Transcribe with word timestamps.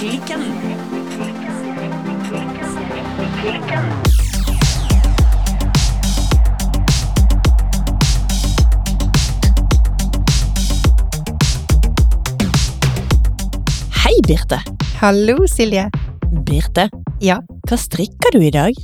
Klikken. 0.00 0.40
Hei, 14.04 14.16
Birte. 14.26 14.60
Hallo, 15.00 15.46
Silje. 15.46 15.88
Birte, 16.46 16.88
Ja, 17.20 17.40
hva 17.68 17.76
strikker 17.76 18.32
du 18.32 18.40
i 18.46 18.50
dag? 18.54 18.74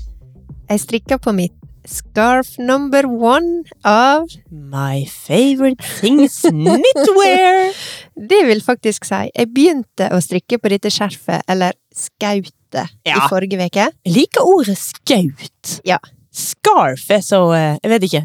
jeg 0.68 0.80
strikker 0.82 1.18
på 1.22 1.32
mitt 1.32 1.54
scarf 1.86 2.58
number 2.58 3.06
one 3.06 3.64
av 3.84 4.28
My 4.50 5.06
favorite 5.06 5.82
things 6.00 6.42
knitwear. 6.42 7.72
Det 8.28 8.42
vil 8.48 8.62
faktisk 8.64 9.04
si, 9.08 9.22
jeg 9.34 9.50
begynte 9.54 10.08
å 10.14 10.20
strikke 10.24 10.58
på 10.58 10.72
dette 10.72 10.90
skjerfet, 10.92 11.44
eller 11.50 11.76
skautet, 11.94 12.92
i 13.06 13.16
forrige 13.30 13.60
uke. 13.60 13.88
Jeg 14.04 14.14
liker 14.14 14.46
ordet 14.48 14.76
skaut. 14.80 15.76
Ja. 15.86 15.98
Scarf 16.32 17.06
er 17.12 17.22
så, 17.24 17.42
eh, 17.56 17.76
jeg 17.82 17.92
vet 17.92 18.08
ikke, 18.08 18.24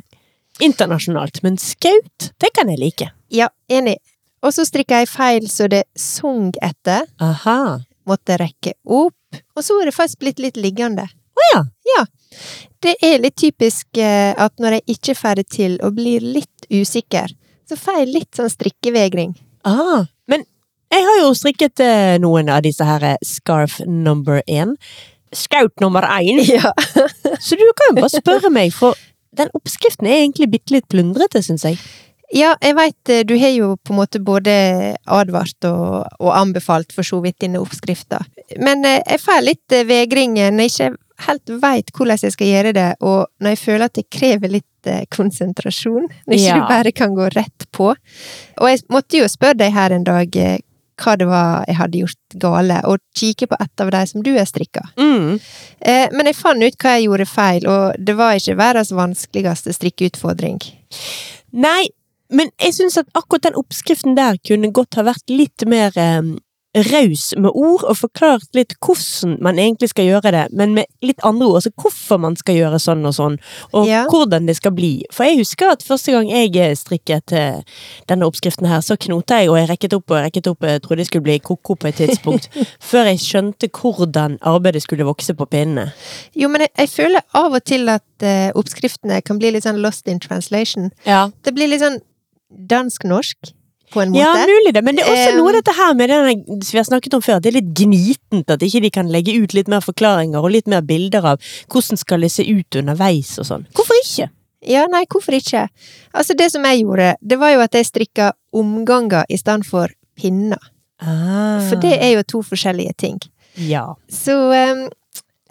internasjonalt, 0.64 1.42
men 1.44 1.60
skaut, 1.62 2.32
det 2.40 2.52
kan 2.56 2.72
jeg 2.72 2.80
like. 2.82 3.12
Ja, 3.32 3.50
enig. 3.72 3.98
Og 4.42 4.56
så 4.56 4.66
strikka 4.66 5.04
jeg 5.04 5.12
feil 5.12 5.48
så 5.52 5.68
det 5.70 5.84
sung 5.98 6.50
etter, 6.66 7.06
Aha. 7.22 7.82
måtte 8.10 8.40
rekke 8.42 8.74
opp, 8.86 9.42
og 9.56 9.64
så 9.64 9.78
er 9.82 9.90
det 9.92 9.96
faktisk 9.96 10.24
blitt 10.24 10.42
litt 10.42 10.58
liggende. 10.60 11.06
Å 11.08 11.48
ja. 11.54 11.62
Ja. 11.96 12.06
Det 12.82 12.96
er 13.06 13.22
litt 13.22 13.38
typisk 13.40 14.00
eh, 14.00 14.32
at 14.34 14.54
når 14.62 14.80
jeg 14.80 14.98
ikke 14.98 15.16
får 15.20 15.42
det 15.42 15.48
til 15.54 15.78
og 15.86 15.98
blir 16.00 16.24
litt 16.24 16.68
usikker, 16.72 17.34
så 17.70 17.78
får 17.80 18.02
jeg 18.02 18.12
litt 18.16 18.40
sånn 18.40 18.52
strikkevegring. 18.52 19.36
Ah, 19.68 20.08
men 20.32 20.46
jeg 20.92 21.06
har 21.08 21.22
jo 21.22 21.32
strikket 21.38 21.84
eh, 21.86 22.18
noen 22.24 22.50
av 22.52 22.64
disse 22.66 22.86
her 22.86 23.04
eh, 23.14 23.20
scarf 23.26 23.80
number 23.86 24.42
én. 24.48 24.76
Scout 25.32 25.80
nummer 25.84 26.08
én. 26.20 26.42
Ja. 26.52 26.74
Så 27.40 27.56
du 27.56 27.64
kan 27.78 27.94
jo 27.94 28.02
bare 28.02 28.12
spørre 28.12 28.52
meg, 28.54 28.74
for 28.76 28.98
den 29.38 29.52
oppskriften 29.56 30.10
er 30.10 30.26
egentlig 30.26 30.50
bitte 30.52 30.76
litt 30.76 30.90
plundrete, 30.92 31.40
syns 31.46 31.64
jeg. 31.68 31.80
Ja, 32.34 32.54
jeg 32.64 32.76
veit 32.78 33.12
du 33.28 33.34
har 33.40 33.52
jo 33.52 33.74
på 33.84 33.92
en 33.94 34.00
måte 34.00 34.20
både 34.24 34.54
advart 35.12 35.68
og, 35.68 36.06
og 36.20 36.32
anbefalt 36.38 36.94
for 36.96 37.04
så 37.08 37.20
vidt 37.24 37.40
dine 37.44 37.60
oppskrifter. 37.60 38.24
Men 38.62 38.86
eh, 38.88 39.02
jeg 39.04 39.20
får 39.24 39.42
litt 39.44 39.76
eh, 39.76 39.84
vegring 39.90 40.38
når 40.40 40.64
jeg 40.66 40.72
ikke 40.72 40.90
helt 41.28 41.52
veit 41.62 41.92
hvordan 41.94 42.18
jeg 42.24 42.34
skal 42.34 42.48
gjøre 42.50 42.74
det, 42.78 42.88
og 43.06 43.28
når 43.44 43.54
jeg 43.56 43.62
føler 43.66 43.86
at 43.86 43.98
det 44.00 44.08
krever 44.16 44.54
litt 44.56 44.90
eh, 44.90 45.04
konsentrasjon. 45.14 46.08
Når 46.26 46.38
ikke 46.40 46.48
Ja. 46.48 46.58
du 46.58 46.72
bare 46.72 46.92
kan 46.96 47.14
gå 47.20 47.28
rett 47.36 47.68
på. 47.76 47.92
Og 47.94 48.68
jeg 48.72 48.84
måtte 48.90 49.20
jo 49.22 49.28
spørre 49.30 49.60
deg 49.60 49.76
her 49.76 49.92
en 49.98 50.08
dag 50.08 50.36
eh, 50.40 50.58
hva 51.02 51.16
det 51.18 51.26
var 51.26 51.64
jeg 51.68 51.78
hadde 51.80 51.98
gjort 52.04 52.36
gale, 52.42 52.76
og 52.86 53.00
kikke 53.18 53.48
på 53.50 53.58
et 53.64 53.82
av 53.84 53.90
de 53.94 54.02
som 54.08 54.22
du 54.24 54.32
har 54.38 54.46
strikka. 54.46 54.84
Mm. 55.02 55.40
Eh, 55.82 56.08
men 56.14 56.30
jeg 56.30 56.38
fant 56.38 56.62
ut 56.62 56.78
hva 56.84 56.92
jeg 56.98 57.08
gjorde 57.08 57.26
feil, 57.30 57.66
og 57.68 57.96
det 57.98 58.16
var 58.20 58.38
ikke 58.38 58.58
verdens 58.60 58.92
vanskeligste 58.94 59.74
strikkeutfordring. 59.74 60.60
Nei, 61.58 61.90
men 62.32 62.50
jeg 62.62 62.74
syns 62.80 62.98
at 63.02 63.12
akkurat 63.18 63.44
den 63.50 63.60
oppskriften 63.60 64.16
der 64.18 64.40
kunne 64.48 64.72
godt 64.74 64.96
ha 65.00 65.04
vært 65.12 65.30
litt 65.32 65.68
mer 65.68 65.92
eh, 66.00 66.22
raus 66.88 67.34
med 67.36 67.52
ord, 67.52 67.82
og 67.84 67.98
forklart 68.00 68.46
litt 68.56 68.78
hvordan 68.80 69.34
man 69.44 69.58
egentlig 69.60 69.90
skal 69.92 70.06
gjøre 70.08 70.32
det, 70.32 70.44
men 70.56 70.72
med 70.78 70.88
litt 71.04 71.20
andre 71.28 71.50
ord. 71.50 71.58
Altså 71.60 71.72
hvorfor 71.76 72.22
man 72.24 72.38
skal 72.40 72.56
gjøre 72.56 72.78
sånn 72.80 73.02
og 73.10 73.12
sånn, 73.18 73.36
og 73.76 73.90
Ja. 73.90 74.06
hvordan 74.08 74.46
det 74.48 74.56
skal 74.56 74.72
bli. 74.78 75.04
For 75.12 75.28
jeg 75.28 75.42
husker 75.42 75.74
at 75.74 75.84
første 75.84 76.14
gang 76.16 76.30
jeg 76.32 76.56
eh, 76.56 76.72
strikket 76.80 77.34
eh, 77.36 77.60
denne 78.08 78.24
oppskriften 78.30 78.70
her, 78.72 78.80
så 78.80 78.96
knota 78.96 79.42
jeg, 79.42 79.50
og 79.52 79.58
jeg 79.60 79.68
rekket 79.74 79.98
opp 79.98 80.14
og 80.16 80.22
rekket 80.24 80.48
opp, 80.48 80.64
jeg 80.64 80.82
trodde 80.86 81.04
jeg 81.04 81.10
skulle 81.12 81.28
bli 81.28 81.36
koko 81.44 81.76
på 81.76 81.90
et 81.92 82.00
tidspunkt, 82.00 82.48
før 82.92 83.10
jeg 83.12 83.20
skjønte 83.20 83.68
hvordan 83.68 84.38
arbeidet 84.40 84.86
skulle 84.86 85.04
vokse 85.10 85.36
på 85.36 85.50
pinnene. 85.52 85.90
Jo, 86.40 86.48
men 86.48 86.62
jeg, 86.64 86.72
jeg 86.86 86.90
føler 86.96 87.28
av 87.36 87.52
og 87.60 87.66
til 87.68 87.92
at 87.92 88.24
eh, 88.24 88.48
oppskriftene 88.56 89.20
kan 89.28 89.44
bli 89.44 89.52
litt 89.58 89.68
sånn 89.68 89.84
lost 89.84 90.08
in 90.08 90.24
translation. 90.24 90.88
Ja. 91.04 91.26
Det 91.44 91.52
blir 91.58 91.68
litt 91.68 91.84
sånn 91.84 92.00
dansk-norsk, 92.52 93.54
på 93.92 94.02
en 94.02 94.14
måte. 94.14 94.22
Ja, 94.24 94.48
mulig 94.48 94.74
det, 94.74 94.84
men 94.88 94.96
det 94.96 95.04
er 95.04 95.12
også 95.12 95.32
Eh, 95.34 95.38
noe 95.38 95.52
av 95.52 95.58
dette 95.60 95.74
her 95.76 95.96
med 96.00 96.10
denne, 96.10 96.36
som 96.64 96.72
vi 96.72 96.80
har 96.80 96.88
snakket 96.88 97.16
om 97.18 97.24
før, 97.24 97.42
det 97.44 97.52
er 97.52 97.58
litt 97.60 97.74
gnitent, 97.76 98.50
at 98.50 98.64
ikke 98.64 98.82
de 98.86 98.92
kan 98.94 99.10
legge 99.12 99.36
ut 99.36 99.54
litt 99.54 99.68
mer 99.68 99.84
forklaringer 99.84 100.40
og 100.40 100.54
litt 100.54 100.70
mer 100.72 100.82
bilder 100.82 101.26
av 101.34 101.42
hvordan 101.68 102.00
skal 102.00 102.24
det 102.24 102.32
se 102.32 102.46
ut 102.48 102.80
underveis 102.80 103.34
og 103.42 103.50
sånn. 103.50 103.66
Hvorfor 103.76 104.00
ikke? 104.00 104.30
Ja, 104.62 104.86
nei, 104.92 105.04
hvorfor 105.10 105.36
ikke? 105.36 105.66
Altså, 106.14 106.38
det 106.38 106.52
som 106.54 106.64
jeg 106.70 106.84
gjorde, 106.84 107.16
det 107.20 107.40
var 107.42 107.56
jo 107.56 107.64
at 107.66 107.76
jeg 107.76 107.90
strikka 107.90 108.32
omganger 108.54 109.26
i 109.28 109.40
stedet 109.42 109.66
for 109.66 109.92
pinner. 110.16 110.62
For 111.02 111.82
det 111.82 111.96
er 111.98 112.14
jo 112.14 112.24
to 112.30 112.42
forskjellige 112.46 112.94
ting. 113.02 113.18
Ja. 113.58 113.96
Så 114.08 114.36
eh, 114.54 114.86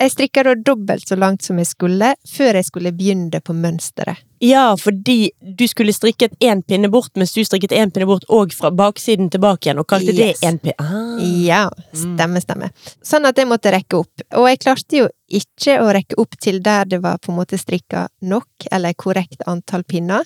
jeg 0.01 0.13
strikka 0.15 0.43
da 0.47 0.55
dobbelt 0.57 1.07
så 1.09 1.17
langt 1.19 1.45
som 1.45 1.59
jeg 1.61 1.69
skulle, 1.69 2.15
før 2.29 2.57
jeg 2.59 2.67
skulle 2.71 2.93
begynne 2.97 3.41
på 3.45 3.55
mønsteret. 3.57 4.23
Ja, 4.41 4.71
fordi 4.81 5.31
du 5.45 5.67
skulle 5.69 5.93
strikket 5.93 6.33
én 6.41 6.63
pinne 6.65 6.89
bort, 6.89 7.11
mens 7.21 7.35
du 7.37 7.43
strikket 7.45 7.75
én 7.77 7.93
pinne 7.93 8.07
bort 8.09 8.25
og 8.33 8.55
fra 8.57 8.71
baksiden 8.73 9.29
tilbake 9.31 9.69
igjen, 9.69 9.83
og 9.83 9.87
kalte 9.93 10.15
Yes. 10.15 10.41
det 10.41 10.49
én 10.49 10.59
pinne. 10.63 10.75
Ah. 10.81 11.21
Ja, 11.21 11.69
stemme, 11.93 12.41
stemme. 12.41 12.71
Sånn 13.05 13.29
at 13.29 13.37
jeg 13.37 13.51
måtte 13.51 13.73
rekke 13.75 14.01
opp. 14.01 14.25
Og 14.41 14.49
jeg 14.49 14.63
klarte 14.65 14.97
jo 15.03 15.09
ikke 15.29 15.77
å 15.85 15.93
rekke 15.93 16.17
opp 16.19 16.39
til 16.41 16.63
der 16.65 16.89
det 16.89 17.03
var 17.05 17.19
på 17.21 17.33
en 17.33 17.39
måte 17.43 17.59
strikka 17.61 18.09
nok, 18.23 18.49
eller 18.73 18.95
korrekt 18.95 19.45
antall 19.47 19.85
pinner. 19.85 20.25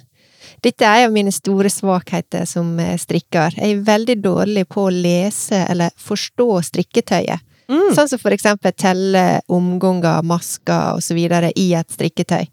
Dette 0.62 0.84
er 0.84 1.02
en 1.02 1.08
av 1.08 1.12
mine 1.16 1.32
store 1.32 1.70
svakheter 1.72 2.44
som 2.46 2.78
eh, 2.78 2.94
strikker. 3.00 3.56
Jeg 3.58 3.78
er 3.78 3.82
veldig 3.86 4.16
dårlig 4.22 4.68
på 4.68 4.86
å 4.86 4.92
lese 4.94 5.64
eller 5.68 5.90
forstå 5.98 6.48
strikketøyet. 6.70 7.40
Mm. 7.70 7.90
Sånn 7.96 8.10
som 8.10 8.20
for 8.20 8.34
eksempel 8.34 8.74
telle 8.76 9.24
omganger, 9.52 10.24
masker 10.26 11.00
videre 11.16 11.52
i 11.56 11.70
et 11.78 11.90
strikketøy. 11.92 12.46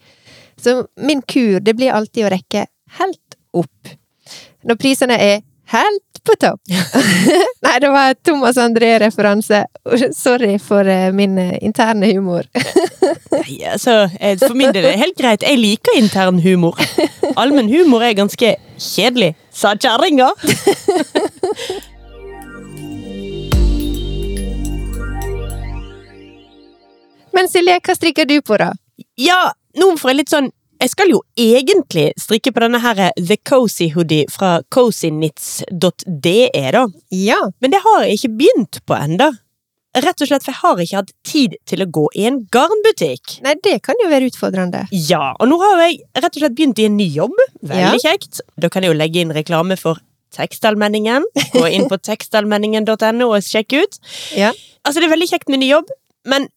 Så 0.61 0.85
min 1.01 1.22
kur, 1.22 1.59
det 1.59 1.73
blir 1.75 1.94
alltid 1.95 2.27
å 2.27 2.33
rekke 2.35 2.66
helt 2.99 3.38
opp. 3.57 3.95
Når 4.67 4.77
prisene 4.79 5.17
er 5.17 5.41
helt 5.72 6.22
på 6.23 6.35
topp. 6.39 6.61
Nei, 7.66 7.79
det 7.81 7.89
var 7.89 8.13
Thomas 8.13 8.57
André-referanse. 8.61 9.66
Sorry 10.16 10.59
for 10.59 10.88
eh, 10.88 11.09
min 11.16 11.38
eh, 11.41 11.57
interne 11.66 12.11
humor. 12.13 12.45
Nei, 13.31 13.61
altså, 13.72 14.03
eh, 14.19 14.38
for 14.38 14.53
min 14.57 14.73
del 14.73 14.85
er 14.85 14.93
det 14.93 15.01
helt 15.01 15.17
greit. 15.17 15.45
Jeg 15.47 15.59
liker 15.61 15.97
intern 15.97 16.41
humor. 16.43 16.78
Allmenn 17.41 17.72
humor 17.72 18.05
er 18.05 18.17
ganske 18.19 18.55
kjedelig, 18.78 19.33
sa 19.49 19.73
kjerringa. 19.79 20.31
Men 27.36 27.50
Silje, 27.52 27.78
hva 27.84 27.96
strikker 27.97 28.28
du 28.30 28.40
på, 28.46 28.58
da? 28.59 28.72
Ja, 29.19 29.52
nå 29.80 29.94
får 30.00 30.12
jeg 30.12 30.19
litt 30.22 30.34
sånn 30.34 30.50
Jeg 30.81 30.92
skal 30.94 31.12
jo 31.14 31.22
egentlig 31.40 32.08
strikke 32.19 32.52
på 32.53 32.64
denne 32.64 32.80
her 32.81 32.97
eh, 33.09 33.14
The 33.19 33.38
Cozy 33.46 33.92
Hoodie 33.94 34.25
fra 34.34 34.62
cozynits.de, 34.74 36.36
da. 36.74 36.84
Ja. 37.14 37.40
Men 37.62 37.74
det 37.74 37.84
har 37.86 38.06
jeg 38.06 38.18
ikke 38.18 38.31
begynt 38.40 38.80
på 38.90 38.97
enda. 38.97 39.30
Rett 39.91 40.24
og 40.24 40.30
slett, 40.30 40.46
for 40.46 40.53
jeg 40.53 40.62
har 40.62 40.81
ikke 40.81 41.00
hatt 41.02 41.12
tid 41.28 41.56
til 41.68 41.84
å 41.84 41.88
gå 42.00 42.06
i 42.16 42.24
en 42.30 42.40
garnbutikk. 42.53 43.36
Nei, 43.44 43.58
det 43.62 43.81
kan 43.84 44.00
jo 44.00 44.08
være 44.09 44.30
utfordrende. 44.31 44.86
Ja, 44.96 45.34
og 45.36 45.52
nå 45.52 45.58
har 45.62 45.84
jeg 45.84 46.00
rett 46.16 46.31
og 46.31 46.40
slett 46.46 46.56
begynt 46.56 46.80
i 46.80 46.88
en 46.88 46.96
ny 46.96 47.09
jobb. 47.12 47.36
Veldig 47.59 48.00
kjekt. 48.02 48.40
Da 48.56 48.72
kan 48.72 48.88
jeg 48.88 48.94
jo 48.94 48.97
legge 48.97 49.20
inn 49.22 49.36
reklame 49.36 49.75
for 49.78 50.00
tekstallmenningen. 50.34 51.28
Gå 51.52 51.66
inn 51.75 51.90
på 51.91 52.00
tekstallmenningen.no 52.09 53.28
og 53.28 53.44
sjekke 53.44 53.84
ut. 53.84 54.00
Ja. 54.40 54.53
Altså, 54.88 55.02
det 55.02 55.09
er 55.09 55.14
veldig 55.18 55.30
kjekt 55.34 55.52
med 55.52 55.62
ny 55.62 55.70
jobb, 55.74 55.91
men 56.31 56.47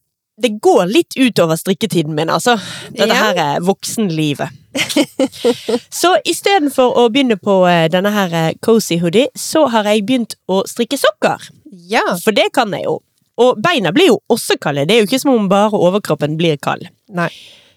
det 0.42 0.50
går 0.62 0.86
litt 0.90 1.14
utover 1.16 1.56
strikketiden 1.56 2.14
min, 2.16 2.30
altså. 2.32 2.56
Dette 2.90 3.14
her 3.14 3.38
er 3.38 3.60
voksenlivet. 3.62 4.50
så 6.00 6.14
istedenfor 6.26 6.96
å 6.98 7.08
begynne 7.12 7.36
på 7.38 7.60
eh, 7.70 7.86
denne 7.92 8.10
her 8.14 8.32
eh, 8.34 8.54
cozy 8.64 8.98
hoodie, 9.02 9.28
så 9.38 9.66
har 9.70 9.86
jeg 9.90 10.04
begynt 10.08 10.34
å 10.50 10.62
strikke 10.68 10.98
sokker. 10.98 11.50
Ja. 11.90 12.02
For 12.22 12.34
det 12.34 12.48
kan 12.56 12.74
jeg 12.74 12.86
jo. 12.88 12.98
Og 13.40 13.58
beina 13.62 13.90
blir 13.94 14.12
jo 14.12 14.18
også 14.30 14.56
kalde. 14.62 14.86
Det 14.86 14.96
er 14.96 15.02
jo 15.04 15.08
ikke 15.08 15.22
som 15.22 15.32
om 15.34 15.46
bare 15.50 15.74
overkroppen 15.78 16.36
blir 16.38 16.58
kald. 16.62 16.86
Nei. 17.14 17.30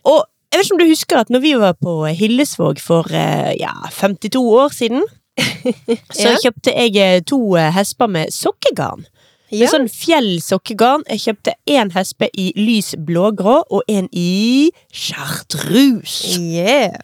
Og 0.06 0.24
jeg 0.54 0.59
vet 0.59 0.65
ikke 0.68 0.75
om 0.77 0.81
du 0.81 0.89
husker 0.89 1.21
at 1.21 1.31
når 1.33 1.42
vi 1.44 1.54
var 1.59 1.77
på 1.81 1.95
Hillesvåg 2.18 2.81
for 2.81 3.09
eh, 3.13 3.54
ja, 3.62 3.74
52 4.00 4.42
år 4.63 4.74
siden, 4.74 5.06
så 6.18 6.31
Ja. 6.31 6.38
kjøpte 6.42 6.74
jeg 6.74 7.25
to 7.30 7.38
hesper 7.74 8.09
med 8.09 8.33
sokkegarn. 8.33 9.06
Med 9.51 9.61
Ja. 9.61 9.67
sånn 9.71 9.88
fjellsokkegarn. 9.88 11.03
Jeg 11.09 11.19
kjøpte 11.19 11.53
én 11.67 11.91
hespe 11.95 12.29
i 12.33 12.51
lys 12.55 12.95
blågrå 12.99 13.63
og 13.69 13.83
en 13.88 14.09
i 14.11 14.71
chartreuse. 14.91 16.38
Yeah. 16.39 16.97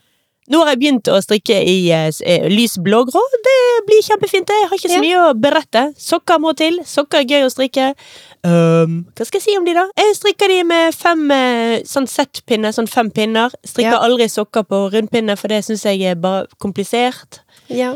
Nå 0.52 0.60
har 0.60 0.74
jeg 0.74 0.80
begynt 0.82 1.08
å 1.08 1.22
strikke 1.24 1.56
i 1.56 1.90
eh, 1.96 2.10
eh, 2.28 2.50
lys 2.52 2.76
blågrå. 2.84 3.22
Det 3.46 3.86
blir 3.88 4.02
kjempefint. 4.04 4.50
Jeg 4.52 4.68
har 4.68 4.76
ikke 4.78 4.90
så 4.92 4.98
Ja. 4.98 5.00
mye 5.00 5.22
å 5.32 5.40
berette. 5.40 5.84
Sokker 5.98 6.38
må 6.44 6.52
til. 6.56 6.80
Sokker 6.84 7.20
er 7.22 7.24
gøy 7.24 7.46
å 7.48 7.52
strikke. 7.54 7.94
Um, 8.44 9.06
hva 9.16 9.26
skal 9.26 9.40
jeg 9.40 9.46
si 9.46 9.58
om 9.58 9.64
de, 9.64 9.74
da? 9.74 9.88
Jeg 9.96 10.16
strikker 10.18 10.48
de 10.52 10.64
med 10.68 10.94
fem 10.94 11.32
eh, 11.32 11.80
sånn 11.88 12.08
settpinner, 12.12 12.74
sånn 12.76 12.90
fem 12.90 13.10
pinner. 13.10 13.52
Strikker 13.66 13.96
Ja. 13.96 14.00
aldri 14.04 14.28
sokker 14.28 14.64
på 14.68 14.92
rundpinne, 14.92 15.38
for 15.40 15.48
det 15.48 15.64
syns 15.64 15.84
jeg 15.84 16.02
er 16.04 16.16
bare 16.16 16.46
komplisert. 16.60 17.40
Ja. 17.70 17.94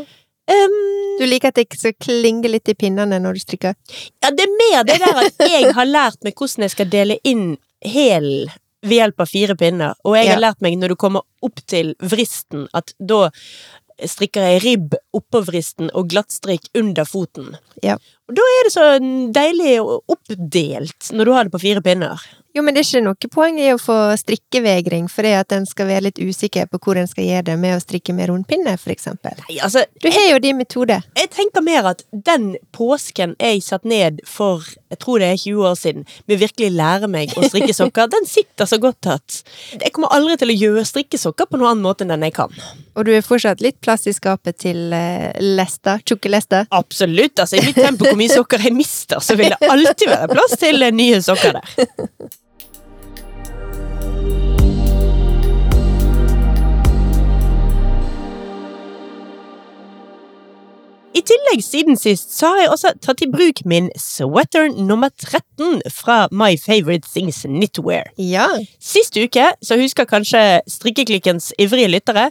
Ehm, 0.48 0.78
Du 1.18 1.26
liker 1.26 1.50
at 1.50 1.58
det 1.58 1.66
skal 1.76 1.96
klinge 1.98 2.48
litt 2.48 2.68
i 2.70 2.74
pinnene 2.78 3.18
når 3.20 3.38
du 3.38 3.40
strikker? 3.42 3.74
ja, 4.22 4.30
det 4.30 4.44
er 4.46 4.54
mer 4.60 4.84
det 4.86 4.98
der 5.02 5.20
at 5.26 5.44
jeg 5.50 5.72
har 5.74 5.88
lært 5.88 6.22
meg 6.24 6.34
hvordan 6.38 6.64
jeg 6.66 6.74
skal 6.76 6.88
dele 6.92 7.18
inn 7.26 7.56
hælen 7.84 8.48
ved 8.86 8.94
hjelp 9.00 9.20
av 9.24 9.26
fire 9.26 9.56
pinner, 9.58 9.94
og 10.06 10.14
jeg 10.14 10.28
har 10.30 10.38
lært 10.38 10.60
meg 10.62 10.76
når 10.78 10.92
du 10.94 10.96
kommer 10.96 11.24
opp 11.42 11.58
til 11.66 11.96
vristen, 11.98 12.68
at 12.72 12.92
da 12.98 13.24
strikker 14.06 14.44
jeg 14.52 14.62
ribb 14.62 14.94
oppå 15.18 15.40
vristen 15.42 15.90
og 15.98 16.06
glattstrikk 16.12 16.68
under 16.78 17.02
foten. 17.04 17.56
Ja. 17.82 17.96
Og 18.30 18.36
da 18.38 18.44
er 18.54 18.68
det 18.68 18.72
så 18.76 18.84
deilig 19.34 19.72
oppdelt 19.82 21.10
når 21.10 21.24
du 21.26 21.32
har 21.34 21.48
det 21.48 21.54
på 21.56 21.62
fire 21.64 21.82
pinner. 21.82 22.22
Jo, 22.58 22.64
men 22.66 22.74
det 22.74 22.82
er 22.82 22.88
ikke 22.88 23.04
noe 23.06 23.28
poeng 23.30 23.58
i 23.62 23.68
å 23.70 23.78
få 23.78 23.94
strikkevegring 24.18 25.04
fordi 25.12 25.30
at 25.38 25.54
en 25.54 25.66
skal 25.68 25.86
være 25.92 26.08
litt 26.08 26.16
usikker 26.18 26.66
på 26.66 26.80
hvor 26.82 26.98
en 26.98 27.06
skal 27.06 27.22
gjøre 27.28 27.44
det 27.52 27.54
med 27.62 27.76
å 27.76 27.82
strikke 27.84 28.10
med 28.16 28.32
rundpinne, 28.32 28.72
for 28.82 28.90
eksempel. 28.90 29.38
Nei, 29.44 29.60
altså, 29.62 29.84
Du 30.02 30.08
har 30.10 30.26
jo 30.32 30.40
din 30.42 30.58
metode. 30.58 30.96
Jeg 31.14 31.30
tenker 31.36 31.62
mer 31.62 31.86
at 31.92 32.02
den 32.10 32.56
påsken 32.74 33.36
jeg 33.38 33.62
satt 33.62 33.86
ned 33.86 34.18
for 34.26 34.66
jeg 34.88 34.98
tror 35.04 35.20
det 35.22 35.28
er 35.28 35.38
20 35.38 35.68
år 35.68 35.76
siden, 35.78 36.06
med 36.26 36.40
virkelig 36.40 36.70
lære 36.74 37.10
meg 37.12 37.34
å 37.36 37.44
strikke 37.46 37.76
sokker, 37.76 38.10
den 38.16 38.26
sitter 38.26 38.66
så 38.66 38.80
godt 38.82 39.06
at 39.12 39.38
jeg 39.76 39.92
kommer 39.94 40.10
aldri 40.16 40.38
til 40.40 40.50
å 40.50 40.58
gjøre 40.58 40.86
strikkesokker 40.88 41.46
på 41.50 41.60
noen 41.60 41.74
annen 41.74 41.86
måte 41.86 42.06
enn 42.06 42.14
den 42.14 42.26
jeg 42.26 42.34
kan. 42.40 42.58
Og 42.98 43.06
du 43.06 43.12
har 43.14 43.22
fortsatt 43.22 43.62
litt 43.62 43.78
plass 43.84 44.08
i 44.10 44.16
skapet 44.16 44.58
til 44.64 44.90
uh, 44.90 45.30
lester, 45.44 46.02
tjukke 46.08 46.32
lester. 46.32 46.66
Absolutt. 46.74 47.38
altså 47.38 47.60
I 47.60 47.68
mitt 47.68 47.78
tempo 47.78 48.08
hvor 48.08 48.18
mye 48.18 48.32
sokker 48.32 48.66
jeg 48.66 48.74
mister, 48.74 49.22
så 49.22 49.38
vil 49.38 49.54
det 49.54 49.70
alltid 49.70 50.10
være 50.10 50.32
plass 50.34 50.58
til 50.58 50.82
eh, 50.82 50.94
nye 50.94 51.22
sokker 51.22 51.60
der. 51.60 51.78
I 61.18 61.22
tillegg 61.26 61.62
siden 61.64 61.96
sist 61.98 62.30
så 62.36 62.52
har 62.52 62.60
jeg 62.62 62.70
også 62.70 62.90
tatt 63.02 63.22
i 63.24 63.28
bruk 63.32 63.64
min 63.66 63.88
sweater 63.98 64.68
nummer 64.76 65.10
13 65.18 65.80
fra 65.90 66.18
My 66.30 66.52
Favorite 66.60 67.08
Things 67.10 67.40
Knitwear. 67.48 68.12
Ja. 68.22 68.46
Sist 68.78 69.16
uke 69.18 69.48
så 69.64 69.78
husker 69.80 70.06
kanskje 70.06 70.42
strikkeklikkens 70.70 71.50
ivrige 71.58 71.90
lyttere 71.90 72.28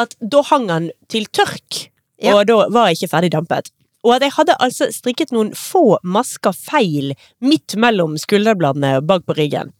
at 0.00 0.16
da 0.18 0.42
hang 0.50 0.66
han 0.72 0.90
til 1.12 1.28
tørk, 1.30 1.84
Ja. 2.22 2.34
og 2.34 2.46
da 2.48 2.56
var 2.72 2.88
jeg 2.88 2.98
ikke 3.02 3.10
ferdig 3.12 3.32
dampet. 3.36 3.70
Og 4.04 4.16
at 4.16 4.24
jeg 4.26 4.34
hadde 4.36 4.56
altså 4.62 4.90
strikket 4.92 5.32
noen 5.32 5.54
få 5.56 5.96
masker 6.04 6.52
feil 6.52 7.14
midt 7.44 7.76
mellom 7.80 8.18
skulderbladene 8.20 8.98
bak 9.06 9.24
på 9.24 9.36
ryggen. 9.38 9.72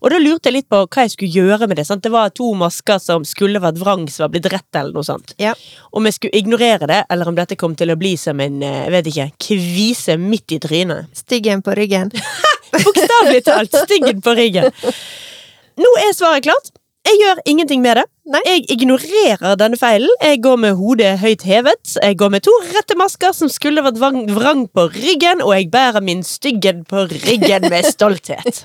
Og 0.00 0.12
da 0.12 0.18
lurte 0.20 0.50
jeg 0.50 0.58
litt 0.58 0.68
på 0.72 0.82
hva 0.84 1.04
jeg 1.06 1.14
skulle 1.14 1.32
gjøre 1.32 1.68
med 1.70 1.80
det. 1.80 1.86
sant? 1.88 2.02
Det 2.04 2.12
var 2.12 2.32
to 2.36 2.52
masker 2.58 3.00
som 3.02 3.24
skulle 3.28 3.62
vært 3.62 3.80
vrang, 3.80 4.06
som 4.12 4.26
var 4.26 4.34
blitt 4.34 4.50
rett, 4.52 4.68
eller 4.76 4.96
noe 4.96 5.06
sånt. 5.06 5.34
Ja. 5.40 5.54
Om 5.96 6.08
jeg 6.08 6.18
skulle 6.18 6.42
ignorere 6.42 6.88
det, 6.90 7.00
eller 7.12 7.30
om 7.30 7.38
dette 7.38 7.58
kom 7.60 7.76
til 7.78 7.92
å 7.92 7.98
bli 8.00 8.16
som 8.20 8.40
en 8.40 8.60
eh, 8.62 8.84
jeg 8.86 8.94
vet 8.96 9.10
ikke, 9.12 9.28
kvise 9.46 10.18
midt 10.20 10.56
i 10.56 10.60
trynet. 10.62 11.08
Styggen 11.16 11.64
på 11.64 11.76
ryggen. 11.78 12.12
Bokstavelig 12.74 13.44
talt 13.48 13.74
styggen 13.86 14.20
på 14.24 14.36
ryggen. 14.38 14.70
Nå 15.80 15.96
er 16.04 16.14
svaret 16.16 16.44
klart. 16.44 16.72
Jeg 17.06 17.16
gjør 17.22 17.40
ingenting 17.48 17.80
med 17.84 17.96
det. 18.00 18.06
Nei. 18.28 18.40
Jeg 18.44 18.64
ignorerer 18.74 19.56
denne 19.58 19.78
feilen. 19.80 20.10
Jeg 20.20 20.40
går 20.44 20.58
med 20.60 20.74
hodet 20.78 21.14
høyt 21.22 21.44
hevet. 21.48 21.94
Jeg 22.02 22.18
går 22.20 22.32
med 22.34 22.44
to 22.44 22.52
rette 22.74 22.96
masker 22.98 23.32
som 23.36 23.50
skulle 23.52 23.82
vært 23.84 23.98
vrang, 24.00 24.66
på 24.70 24.84
ryggen, 24.92 25.40
og 25.42 25.54
jeg 25.54 25.70
bærer 25.72 26.04
min 26.04 26.20
styggen 26.26 26.82
på 26.88 27.06
ryggen 27.10 27.68
med 27.72 27.86
stolthet. 27.88 28.62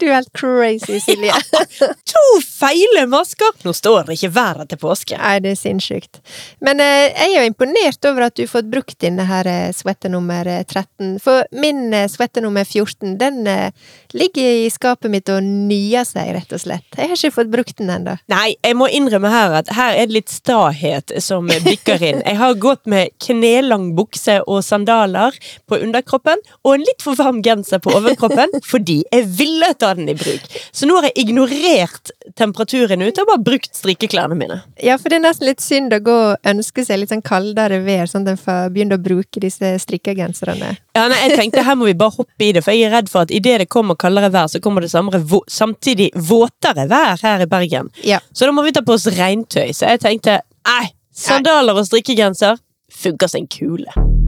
Du 0.00 0.06
er 0.08 0.14
helt 0.16 0.30
crazy, 0.32 0.96
Silje. 1.02 1.34
To 2.12 2.22
feile 2.40 3.04
masker! 3.10 3.52
Nå 3.66 3.74
står 3.76 4.08
det 4.08 4.16
ikke 4.16 4.30
været 4.32 4.70
til 4.70 4.80
påske. 4.80 5.18
Nei, 5.20 5.34
det 5.44 5.52
er 5.52 5.58
sinnssykt. 5.60 6.20
Men 6.64 6.80
eh, 6.80 7.10
jeg 7.10 7.34
er 7.34 7.42
jo 7.42 7.50
imponert 7.50 8.08
over 8.08 8.28
at 8.28 8.36
du 8.38 8.44
har 8.46 8.52
fått 8.54 8.70
brukt 8.72 8.96
denne 9.02 9.26
her 9.28 9.48
eh, 9.50 9.74
sweater 9.76 10.12
nummer 10.12 10.48
eh, 10.48 10.62
13. 10.64 11.18
For 11.22 11.44
min 11.52 11.90
eh, 11.96 12.08
sweater 12.12 12.44
nummer 12.44 12.64
14, 12.64 13.18
den 13.20 13.42
eh, 13.50 13.76
ligger 14.16 14.64
i 14.64 14.70
skapet 14.72 15.12
mitt 15.12 15.28
og 15.32 15.44
nyer 15.44 16.06
seg, 16.08 16.32
rett 16.38 16.56
og 16.56 16.64
slett. 16.64 16.88
Jeg 16.96 17.12
har 17.12 17.18
ikke 17.18 17.36
fått 17.36 17.52
brukt 17.52 17.76
den 17.80 17.92
ennå. 17.92 18.16
Nei, 18.32 18.54
jeg 18.56 18.69
må 18.78 18.88
innrømme 18.90 19.30
her 19.32 19.54
at 19.60 19.70
her 19.76 19.96
er 19.96 20.08
det 20.08 20.16
litt 20.18 20.32
stahet 20.32 21.12
som 21.22 21.48
bikker 21.64 22.02
inn. 22.02 22.22
Jeg 22.24 22.38
har 22.40 22.58
gått 22.60 22.86
med 22.90 23.14
knelang 23.22 23.90
bukse 23.98 24.40
og 24.46 24.62
sandaler 24.66 25.36
på 25.70 25.78
underkroppen, 25.80 26.40
og 26.64 26.74
en 26.74 26.84
litt 26.86 27.04
for 27.04 27.18
varm 27.18 27.40
genser 27.44 27.82
på 27.82 27.92
overkroppen, 27.96 28.52
fordi 28.66 29.00
jeg 29.10 29.28
ville 29.38 29.72
ta 29.80 29.92
den 29.98 30.10
i 30.12 30.16
bruk. 30.18 30.46
Så 30.72 30.88
nå 30.88 30.98
har 30.98 31.10
jeg 31.10 31.26
ignorert 31.26 32.12
temperaturen 32.38 33.02
ute 33.02 33.24
og 33.24 33.30
bare 33.30 33.44
brukt 33.50 33.72
strikkeklærne 33.76 34.36
mine. 34.38 34.60
Ja, 34.82 34.98
for 35.00 35.10
det 35.10 35.20
er 35.20 35.26
nesten 35.26 35.48
litt 35.48 35.64
synd 35.64 35.94
å 35.96 36.02
gå 36.04 36.16
og 36.30 36.50
ønske 36.52 36.84
seg 36.86 37.02
litt 37.02 37.12
sånn 37.12 37.24
kaldere 37.26 37.80
vær, 37.84 38.06
sånn 38.10 38.26
at 38.28 38.34
en 38.34 38.40
får 38.40 38.70
begynne 38.74 38.98
å 38.98 39.02
bruke 39.02 39.42
disse 39.42 39.72
strikkegenserne. 39.84 40.74
Ja, 40.96 41.06
nei, 41.08 41.18
jeg 41.24 41.38
tenkte 41.38 41.64
her 41.64 41.78
må 41.78 41.86
vi 41.88 41.96
bare 41.98 42.16
hoppe 42.18 42.44
i 42.44 42.52
det, 42.54 42.64
for 42.66 42.76
jeg 42.76 42.88
er 42.88 42.94
redd 42.98 43.10
for 43.12 43.24
at 43.24 43.32
idet 43.34 43.60
det 43.62 43.68
kommer 43.72 43.98
kaldere 44.00 44.30
vær, 44.34 44.50
så 44.50 44.60
kommer 44.62 44.84
det 44.84 44.90
samtidig 44.90 46.10
våtere 46.14 46.86
vær 46.90 47.20
her 47.22 47.44
i 47.44 47.48
Bergen. 47.50 47.90
Ja. 48.06 48.18
Så 48.32 48.48
da 48.48 48.49
må 48.54 48.64
vi 48.66 48.72
ta 48.76 48.84
på 48.86 48.96
oss 48.96 49.08
regntøy. 49.16 49.70
Så 49.76 49.92
jeg 49.92 50.02
tenkte 50.04 50.40
nei, 50.68 50.92
sandaler 51.14 51.78
og 51.78 51.86
strikkegenser 51.88 52.60
funker 53.02 53.30
som 53.30 53.44
en 53.44 53.50
kule. 53.50 54.19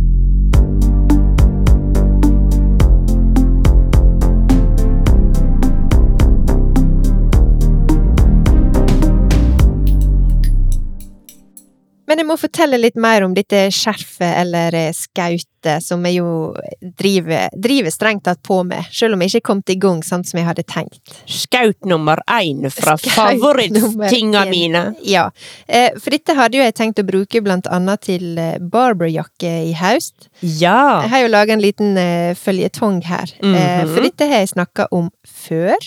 Men 12.12 12.20
jeg 12.20 12.28
må 12.28 12.34
fortelle 12.36 12.76
litt 12.76 12.98
mer 13.00 13.24
om 13.24 13.32
dette 13.32 13.70
skjerfet 13.72 14.34
eller 14.42 14.74
eh, 14.76 14.90
skautet 14.92 15.80
som 15.80 16.02
jeg 16.04 16.18
jo 16.18 16.50
driver, 17.00 17.46
driver 17.56 17.94
strengt 17.94 18.26
tatt 18.26 18.42
på 18.44 18.58
med, 18.68 18.84
selv 18.92 19.16
om 19.16 19.22
jeg 19.24 19.30
ikke 19.32 19.46
kom 19.46 19.62
i 19.72 19.76
gang 19.80 20.02
sånn 20.04 20.26
som 20.28 20.36
jeg 20.36 20.44
hadde 20.44 20.64
tenkt. 20.68 21.14
Skaut 21.24 21.88
nummer 21.88 22.20
én 22.28 22.66
fra 22.74 22.98
favorittinga 23.00 24.42
mine. 24.50 24.82
Ja, 25.08 25.30
eh, 25.64 25.96
for 25.96 26.12
dette 26.12 26.36
hadde 26.36 26.60
jo 26.60 26.66
jeg 26.66 26.76
tenkt 26.76 27.00
å 27.00 27.06
bruke 27.08 27.40
blant 27.40 27.70
annet 27.72 28.04
til 28.10 28.36
eh, 28.36 28.58
barberjakke 28.60 29.54
i 29.70 29.72
høst. 29.80 30.28
Ja. 30.42 31.06
Jeg 31.06 31.14
har 31.14 31.24
jo 31.24 31.32
laga 31.32 31.56
en 31.56 31.64
liten 31.64 31.96
føljetong 32.36 33.00
her, 33.08 33.32
mm 33.40 33.54
-hmm. 33.54 33.94
for 33.94 34.04
dette 34.04 34.28
har 34.28 34.44
jeg 34.44 34.52
snakka 34.52 34.90
om 34.90 35.08
før. 35.24 35.80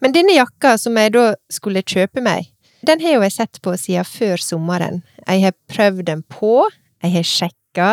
Men 0.00 0.12
denne 0.12 0.32
jakka 0.32 0.78
som 0.78 0.96
jeg 0.96 1.12
da 1.12 1.34
skulle 1.52 1.82
kjøpe 1.82 2.24
meg, 2.24 2.48
den 2.86 3.02
har 3.04 3.18
jo 3.18 3.24
jeg 3.26 3.36
sett 3.36 3.60
på 3.64 3.74
siden 3.78 4.06
før 4.08 4.40
sommeren. 4.40 5.02
Jeg 5.26 5.44
har 5.44 5.56
prøvd 5.72 6.06
den 6.08 6.22
på, 6.32 6.64
jeg 7.02 7.16
har 7.18 7.28
sjekka, 7.28 7.90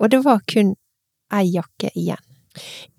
og 0.00 0.12
det 0.12 0.22
var 0.24 0.44
kun 0.48 0.74
ei 1.32 1.46
jakke 1.54 1.92
igjen. 1.94 2.20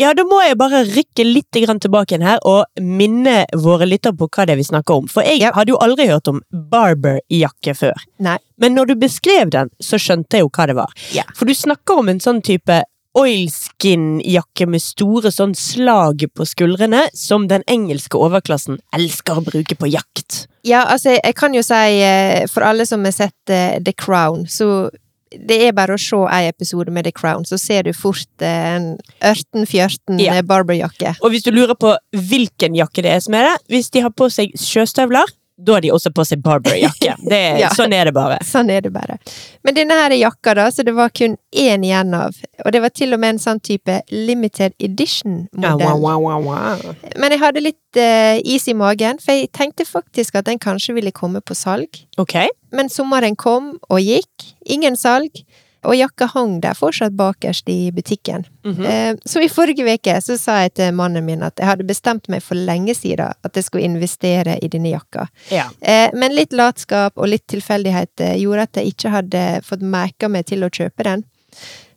ja, 0.01 0.15
da 0.17 0.24
må 0.25 0.39
jeg 0.41 0.58
bare 0.58 0.79
rykke 0.88 1.24
litt 1.27 1.53
tilbake 1.53 2.15
igjen 2.15 2.25
her 2.25 2.39
og 2.50 2.65
minne 2.82 3.43
våre 3.53 3.86
lyttere 3.86 4.17
på 4.17 4.25
hva 4.25 4.48
det 4.48 4.55
er 4.55 4.58
vi 4.58 4.65
snakker 4.65 5.03
om. 5.03 5.10
For 5.12 5.22
jeg 5.22 5.51
hadde 5.53 5.70
jo 5.70 5.77
aldri 5.77 6.08
hørt 6.10 6.27
om 6.32 6.41
barberjakke 6.50 7.75
før. 7.77 8.08
Nei. 8.17 8.39
Men 8.58 8.74
når 8.74 8.89
du 8.89 8.96
beskrev 9.05 9.51
den, 9.53 9.70
så 9.79 10.00
skjønte 10.01 10.39
jeg 10.39 10.48
jo 10.48 10.50
hva 10.50 10.65
det 10.70 10.77
var. 10.79 10.98
Ja. 11.13 11.27
For 11.38 11.46
du 11.46 11.53
snakker 11.53 12.01
om 12.01 12.10
en 12.10 12.24
sånn 12.24 12.41
type 12.41 12.82
oilskin-jakke 13.17 14.67
med 14.70 14.82
store 14.84 15.32
sånn 15.34 15.53
slag 15.58 16.25
på 16.36 16.48
skuldrene, 16.48 17.05
som 17.13 17.48
den 17.51 17.63
engelske 17.70 18.17
overklassen 18.20 18.79
elsker 18.96 19.39
å 19.39 19.46
bruke 19.46 19.77
på 19.79 19.89
jakt. 19.91 20.46
Ja, 20.65 20.86
altså, 20.88 21.17
jeg 21.17 21.36
kan 21.36 21.53
jo 21.55 21.63
si, 21.65 21.82
eh, 22.01 22.46
for 22.51 22.63
alle 22.63 22.86
som 22.86 23.03
har 23.05 23.15
sett 23.15 23.50
eh, 23.50 23.79
The 23.84 23.93
Crown, 23.93 24.46
så 24.48 24.89
det 25.34 25.58
er 25.67 25.74
bare 25.74 25.96
å 25.96 26.01
se 26.01 26.15
en 26.15 26.48
episode 26.51 26.91
med 26.93 27.08
The 27.08 27.12
Crown, 27.12 27.46
så 27.46 27.58
ser 27.58 27.84
du 27.88 27.93
fort 27.93 28.41
eh, 28.41 28.75
en 28.77 28.98
ørten-fjørten 29.22 30.20
Ja. 30.22 30.41
barberjakke. 30.46 31.15
Og 31.22 31.34
hvis 31.34 31.43
du 31.43 31.51
lurer 31.51 31.75
på 31.75 31.96
hvilken 32.13 32.75
jakke 32.77 33.01
det 33.01 33.15
er 33.15 33.24
som 33.25 33.34
er 33.34 33.50
det, 33.50 33.55
hvis 33.74 33.89
de 33.89 34.03
har 34.05 34.13
på 34.13 34.29
seg 34.29 34.53
sjøstøvler, 34.60 35.25
da 35.57 35.74
har 35.77 35.81
de 35.86 35.91
også 35.93 36.10
på 36.15 36.24
seg 36.25 36.41
er- 36.48 37.60
Ja. 37.60 37.69
Sånn 37.77 37.93
er 37.93 38.05
det 38.05 38.13
bare. 38.13 38.39
Sånn 38.43 38.69
er 38.74 38.81
det 38.81 38.91
bare. 38.93 39.17
Men 39.63 39.75
denne 39.75 39.93
her 40.00 40.12
er 40.12 40.17
jakka, 40.19 40.55
da, 40.55 40.69
så 40.72 40.83
det 40.83 40.93
var 40.98 41.10
kun 41.10 41.38
én 41.55 41.83
igjen 41.86 42.13
av. 42.17 42.36
Og 42.65 42.72
det 42.72 42.81
var 42.81 42.89
til 42.89 43.13
og 43.13 43.19
med 43.19 43.36
en 43.36 43.39
sånn 43.43 43.62
type 43.62 44.01
limited 44.12 44.74
edition-modell. 44.79 45.79
wow, 45.79 46.00
wow, 46.00 46.19
wow, 46.19 46.41
wow. 46.41 46.95
Men 47.17 47.31
jeg 47.36 47.39
hadde 47.43 47.62
litt 47.63 48.00
uh, 48.01 48.39
is 48.43 48.67
i 48.67 48.74
magen, 48.74 49.19
for 49.24 49.33
jeg 49.38 49.51
tenkte 49.53 49.86
faktisk 49.86 50.36
at 50.39 50.45
den 50.50 50.60
kanskje 50.60 50.95
ville 50.98 51.12
komme 51.12 51.41
på 51.41 51.55
salg. 51.55 52.01
Ok. 52.17 52.36
Men 52.74 52.89
sommeren 52.89 53.36
kom 53.38 53.75
og 53.89 54.00
gikk, 54.01 54.53
ingen 54.65 54.98
salg, 54.98 55.43
og 55.85 55.95
jakka 55.95 56.25
hang 56.33 56.59
der 56.61 56.73
fortsatt 56.73 57.13
bakerst 57.17 57.69
i 57.69 57.91
butikken. 57.91 58.45
Mm 58.65 58.73
-hmm. 58.75 59.19
Så 59.25 59.39
i 59.41 59.49
forrige 59.49 59.93
uke 59.93 60.21
så 60.21 60.37
sa 60.37 60.61
jeg 60.61 60.73
til 60.73 60.93
mannen 60.93 61.25
min 61.25 61.43
at 61.43 61.53
jeg 61.59 61.67
hadde 61.67 61.83
bestemt 61.83 62.29
meg 62.29 62.41
for 62.43 62.55
lenge 62.55 62.95
siden 62.95 63.33
at 63.43 63.55
jeg 63.55 63.63
skulle 63.63 63.83
investere 63.85 64.57
i 64.61 64.67
denne 64.67 64.89
jakka. 64.89 65.27
Ja. 65.51 65.65
Eh, 65.81 66.09
Men 66.13 66.35
litt 66.35 66.53
latskap 66.53 67.13
og 67.17 67.27
litt 67.27 67.47
tilfeldighet 67.47 68.19
eh, 68.19 68.35
gjorde 68.41 68.61
at 68.61 68.75
jeg 68.77 68.85
ikke 68.87 69.09
hadde 69.09 69.61
fått 69.63 69.81
merka 69.81 70.27
meg 70.29 70.45
til 70.45 70.63
å 70.63 70.69
kjøpe 70.69 71.03
den. 71.03 71.23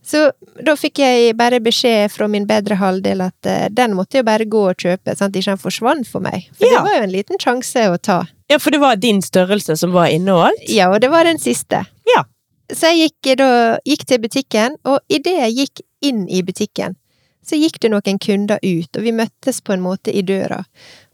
Så 0.07 0.31
da 0.65 0.77
fikk 0.77 0.99
jeg 0.99 1.37
bare 1.37 1.59
beskjed 1.61 2.11
fra 2.13 2.29
min 2.29 2.47
bedre 2.47 2.75
halvdel 2.77 3.21
at 3.21 3.71
den 3.75 3.95
måtte 3.95 4.15
jeg 4.19 4.25
bare 4.25 4.45
gå 4.45 4.69
og 4.71 4.77
kjøpe, 4.77 5.17
sånn 5.17 5.29
at 5.33 5.37
ikke 5.37 5.51
den 5.51 5.59
forsvant 5.59 6.07
for 6.07 6.21
meg. 6.21 6.49
For 6.59 6.67
Ja. 6.67 6.71
det 6.79 6.83
var 6.85 6.97
jo 6.97 7.03
en 7.03 7.11
liten 7.13 7.39
sjanse 7.39 7.89
å 7.91 7.97
ta. 7.99 8.27
ja, 8.49 8.59
for 8.59 8.71
det 8.71 8.79
var 8.81 8.97
din 8.97 9.21
størrelse 9.23 9.77
som 9.77 9.93
var 9.93 10.07
inne 10.07 10.31
og 10.33 10.45
alt? 10.47 10.69
Ja, 10.69 10.91
og 10.95 11.01
det 11.01 11.11
var 11.11 11.25
den 11.25 11.39
siste. 11.39 11.85
Ja. 12.17 12.23
Så 12.73 12.91
jeg 12.91 13.11
gikk, 13.11 13.37
da, 13.39 13.49
gikk 13.87 14.07
til 14.11 14.23
butikken, 14.25 14.77
og 14.85 14.99
idet 15.13 15.37
jeg 15.39 15.57
gikk 15.61 15.83
inn 16.03 16.25
i 16.29 16.43
butikken, 16.43 16.97
så 17.47 17.55
gikk 17.59 17.79
det 17.81 17.93
noen 17.93 18.19
kunder 18.19 18.59
ut, 18.63 18.91
og 18.99 19.05
vi 19.07 19.13
møttes 19.15 19.61
på 19.63 19.77
en 19.77 19.85
måte 19.85 20.11
i 20.11 20.23
døra. 20.27 20.65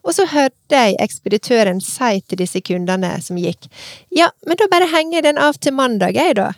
Og 0.02 0.16
så 0.16 0.25
hørte 0.32 0.73
jeg 0.78 0.97
ekspeditøren 0.99 1.80
si 1.85 2.23
til 2.25 2.40
disse 2.40 2.62
kundene 2.64 3.12
som 3.23 3.37
gikk, 3.37 3.68
ja, 4.11 4.30
men 4.49 4.56
da 4.56 4.66
bare 4.73 4.88
henger 4.94 5.23
den 5.28 5.38
av 5.38 5.61
til 5.61 5.76
mandag, 5.76 6.16
jeg, 6.16 6.38
da. 6.40 6.52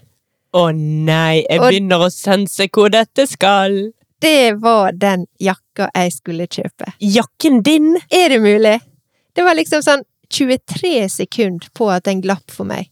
Å 0.55 0.69
nei, 0.71 1.43
jeg 1.43 1.59
Og- 1.61 1.69
begynner 1.73 2.07
å 2.07 2.11
sense 2.15 2.69
hvor 2.71 2.89
dette 2.95 3.27
skal. 3.27 3.91
Det 4.23 4.55
var 4.63 4.93
den 4.93 5.27
jakka 5.43 5.91
jeg 5.93 6.13
skulle 6.13 6.47
kjøpe. 6.47 6.95
Jakken 7.03 7.63
din? 7.67 7.97
Er 8.11 8.29
det 8.29 8.41
mulig? 8.41 8.81
Det 9.35 9.43
var 9.43 9.55
liksom 9.59 9.83
sånn 9.83 10.05
23 10.31 11.09
sekunder 11.11 11.67
på 11.75 11.91
at 11.91 12.05
den 12.05 12.23
glapp 12.23 12.49
for 12.51 12.65
meg. 12.65 12.89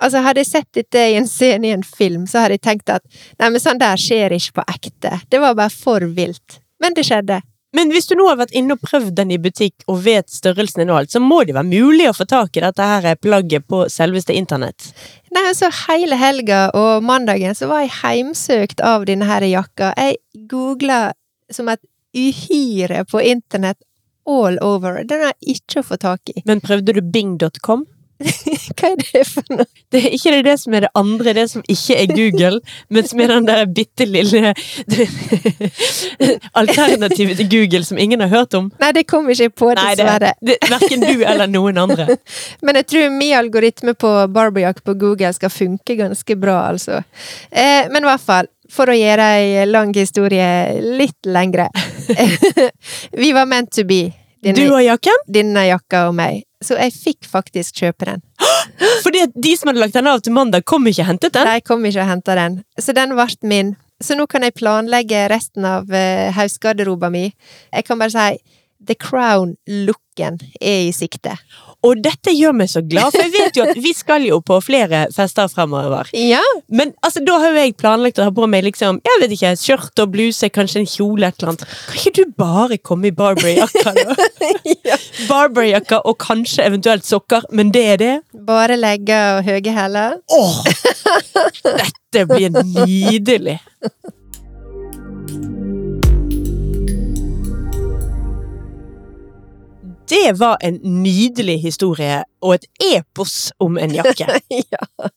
Altså, 0.00 0.22
hadde 0.24 0.40
jeg 0.44 0.50
sett 0.50 0.68
dette 0.76 1.04
i 1.12 1.18
en 1.18 1.28
scene 1.28 1.68
i 1.68 1.74
en 1.76 1.84
film, 1.84 2.26
så 2.30 2.44
hadde 2.44 2.56
jeg 2.56 2.64
tenkt 2.64 2.92
at 2.92 3.04
nei, 3.38 3.50
men 3.50 3.60
sånn 3.60 3.80
der 3.80 4.00
skjer 4.00 4.32
ikke 4.36 4.60
på 4.60 4.66
ekte. 4.72 5.14
Det 5.28 5.40
var 5.42 5.58
bare 5.58 5.72
for 5.72 6.04
vilt. 6.16 6.60
Men 6.80 6.96
det 6.96 7.04
skjedde. 7.08 7.42
Men 7.76 7.92
hvis 7.94 8.08
du 8.10 8.16
nå 8.18 8.24
har 8.26 8.38
vært 8.40 8.54
inne 8.56 8.74
og 8.74 8.82
prøvd 8.82 9.12
den 9.14 9.30
i 9.30 9.38
butikk 9.38 9.84
og 9.86 10.00
vet 10.02 10.26
størrelsen 10.32 10.82
din 10.82 10.90
og 10.90 11.02
alt, 11.02 11.12
så 11.14 11.20
må 11.22 11.42
det 11.46 11.54
være 11.54 11.68
mulig 11.70 12.08
å 12.10 12.14
få 12.16 12.26
tak 12.26 12.56
i 12.58 12.64
dette 12.64 12.86
her 12.92 13.06
plagget 13.22 13.68
på 13.70 13.84
selveste 13.92 14.34
internett. 14.34 14.90
Nei, 15.30 15.44
altså, 15.52 15.70
hele 15.84 16.18
helga 16.18 16.64
og 16.74 17.06
mandagen 17.06 17.54
så 17.54 17.68
var 17.70 17.84
jeg 17.84 17.94
heimsøkt 18.00 18.82
av 18.82 19.06
denne 19.06 19.28
her 19.28 19.46
jakka. 19.46 19.92
Jeg 19.94 20.18
googla 20.50 21.12
som 21.52 21.70
et 21.70 21.82
uhyre 22.16 23.04
på 23.06 23.22
internett 23.22 23.78
all 24.26 24.58
over. 24.66 25.04
Den 25.06 25.22
har 25.22 25.34
jeg 25.36 25.60
ikke 25.60 25.84
å 25.84 25.88
få 25.92 26.00
tak 26.02 26.34
i. 26.34 26.40
Men 26.50 26.62
prøvde 26.64 26.96
du 26.96 27.02
bing.com? 27.06 27.86
Hva 28.80 28.90
er 28.92 28.96
det 29.00 29.22
for 29.28 29.44
noe? 29.54 29.64
Det 29.92 30.00
er 30.04 30.12
ikke 30.16 30.32
det, 30.34 30.40
det 30.46 30.54
som 30.60 30.74
er 30.76 30.84
det 30.86 30.90
andre, 30.98 31.32
det 31.36 31.46
som 31.50 31.62
ikke 31.72 31.96
er 31.96 32.10
Google, 32.12 32.60
men 32.92 33.06
som 33.08 33.20
er 33.24 33.32
den 33.32 33.46
der 33.48 33.62
bitte 33.74 34.06
lille 34.08 34.52
Alternativet 36.60 37.36
til 37.40 37.48
Google 37.50 37.84
som 37.84 37.98
ingen 37.98 38.20
har 38.24 38.28
hørt 38.32 38.54
om. 38.58 38.70
Nei, 38.80 38.92
det 38.96 39.06
kom 39.10 39.28
ikke 39.32 39.50
på, 39.62 39.70
Nei, 39.76 39.94
det, 39.96 40.04
dessverre. 40.04 40.32
det, 40.46 40.58
Verken 40.70 41.04
du 41.04 41.24
eller 41.24 41.50
noen 41.50 41.80
andre. 41.80 42.06
Men 42.66 42.80
jeg 42.80 42.88
tror 42.92 43.10
min 43.16 43.34
algoritme 43.40 43.94
på 43.98 44.12
Barberjack 44.34 44.84
på 44.86 44.94
Google 45.00 45.32
skal 45.36 45.52
funke 45.52 45.96
ganske 45.98 46.36
bra, 46.40 46.60
altså. 46.70 47.00
Eh, 47.50 47.88
men 47.90 48.04
i 48.04 48.08
hvert 48.08 48.22
fall, 48.24 48.48
for 48.70 48.90
å 48.90 48.94
gjøre 48.94 49.24
ei 49.40 49.64
lang 49.68 49.90
historie 49.96 50.46
litt 50.98 51.26
lengre. 51.26 51.66
Vi 53.16 53.32
var 53.36 53.48
meant 53.50 53.72
to 53.74 53.84
be, 53.88 54.04
Du 54.40 54.62
og 54.72 54.82
jakken? 54.84 55.24
denne 55.28 55.66
jakka 55.68 56.06
og 56.08 56.14
meg. 56.18 56.44
Så 56.60 56.76
jeg 56.76 56.92
fikk 56.92 57.28
faktisk 57.28 57.78
kjøpe 57.80 58.08
den. 58.10 58.24
Fordi 59.04 59.24
at 59.24 59.36
de 59.36 59.54
som 59.56 59.70
hadde 59.70 59.80
lagt 59.80 59.96
den 59.96 60.10
av 60.10 60.20
til 60.24 60.36
mandag, 60.36 60.66
kom 60.68 60.86
ikke 60.88 61.06
og 61.06 61.12
hentet 61.14 61.36
den. 61.36 61.48
De 61.48 61.64
kom 61.64 61.86
ikke 61.88 62.02
og 62.04 62.10
henta 62.10 62.36
den, 62.36 62.60
så 62.78 62.96
den 62.96 63.16
ble 63.16 63.28
min. 63.48 63.74
Så 64.00 64.16
nå 64.16 64.24
kan 64.32 64.44
jeg 64.46 64.56
planlegge 64.56 65.26
resten 65.28 65.66
av 65.68 65.90
uh, 65.92 66.30
høstgarderoba 66.32 67.10
mi. 67.12 67.26
Jeg 67.72 67.84
kan 67.84 68.00
bare 68.00 68.12
si 68.14 68.59
The 68.86 68.94
Crown-looken 68.96 70.38
er 70.60 70.86
i 70.88 70.92
sikte. 70.94 71.34
Og 71.84 72.00
dette 72.04 72.32
gjør 72.36 72.52
meg 72.56 72.68
så 72.68 72.82
glad, 72.84 73.08
for 73.14 73.22
jeg 73.24 73.32
vet 73.32 73.56
jo 73.56 73.64
at 73.64 73.78
vi 73.80 73.92
skal 73.96 74.24
jo 74.26 74.36
på 74.44 74.58
flere 74.64 75.06
fester 75.14 75.48
fremover. 75.48 76.10
Ja, 76.16 76.42
Men 76.68 76.92
altså, 77.06 77.22
da 77.24 77.38
har 77.40 77.54
jo 77.54 77.62
jeg 77.62 77.76
planlagt 77.80 78.20
å 78.20 78.26
ha 78.28 78.34
på 78.36 78.48
meg 78.50 78.66
liksom, 78.66 79.00
jeg 79.06 79.22
vet 79.22 79.32
ikke, 79.36 79.54
skjørt 79.56 80.02
og 80.04 80.12
bluse, 80.12 80.50
kanskje 80.52 80.82
en 80.82 80.90
kjole, 80.90 81.30
et 81.30 81.40
eller 81.40 81.54
annet. 81.54 81.64
Kan 81.88 82.00
ikke 82.02 82.12
du 82.18 82.34
bare 82.36 82.78
komme 82.84 83.08
i 83.08 83.14
Barberry-jakka, 83.16 83.94
da? 83.96 84.18
Barberry-jakka 85.30 86.02
og 86.04 86.18
kanskje 86.20 86.68
eventuelt 86.68 87.08
sokker, 87.08 87.48
men 87.52 87.72
det 87.72 87.86
er 87.94 88.00
det? 88.04 88.14
bare 88.50 88.76
legger 88.76 89.38
og 89.38 89.48
høye 89.48 89.72
hæler. 89.74 90.20
Åh! 90.36 90.60
Dette 91.64 92.26
blir 92.28 92.50
nydelig. 92.52 93.60
Det 100.10 100.32
var 100.40 100.56
en 100.66 100.78
nydelig 101.04 101.58
historie 101.62 102.22
og 102.42 102.56
et 102.58 102.66
epos 102.96 103.52
om 103.62 103.78
en 103.78 103.92
jakke. 103.94 104.26
ja. 104.74 105.10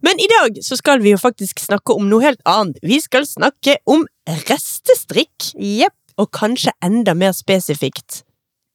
Men 0.00 0.20
i 0.22 0.28
dag 0.30 0.60
så 0.64 0.76
skal 0.78 1.02
vi 1.04 1.12
jo 1.12 1.18
faktisk 1.20 1.60
snakke 1.60 1.92
om 1.98 2.06
noe 2.08 2.22
helt 2.24 2.40
annet. 2.48 2.78
Vi 2.86 3.00
skal 3.02 3.26
snakke 3.28 3.76
om 3.90 4.06
restestrikk, 4.48 5.50
Yep. 5.58 5.92
og 6.22 6.30
kanskje 6.32 6.72
enda 6.84 7.14
mer 7.18 7.34
spesifikt 7.36 8.22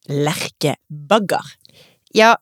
lerkebagger. 0.10 1.44
Ja, 2.16 2.36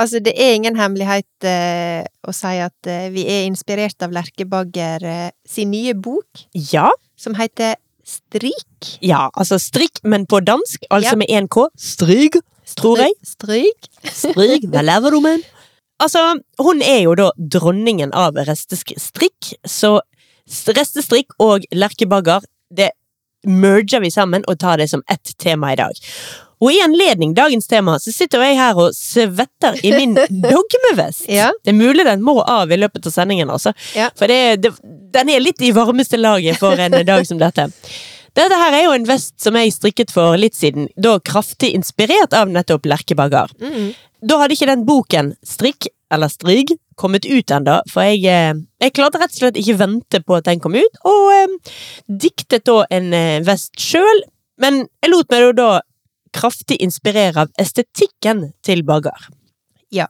altså 0.00 0.20
det 0.24 0.34
er 0.40 0.54
ingen 0.56 0.76
hemmelighet 0.78 1.46
eh, 1.46 2.02
å 2.26 2.32
si 2.34 2.54
at 2.62 2.88
eh, 2.90 3.08
vi 3.14 3.26
er 3.30 3.46
inspirert 3.48 4.00
av 4.06 4.14
Lerkebagger 4.16 5.04
eh, 5.06 5.30
sin 5.48 5.70
nye 5.74 5.94
bok, 5.94 6.46
Ja, 6.54 6.88
som 7.20 7.36
heter 7.38 7.76
Strik. 8.10 8.96
ja, 9.04 9.28
altså 9.38 9.58
strikk, 9.60 10.00
men 10.02 10.24
på 10.26 10.40
dansk, 10.42 10.82
altså 10.90 11.12
Ja. 11.12 11.16
med 11.20 11.28
én 11.30 11.46
K. 11.52 11.68
Stryg, 11.78 12.40
tror 12.78 13.02
jeg. 13.02 13.16
Stryk. 13.26 13.90
Stryk. 14.04 14.68
hva 14.70 14.84
lever 14.86 15.16
du 15.16 15.20
med? 15.24 15.48
Altså, 16.00 16.22
hun 16.58 16.80
er 16.82 17.02
jo 17.04 17.16
da 17.18 17.30
dronningen 17.36 18.14
av 18.16 18.38
restestrikk, 18.48 19.52
så 19.68 19.98
restestrikk 20.48 21.36
og 21.42 21.66
lerkebagger, 21.76 22.46
det 22.72 22.92
merger 23.46 24.00
vi 24.00 24.10
sammen 24.12 24.44
og 24.48 24.58
tar 24.60 24.80
det 24.80 24.88
som 24.90 25.02
ett 25.08 25.34
tema 25.38 25.72
i 25.74 25.80
dag. 25.80 25.96
Og 26.60 26.72
i 26.74 26.80
anledning 26.84 27.32
dagens 27.34 27.66
tema, 27.66 27.94
så 28.00 28.12
sitter 28.12 28.42
jeg 28.44 28.58
her 28.58 28.76
og 28.76 28.92
svetter 28.96 29.78
i 29.80 29.94
min 29.94 30.12
dogmevest. 30.44 31.24
Ja. 31.32 31.48
Det 31.64 31.72
er 31.72 31.78
mulig 31.78 32.04
den 32.04 32.24
må 32.24 32.36
av 32.44 32.72
i 32.72 32.76
løpet 32.80 33.08
av 33.08 33.14
sendingen, 33.14 33.52
altså. 33.52 33.72
Ja. 33.96 34.10
For 34.16 34.28
det, 34.28 34.60
det, 34.64 34.74
den 35.14 35.32
er 35.32 35.40
litt 35.40 35.62
i 35.64 35.72
varmeste 35.76 36.20
laget 36.20 36.60
for 36.60 36.76
en 36.76 36.98
dag 37.08 37.24
som 37.28 37.40
dette. 37.40 37.70
Dette 38.38 38.58
her 38.60 38.76
er 38.76 38.84
jo 38.84 38.94
en 38.94 39.06
vest 39.08 39.34
som 39.42 39.56
jeg 39.58 39.72
strikket 39.74 40.12
for 40.14 40.38
litt 40.38 40.56
siden, 40.58 40.88
da 40.96 41.16
kraftig 41.18 41.72
inspirert 41.76 42.34
av 42.36 42.50
nettopp 42.52 42.86
lerkebagger. 42.90 43.50
Mm. 43.62 43.90
Da 44.30 44.38
hadde 44.42 44.56
ikke 44.56 44.68
den 44.70 44.84
boken, 44.88 45.32
Strikk 45.46 45.88
eller 46.12 46.30
Stryg, 46.30 46.74
kommet 47.00 47.24
ut 47.24 47.52
ennå, 47.54 47.78
for 47.90 48.04
jeg, 48.04 48.24
eh, 48.28 48.58
jeg 48.82 48.94
klarte 48.96 49.20
rett 49.20 49.32
og 49.32 49.42
slett 49.42 49.60
ikke 49.60 49.78
vente 49.80 50.20
på 50.20 50.36
at 50.36 50.48
den 50.50 50.60
kom 50.60 50.76
ut, 50.76 51.00
og 51.06 51.30
eh, 51.34 51.76
diktet 52.06 52.66
da 52.68 52.82
en 52.90 53.14
eh, 53.16 53.40
vest 53.46 53.78
sjøl, 53.80 54.24
men 54.60 54.84
jeg 55.00 55.12
lot 55.14 55.30
meg 55.32 55.46
jo 55.46 55.52
da 55.56 55.70
kraftig 56.36 56.78
inspirere 56.84 57.46
av 57.46 57.54
estetikken 57.58 58.50
til 58.66 58.84
Bagger. 59.90 60.06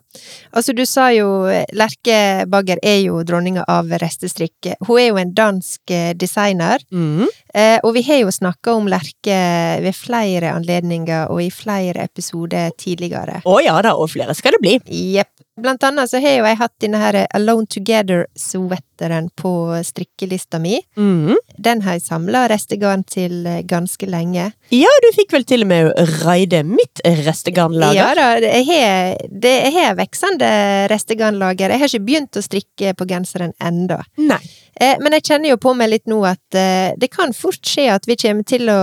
Altså, 0.52 0.72
du 0.76 0.84
sa 0.86 1.08
jo 1.12 1.26
Lerke 1.72 2.44
Bagger 2.50 2.78
er 2.82 3.00
jo 3.04 3.22
dronninga 3.24 3.64
av 3.68 3.88
restestrikk. 4.00 4.74
Hun 4.86 4.98
er 5.00 5.06
jo 5.08 5.16
en 5.20 5.32
dansk 5.34 5.90
eh, 5.90 6.12
designer, 6.14 6.78
Mm. 6.92 7.26
eh, 7.54 7.78
og 7.84 7.94
vi 7.94 8.02
har 8.02 8.20
jo 8.20 8.30
snakka 8.30 8.74
om 8.76 8.86
Lerke 8.88 9.80
ved 9.82 9.94
flere 9.94 10.52
anledninger 10.52 11.30
og 11.30 11.42
i 11.42 11.50
flere 11.50 12.04
episoder 12.04 12.70
tidligere. 12.76 13.42
Å 13.44 13.60
ja 13.64 13.80
da, 13.82 13.94
og 13.96 14.10
flere 14.10 14.34
skal 14.34 14.52
det 14.52 14.60
bli. 14.60 14.78
Jepp. 15.16 15.29
Blant 15.60 15.82
annet 15.84 16.10
så 16.10 16.20
har 16.22 16.36
jo 16.38 16.46
jeg 16.46 16.58
hatt 16.60 16.74
denne 16.80 17.00
her 17.00 17.16
Alone 17.36 17.66
Together-sweateren 17.68 19.28
på 19.36 19.52
strikkelista 19.84 20.60
mi. 20.62 20.78
Mm. 20.96 21.34
Den 21.58 21.82
har 21.84 21.98
jeg 21.98 22.04
samla 22.06 22.46
restegarn 22.52 23.02
til 23.04 23.44
eh, 23.48 23.60
ganske 23.68 24.06
lenge. 24.08 24.50
Ja, 24.72 24.92
du 25.04 25.08
fikk 25.16 25.34
vel 25.34 25.44
til 25.48 25.66
og 25.66 25.70
med 25.72 25.90
raide 26.22 26.62
mitt 26.64 27.02
restegarnlager. 27.26 27.98
Ja 27.98 28.08
da, 28.16 28.30
jeg 28.46 28.66
har, 28.70 29.20
det 29.28 29.54
jeg 29.66 29.76
har 29.76 29.98
veksende 29.98 30.50
restegarnlager. 30.92 31.74
Jeg 31.74 31.82
har 31.82 31.92
ikke 31.92 32.08
begynt 32.08 32.40
å 32.40 32.44
strikke 32.44 32.94
på 32.96 33.08
genseren. 33.10 33.54
Nei. 33.60 34.42
Eh, 34.80 34.96
men 35.02 35.18
jeg 35.18 35.26
kjenner 35.32 35.52
jo 35.52 35.60
på 35.60 35.74
meg 35.76 35.92
litt 35.92 36.08
nå 36.08 36.22
at 36.28 36.56
eh, 36.56 36.92
det 36.96 37.10
kan 37.12 37.34
fort 37.36 37.60
skje 37.66 37.90
at 37.92 38.06
vi 38.08 38.16
kommer 38.20 38.46
til 38.48 38.70
å 38.72 38.80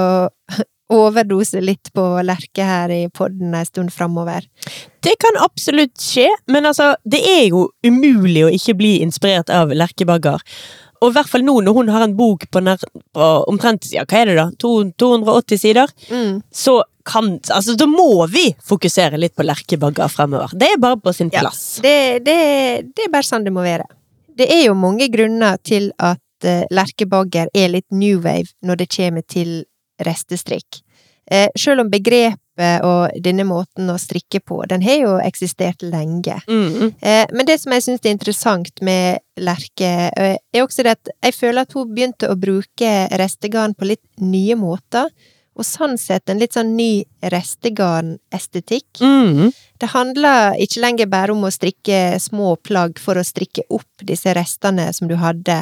overdose 0.94 1.60
litt 1.62 1.90
på 1.96 2.04
Lerke 2.24 2.64
her 2.64 2.92
i 2.96 3.02
podden 3.14 3.54
en 3.58 3.66
stund 3.68 3.92
framover. 3.94 4.46
Det 5.04 5.16
kan 5.20 5.40
absolutt 5.44 5.96
skje, 6.00 6.28
men 6.48 6.66
altså, 6.70 6.94
det 7.04 7.20
er 7.28 7.46
jo 7.50 7.66
umulig 7.86 8.46
å 8.48 8.52
ikke 8.56 8.76
bli 8.80 8.94
inspirert 9.04 9.50
av 9.54 9.74
Lerke 9.76 10.08
Bagger. 10.08 10.44
Og 11.02 11.12
i 11.12 11.14
hvert 11.14 11.30
fall 11.30 11.44
nå 11.46 11.60
når 11.62 11.76
hun 11.78 11.90
har 11.94 12.06
en 12.08 12.16
bok 12.18 12.48
på, 12.50 12.62
nær, 12.66 12.82
på 13.14 13.26
omtrent 13.52 13.86
ja, 13.94 14.02
hva 14.10 14.22
er 14.24 14.32
det 14.32 14.38
da, 14.40 14.48
280 14.64 15.60
sider, 15.62 15.92
Mm. 16.10 16.42
så 16.52 16.80
kan 17.08 17.38
Altså, 17.54 17.76
da 17.80 17.86
må 17.88 18.26
vi 18.28 18.50
fokusere 18.68 19.16
litt 19.20 19.36
på 19.38 19.46
Lerke 19.46 19.78
Bagger 19.80 20.10
fremover. 20.12 20.52
Det 20.58 20.74
er 20.74 20.80
bare 20.82 20.98
på 21.00 21.14
sin 21.16 21.30
Ja. 21.32 21.40
plass. 21.46 21.80
Det, 21.84 22.20
det, 22.26 22.40
det 22.96 23.06
er 23.06 23.12
bare 23.14 23.24
sånn 23.24 23.46
det 23.46 23.54
må 23.56 23.62
være. 23.64 23.86
Det 24.38 24.50
er 24.52 24.66
jo 24.66 24.74
mange 24.76 25.08
grunner 25.14 25.56
til 25.64 25.92
at 26.00 26.20
uh, 26.46 26.66
Lerke 26.72 27.06
Bagger 27.08 27.48
er 27.56 27.70
litt 27.70 27.86
new 27.92 28.20
wave 28.20 28.52
når 28.62 28.76
det 28.82 28.90
kommer 28.98 29.24
til 29.24 29.64
restestrikk. 30.04 30.82
Eh, 31.32 31.50
selv 31.60 31.84
om 31.84 31.90
begrepet 31.92 32.84
og 32.88 33.12
denne 33.22 33.44
måten 33.46 33.90
å 33.92 33.98
strikke 34.00 34.40
på, 34.40 34.62
den 34.70 34.82
har 34.86 35.02
jo 35.02 35.16
eksistert 35.20 35.84
lenge. 35.84 36.40
Mm. 36.48 36.94
Eh, 37.02 37.26
men 37.36 37.48
det 37.50 37.60
som 37.62 37.76
jeg 37.76 37.84
syns 37.84 38.06
er 38.06 38.16
interessant 38.16 38.82
med 38.82 39.20
Lerke, 39.38 39.92
eh, 40.16 40.38
er 40.40 40.64
også 40.64 40.88
det 40.88 40.96
at 40.96 41.12
jeg 41.28 41.36
føler 41.36 41.68
at 41.68 41.76
hun 41.76 41.92
begynte 41.92 42.32
å 42.32 42.40
bruke 42.40 42.94
restegarn 43.20 43.76
på 43.76 43.92
litt 43.92 44.06
nye 44.24 44.56
måter. 44.58 45.12
Og 45.58 45.66
sånn 45.66 45.98
sett 45.98 46.30
en 46.30 46.40
litt 46.42 46.54
sånn 46.54 46.76
ny 46.78 47.04
restegarnestetikk. 47.34 49.02
Mm. 49.02 49.50
Det 49.78 49.90
handler 49.94 50.58
ikke 50.62 50.82
lenger 50.82 51.10
bare 51.10 51.34
om 51.34 51.46
å 51.46 51.54
strikke 51.54 52.18
små 52.22 52.56
plagg 52.66 53.02
for 53.02 53.18
å 53.18 53.26
strikke 53.26 53.66
opp 53.74 54.06
disse 54.06 54.34
restene 54.38 54.88
som 54.94 55.10
du 55.10 55.16
hadde, 55.18 55.60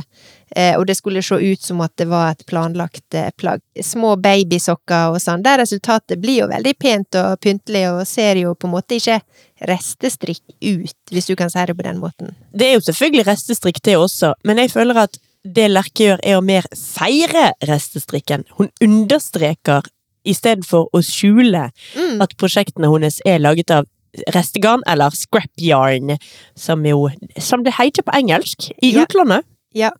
eh, 0.55 0.75
og 0.75 0.85
det 0.87 0.97
skulle 0.99 1.23
se 1.23 1.39
ut 1.39 1.63
som 1.63 1.83
at 1.83 1.95
det 1.99 2.07
var 2.11 2.33
et 2.33 2.45
planlagt 2.47 3.15
eh, 3.15 3.31
plagg. 3.39 3.63
Små 3.83 4.15
babysokker 4.19 5.15
og 5.15 5.19
sånn, 5.23 5.43
der 5.43 5.61
resultatet 5.63 6.19
blir 6.19 6.43
jo 6.43 6.51
veldig 6.51 6.75
pent 6.79 7.19
og 7.21 7.39
pyntelig 7.43 7.85
og 7.93 8.03
ser 8.07 8.39
jo 8.43 8.55
på 8.55 8.67
en 8.67 8.75
måte 8.75 8.99
ikke 8.99 9.21
restestrikk 9.67 10.43
ut, 10.59 10.97
hvis 11.11 11.31
du 11.31 11.35
kan 11.39 11.51
si 11.51 11.63
det 11.63 11.75
på 11.75 11.87
den 11.87 12.03
måten. 12.03 12.35
Det 12.51 12.67
er 12.67 12.75
jo 12.75 12.83
selvfølgelig 12.87 13.27
restestrikk 13.29 13.79
det 13.87 13.95
også, 13.99 14.35
men 14.43 14.59
jeg 14.63 14.75
føler 14.75 15.05
at 15.07 15.19
det 15.45 15.67
Lerke 15.71 16.03
gjør 16.09 16.19
er 16.23 16.37
å 16.39 16.43
mer 16.43 16.65
feire 16.75 17.51
restestrikken. 17.69 18.45
Hun 18.57 18.71
understreker 18.81 19.85
istedenfor 20.25 20.87
å 20.93 21.01
skjule 21.05 21.69
Mm. 21.95 22.21
at 22.21 22.35
prosjektene 22.37 22.89
hennes 22.91 23.21
er 23.25 23.37
laget 23.39 23.69
av 23.71 23.85
restegarn, 24.33 24.81
eller 24.87 25.09
scrap 25.11 25.51
yarn, 25.59 26.17
som 26.55 26.83
jo 26.85 27.09
som 27.37 27.63
det 27.63 27.73
heter 27.73 28.01
på 28.01 28.13
engelsk 28.15 28.71
i 28.81 28.93
Ja. 28.93 29.03
utlandet. 29.05 29.43
Ja. 29.73 29.91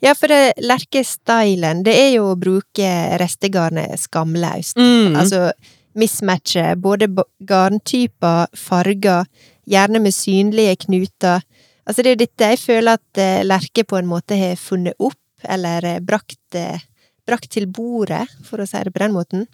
ja, 0.00 0.14
for 0.14 0.28
lerkestylen, 0.28 1.82
det 1.82 1.94
er 1.94 2.12
jo 2.14 2.32
å 2.34 2.38
bruke 2.38 3.18
restegarnet 3.18 3.98
skamløst. 3.98 4.76
Mm. 4.76 5.16
Altså 5.16 5.50
mismatche 5.96 6.76
både 6.80 7.08
garntyper, 7.44 8.46
farger, 8.54 9.26
gjerne 9.68 10.00
med 10.00 10.12
synlige 10.14 10.76
knuter. 10.86 11.42
Altså 11.86 12.02
det 12.02 12.10
er 12.10 12.16
jo 12.16 12.24
dette 12.24 12.50
jeg 12.50 12.60
føler 12.62 12.98
at 12.98 13.20
eh, 13.22 13.44
Lerke 13.46 13.86
på 13.86 13.98
en 14.00 14.10
måte 14.10 14.38
har 14.38 14.58
funnet 14.58 14.98
opp, 14.98 15.20
eller 15.46 15.86
eh, 15.86 16.00
brakt, 16.02 16.58
eh, 16.58 16.82
brakt 17.26 17.50
til 17.54 17.68
bordet, 17.70 18.24
for 18.46 18.62
å 18.62 18.66
si 18.66 18.80
det 18.82 18.94
på 18.94 19.04
den 19.04 19.14
måten. 19.14 19.46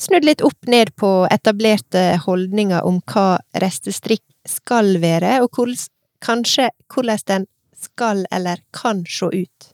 Snudd 0.00 0.26
litt 0.26 0.42
opp 0.46 0.66
ned 0.70 0.90
på 0.98 1.12
etablerte 1.30 2.10
holdninger 2.26 2.86
om 2.86 2.98
hva 3.12 3.38
restestrikk 3.62 4.24
skal 4.48 4.96
være, 5.02 5.38
og 5.44 5.54
hvordan, 5.54 5.86
kanskje 6.24 6.70
hvordan 6.90 7.24
den 7.30 7.46
skal 7.78 8.24
eller 8.34 8.58
kan 8.74 9.04
se 9.06 9.28
ut. 9.44 9.68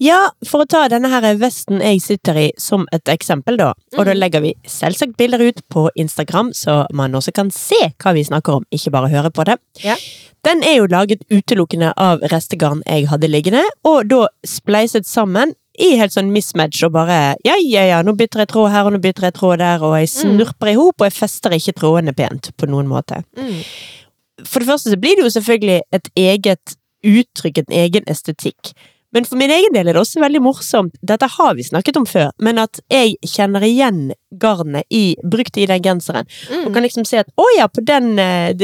Ja, 0.00 0.30
for 0.48 0.64
å 0.64 0.68
ta 0.68 0.86
denne 0.88 1.10
her 1.12 1.26
vesten 1.36 1.82
jeg 1.84 2.00
sitter 2.00 2.38
i 2.40 2.46
som 2.58 2.86
et 2.92 3.04
eksempel, 3.12 3.58
da. 3.60 3.74
Og 3.98 4.04
da 4.06 4.12
Mhm. 4.14 4.18
legger 4.20 4.40
vi 4.40 4.54
selvsagt 4.64 5.16
bilder 5.18 5.40
ut 5.46 5.60
på 5.68 5.88
Instagram, 5.94 6.52
så 6.54 6.86
man 6.92 7.12
også 7.12 7.32
kan 7.34 7.50
se 7.50 7.92
hva 7.98 8.14
vi 8.14 8.22
snakker 8.24 8.54
om, 8.56 8.64
ikke 8.72 8.90
bare 8.90 9.10
høre 9.10 9.30
på 9.30 9.44
det. 9.44 9.58
Ja. 9.84 9.96
Den 10.42 10.62
er 10.64 10.76
jo 10.78 10.86
laget 10.86 11.20
utelukkende 11.30 11.92
av 11.98 12.20
restegarn 12.20 12.80
jeg 12.86 13.08
hadde 13.08 13.28
liggende, 13.28 13.62
og 13.84 14.08
da 14.08 14.26
spleiset 14.46 15.04
sammen 15.04 15.52
i 15.78 15.96
helt 15.96 16.12
sånn 16.12 16.32
mismatch 16.32 16.82
og 16.84 16.92
bare 16.92 17.36
ja, 17.44 17.54
ja, 17.60 17.84
ja, 17.84 18.02
nå 18.02 18.16
bytter 18.16 18.38
jeg 18.40 18.48
tråd 18.48 18.70
her, 18.70 18.84
og 18.86 18.92
nå 18.94 19.00
bytter 19.00 19.22
jeg 19.28 19.34
tråd 19.34 19.58
der, 19.58 19.82
og 19.82 19.94
jeg 20.00 20.08
Mm. 20.08 20.38
snurper 20.38 20.68
i 20.68 20.74
hop, 20.74 20.94
og 21.00 21.10
jeg 21.10 21.12
fester 21.12 21.50
ikke 21.50 21.74
trådene 21.74 22.16
pent 22.16 22.56
på 22.56 22.66
noen 22.66 22.88
måte. 22.88 23.22
For 24.44 24.60
det 24.60 24.68
første 24.68 24.90
så 24.90 24.96
blir 25.00 25.16
det 25.16 25.24
jo 25.24 25.40
selvfølgelig 25.40 25.80
et 25.92 26.08
eget 26.16 26.76
uttrykk, 27.04 27.58
en 27.58 27.74
egen 27.76 28.04
estetikk. 28.06 28.72
Men 29.12 29.26
for 29.26 29.38
min 29.40 29.50
egen 29.50 29.74
del 29.74 29.88
er 29.90 29.96
det 29.96 30.02
også 30.02 30.22
veldig 30.22 30.42
morsomt, 30.44 30.94
dette 31.02 31.26
har 31.38 31.54
vi 31.58 31.66
snakket 31.66 31.98
om 31.98 32.06
før, 32.06 32.30
men 32.38 32.60
at 32.62 32.78
jeg 32.92 33.16
kjenner 33.26 33.64
igjen 33.66 34.10
garnet 34.40 34.86
i, 34.94 35.16
brukt 35.26 35.56
i 35.58 35.66
den 35.66 35.82
genseren. 35.82 36.28
Mm. 36.50 36.68
Og 36.68 36.74
kan 36.76 36.84
liksom 36.86 37.06
se 37.08 37.18
at 37.24 37.30
å 37.40 37.46
ja, 37.56 37.66
på 37.66 37.82
den, 37.82 38.12
eh, 38.22 38.54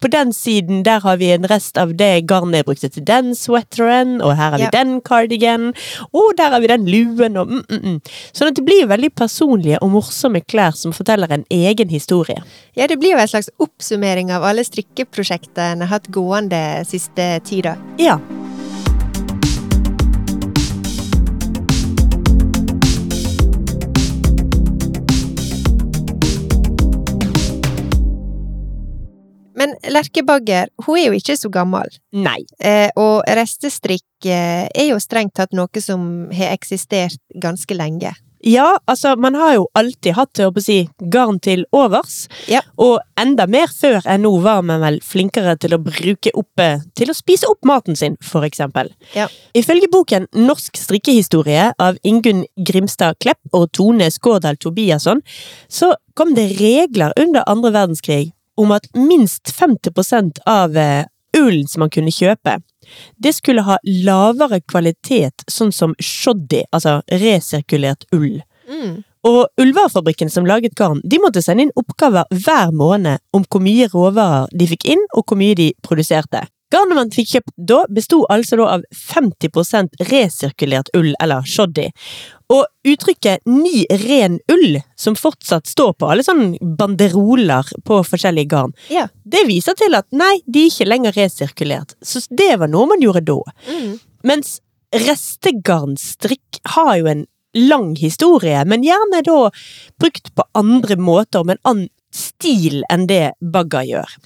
på 0.00 0.10
den 0.12 0.30
siden 0.36 0.84
der 0.86 1.02
har 1.02 1.18
vi 1.18 1.32
en 1.34 1.48
rest 1.50 1.80
av 1.80 1.96
det 1.98 2.26
garnet 2.30 2.60
jeg 2.60 2.68
brukte 2.68 2.92
til 2.94 3.06
den 3.08 3.34
sweateren, 3.34 4.20
og 4.22 4.36
her 4.36 4.54
har 4.54 4.58
vi 4.58 4.68
Ja. 4.68 4.70
den 4.70 5.00
cardigan, 5.00 5.74
og 6.14 6.36
der 6.36 6.50
har 6.50 6.60
vi 6.60 6.70
den 6.70 6.86
luen, 6.86 7.36
og 7.36 7.48
mm, 7.48 7.64
mm, 7.68 7.82
mm. 7.82 8.00
Sånn 8.32 8.48
at 8.48 8.54
det 8.54 8.64
blir 8.64 8.86
veldig 8.86 9.10
personlige 9.14 9.78
og 9.82 9.90
morsomme 9.90 10.40
klær 10.46 10.76
som 10.76 10.92
forteller 10.92 11.30
en 11.32 11.44
egen 11.50 11.88
historie. 11.88 12.42
Ja, 12.76 12.86
det 12.86 13.00
blir 13.00 13.16
jo 13.16 13.18
en 13.18 13.28
slags 13.28 13.50
oppsummering 13.58 14.30
av 14.30 14.44
alle 14.44 14.62
strikkeprosjektene 14.62 15.80
jeg 15.80 15.88
har 15.88 15.98
hatt 15.98 16.10
gående 16.10 16.86
siste 16.86 17.40
tida. 17.42 17.76
Ja. 17.98 18.20
Men 29.60 29.76
Lerke 29.92 30.24
Bagger, 30.24 30.70
hun 30.86 30.96
er 30.96 31.10
jo 31.10 31.18
ikke 31.18 31.36
så 31.36 31.50
gammel. 31.52 31.92
Nei. 32.16 32.40
Eh, 32.64 32.88
og 32.96 33.26
restestrikk 33.28 34.30
eh, 34.30 34.64
er 34.72 34.90
jo 34.94 34.98
strengt 35.02 35.36
tatt 35.36 35.52
noe 35.56 35.84
som 35.84 36.30
har 36.32 36.54
eksistert 36.56 37.20
ganske 37.36 37.76
lenge. 37.76 38.14
Ja, 38.40 38.78
altså, 38.88 39.16
man 39.20 39.34
har 39.36 39.52
jo 39.58 39.66
alltid 39.76 40.14
hatt, 40.16 40.40
å 40.40 40.62
si, 40.64 40.78
garn 41.12 41.36
til 41.44 41.66
overs. 41.76 42.22
Ja. 42.48 42.62
Og 42.80 43.02
enda 43.20 43.44
mer 43.44 43.68
før 43.68 44.00
enn 44.08 44.24
nå 44.24 44.32
var 44.40 44.62
man 44.64 44.80
vel 44.80 44.96
flinkere 45.04 45.58
til 45.60 45.76
å 45.76 45.80
bruke 45.84 46.32
opp 46.32 46.62
eh, 46.64 46.80
Til 46.96 47.12
å 47.12 47.16
spise 47.16 47.50
opp 47.52 47.68
maten 47.68 47.98
sin, 48.00 48.16
for 48.24 48.48
eksempel. 48.48 48.88
Ja. 49.12 49.28
Ifølge 49.52 49.90
boken 49.92 50.30
Norsk 50.40 50.80
strikkehistorie 50.80 51.70
av 51.76 52.00
Ingunn 52.00 52.46
Grimstad 52.56 53.20
Klepp 53.20 53.52
og 53.52 53.68
Tone 53.76 54.08
Skårdal 54.08 54.56
Tobiasson, 54.56 55.20
så 55.68 55.92
kom 56.16 56.32
det 56.36 56.54
regler 56.56 57.12
under 57.20 57.44
andre 57.44 57.76
verdenskrig 57.76 58.30
om 58.58 58.72
at 58.74 58.88
minst 58.96 59.52
50% 59.56 60.42
av 60.46 60.76
eh, 60.76 61.04
ullen 61.36 61.68
som 61.68 61.84
man 61.84 61.92
kunne 61.92 62.12
kjøpe, 62.14 62.58
det 63.16 63.34
skulle 63.36 63.64
ha 63.66 63.78
lavere 63.84 64.60
kvalitet, 64.60 65.44
sånn 65.50 65.72
som 65.72 65.94
shoddy, 66.02 66.64
altså 66.72 67.00
resirkulert 67.22 68.06
ull. 68.16 68.40
Mm. 68.70 69.02
Og 69.28 69.60
ullvarefabrikken 69.60 70.30
som 70.32 70.46
laget 70.48 70.74
garn, 70.78 71.02
de 71.04 71.20
måtte 71.20 71.42
sende 71.44 71.66
inn 71.66 71.74
oppgaver 71.76 72.28
hver 72.32 72.72
måned 72.72 73.20
om 73.36 73.44
hvor 73.44 73.62
mye 73.62 73.90
råvarer 73.92 74.48
de 74.56 74.68
fikk 74.70 74.88
inn, 74.94 75.02
og 75.12 75.26
hvor 75.28 75.40
mye 75.40 75.58
de 75.58 75.70
produserte. 75.84 76.46
Garnet 76.70 76.94
man 76.96 77.10
fikk 77.10 77.32
kjøpt 77.32 77.54
da, 77.56 77.80
besto 77.90 78.20
altså 78.30 78.56
da 78.60 78.66
av 78.76 78.84
50% 78.94 80.04
resirkulert 80.10 80.90
ull, 80.94 81.12
eller 81.20 81.42
shoddy. 81.42 81.88
Og 82.50 82.66
uttrykket 82.86 83.42
'ny 83.46 83.86
ren 84.06 84.38
ull', 84.50 84.80
som 84.96 85.14
fortsatt 85.14 85.66
står 85.66 85.92
på 85.98 86.10
alle 86.10 86.22
sånne 86.22 86.58
banderoler 86.78 87.66
på 87.84 88.00
forskjellige 88.06 88.48
garn, 88.48 88.74
Ja. 88.88 89.08
det 89.26 89.46
viser 89.46 89.74
til 89.74 89.94
at 89.94 90.06
nei, 90.12 90.38
de 90.46 90.66
er 90.66 90.70
ikke 90.70 90.88
lenger 90.88 91.12
resirkulert. 91.12 91.94
Så 92.02 92.26
det 92.30 92.58
var 92.58 92.68
noe 92.68 92.86
man 92.86 93.00
gjorde 93.00 93.24
da. 93.24 93.40
Mm. 93.68 94.00
Mens 94.24 94.60
restegarnstrikk 94.92 96.60
har 96.74 96.96
jo 96.98 97.06
en 97.06 97.26
lang 97.54 97.96
historie, 97.96 98.64
men 98.64 98.82
gjerne 98.82 99.22
da 99.26 99.50
brukt 99.98 100.34
på 100.34 100.42
andre 100.54 100.96
måter, 100.96 101.44
med 101.44 101.58
en 101.58 101.70
annen 101.70 101.88
stil 102.14 102.82
enn 102.90 103.06
det 103.06 103.32
Bagga 103.40 103.82
gjør. 103.86 104.16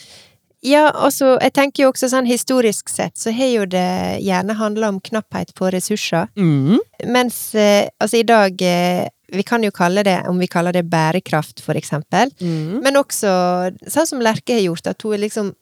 Ja, 0.65 0.87
altså, 0.97 1.35
jeg 1.43 1.53
tenker 1.53 1.83
jo 1.85 1.91
også 1.93 2.09
sånn 2.09 2.29
historisk 2.29 2.89
sett, 2.89 3.19
så 3.21 3.33
har 3.37 3.51
jo 3.53 3.65
det 3.69 4.21
gjerne 4.25 4.57
handla 4.57 4.89
om 4.95 5.01
knapphet 5.05 5.53
på 5.59 5.69
ressurser. 5.75 6.31
Mm. 6.41 6.79
Mens 7.13 7.39
eh, 7.55 7.91
altså 8.01 8.23
i 8.23 8.27
dag 8.29 8.63
eh, 8.65 9.09
Vi 9.35 9.43
kan 9.43 9.65
jo 9.65 9.71
kalle 9.75 10.03
det, 10.07 10.19
om 10.29 10.39
vi 10.39 10.47
kaller 10.47 10.73
det 10.77 10.85
bærekraft, 10.89 11.61
for 11.65 11.75
eksempel. 11.75 12.31
Mm. 12.41 12.81
Men 12.85 12.97
også 13.01 13.31
sånn 13.91 14.07
som 14.07 14.21
Lerke 14.23 14.55
har 14.55 14.63
gjort, 14.63 14.87
at 14.87 15.03
hun 15.03 15.19
liksom 15.19 15.53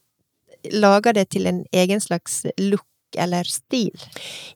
lager 0.74 1.14
det 1.16 1.28
til 1.30 1.46
en 1.48 1.62
egen 1.72 2.00
slags 2.02 2.42
look 2.60 2.84
eller 3.18 3.44
stil. 3.48 3.90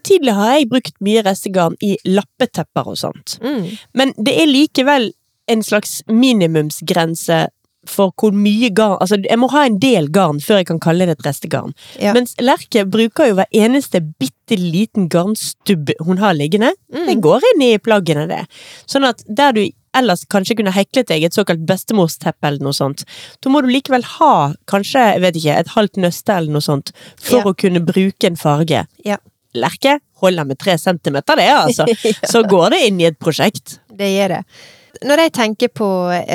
Tidligere 0.04 0.36
har 0.38 0.52
jeg 0.58 0.68
brukt 0.70 0.94
mye 1.04 1.22
restegarn 1.26 1.74
i 1.82 1.96
lappetepper 2.06 2.86
og 2.92 2.96
sånt, 3.00 3.38
Mm. 3.42 3.78
men 3.94 4.12
det 4.18 4.36
er 4.42 4.46
likevel 4.46 5.10
en 5.48 5.62
slags 5.62 6.02
minimumsgrense 6.08 7.48
for 7.88 8.12
hvor 8.18 8.32
mye 8.36 8.70
garn 8.74 8.98
Altså, 9.00 9.18
jeg 9.24 9.38
må 9.38 9.48
ha 9.52 9.64
en 9.66 9.78
del 9.82 10.08
garn 10.14 10.38
før 10.40 10.60
jeg 10.60 10.66
kan 10.66 10.80
kalle 10.80 11.06
det 11.06 11.18
et 11.18 11.26
restegarn. 11.26 11.72
Ja. 12.00 12.12
Mens 12.16 12.34
Lerke 12.40 12.84
bruker 12.90 13.28
jo 13.30 13.34
hver 13.38 13.50
eneste 13.54 14.00
bitte 14.18 14.56
liten 14.58 15.08
garnstubb 15.12 15.90
hun 16.06 16.18
har 16.22 16.34
liggende. 16.34 16.72
Det 16.92 17.16
Mm. 17.16 17.20
går 17.22 17.40
inn 17.54 17.62
i 17.62 17.78
plaggene, 17.78 18.28
det. 18.28 18.46
Sånn 18.86 19.04
at 19.08 19.22
der 19.28 19.52
du 19.52 19.64
ellers 19.96 20.24
kanskje 20.28 20.56
kunne 20.58 20.72
heklet 20.72 21.06
deg 21.08 21.22
et 21.24 21.32
såkalt 21.32 21.64
bestemorsteppe 21.66 22.44
eller 22.44 22.58
noe 22.60 22.72
sånt, 22.76 23.04
da 23.40 23.48
må 23.50 23.62
du 23.62 23.68
likevel 23.68 24.02
ha 24.18 24.52
kanskje, 24.68 25.00
jeg 25.14 25.20
vet 25.22 25.36
ikke, 25.40 25.58
et 25.58 25.68
halvt 25.68 25.96
nøste 25.96 26.36
eller 26.36 26.52
noe 26.52 26.60
sånt 26.60 26.92
for 27.16 27.38
Ja. 27.38 27.44
å 27.44 27.56
kunne 27.56 27.80
bruke 27.80 28.24
en 28.26 28.36
farge. 28.36 28.86
Ja. 29.04 29.16
Lerke 29.54 30.00
holder 30.20 30.44
med 30.44 30.58
tre 30.58 30.76
centimeter, 30.76 31.36
det, 31.36 31.48
altså. 31.48 31.86
Ja. 32.04 32.12
Så 32.28 32.42
går 32.44 32.70
det 32.70 32.82
inn 32.88 33.00
i 33.00 33.04
et 33.08 33.18
prosjekt. 33.18 33.78
Det 33.90 34.04
gjør 34.12 34.28
det. 34.36 34.44
Når 35.04 35.24
jeg 35.24 35.32
tenker 35.36 35.72
på 35.74 35.88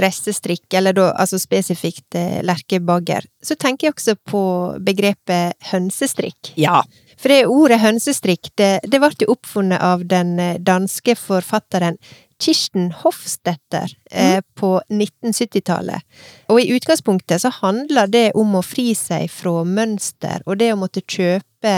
restestrikk, 0.03 0.65
eller 0.77 0.95
da 0.97 1.11
altså 1.15 1.39
spesifikt 1.41 2.17
eh, 2.19 2.41
lerkebagger, 2.45 3.25
så 3.43 3.57
tenker 3.59 3.87
jeg 3.87 3.95
også 3.95 4.17
på 4.27 4.43
begrepet 4.83 5.57
hønsestrikk. 5.71 6.53
Ja. 6.59 6.81
For 7.21 7.29
det 7.29 7.45
ordet 7.49 7.81
hønsestrikk, 7.83 8.51
det, 8.57 8.71
det 8.89 8.99
ble 9.01 9.13
jo 9.21 9.35
oppfunnet 9.35 9.81
av 9.81 10.05
den 10.09 10.37
eh, 10.41 10.59
danske 10.59 11.15
forfatteren 11.19 11.99
Kirsten 12.41 12.89
Hofstetter 13.03 13.91
eh, 14.11 14.39
på 14.57 14.79
1970-tallet. 14.89 16.01
Og 16.49 16.61
i 16.61 16.71
utgangspunktet 16.75 17.43
så 17.43 17.51
handler 17.61 18.09
det 18.09 18.27
om 18.37 18.55
å 18.57 18.63
fri 18.65 18.91
seg 18.97 19.29
fra 19.29 19.61
mønster, 19.67 20.41
og 20.47 20.57
det 20.61 20.71
å 20.73 20.79
måtte 20.81 21.05
kjøpe 21.05 21.75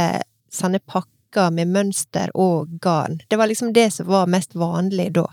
sånne 0.53 0.79
pakker 0.79 1.12
strikka 1.33 1.49
med 1.51 1.67
mønster 1.67 2.29
og 2.35 2.67
garn. 2.81 3.19
Det 3.29 3.37
var 3.37 3.47
liksom 3.47 3.73
det 3.73 3.91
som 3.91 4.07
var 4.07 4.27
mest 4.27 4.55
vanlig 4.55 5.13
da. 5.13 5.25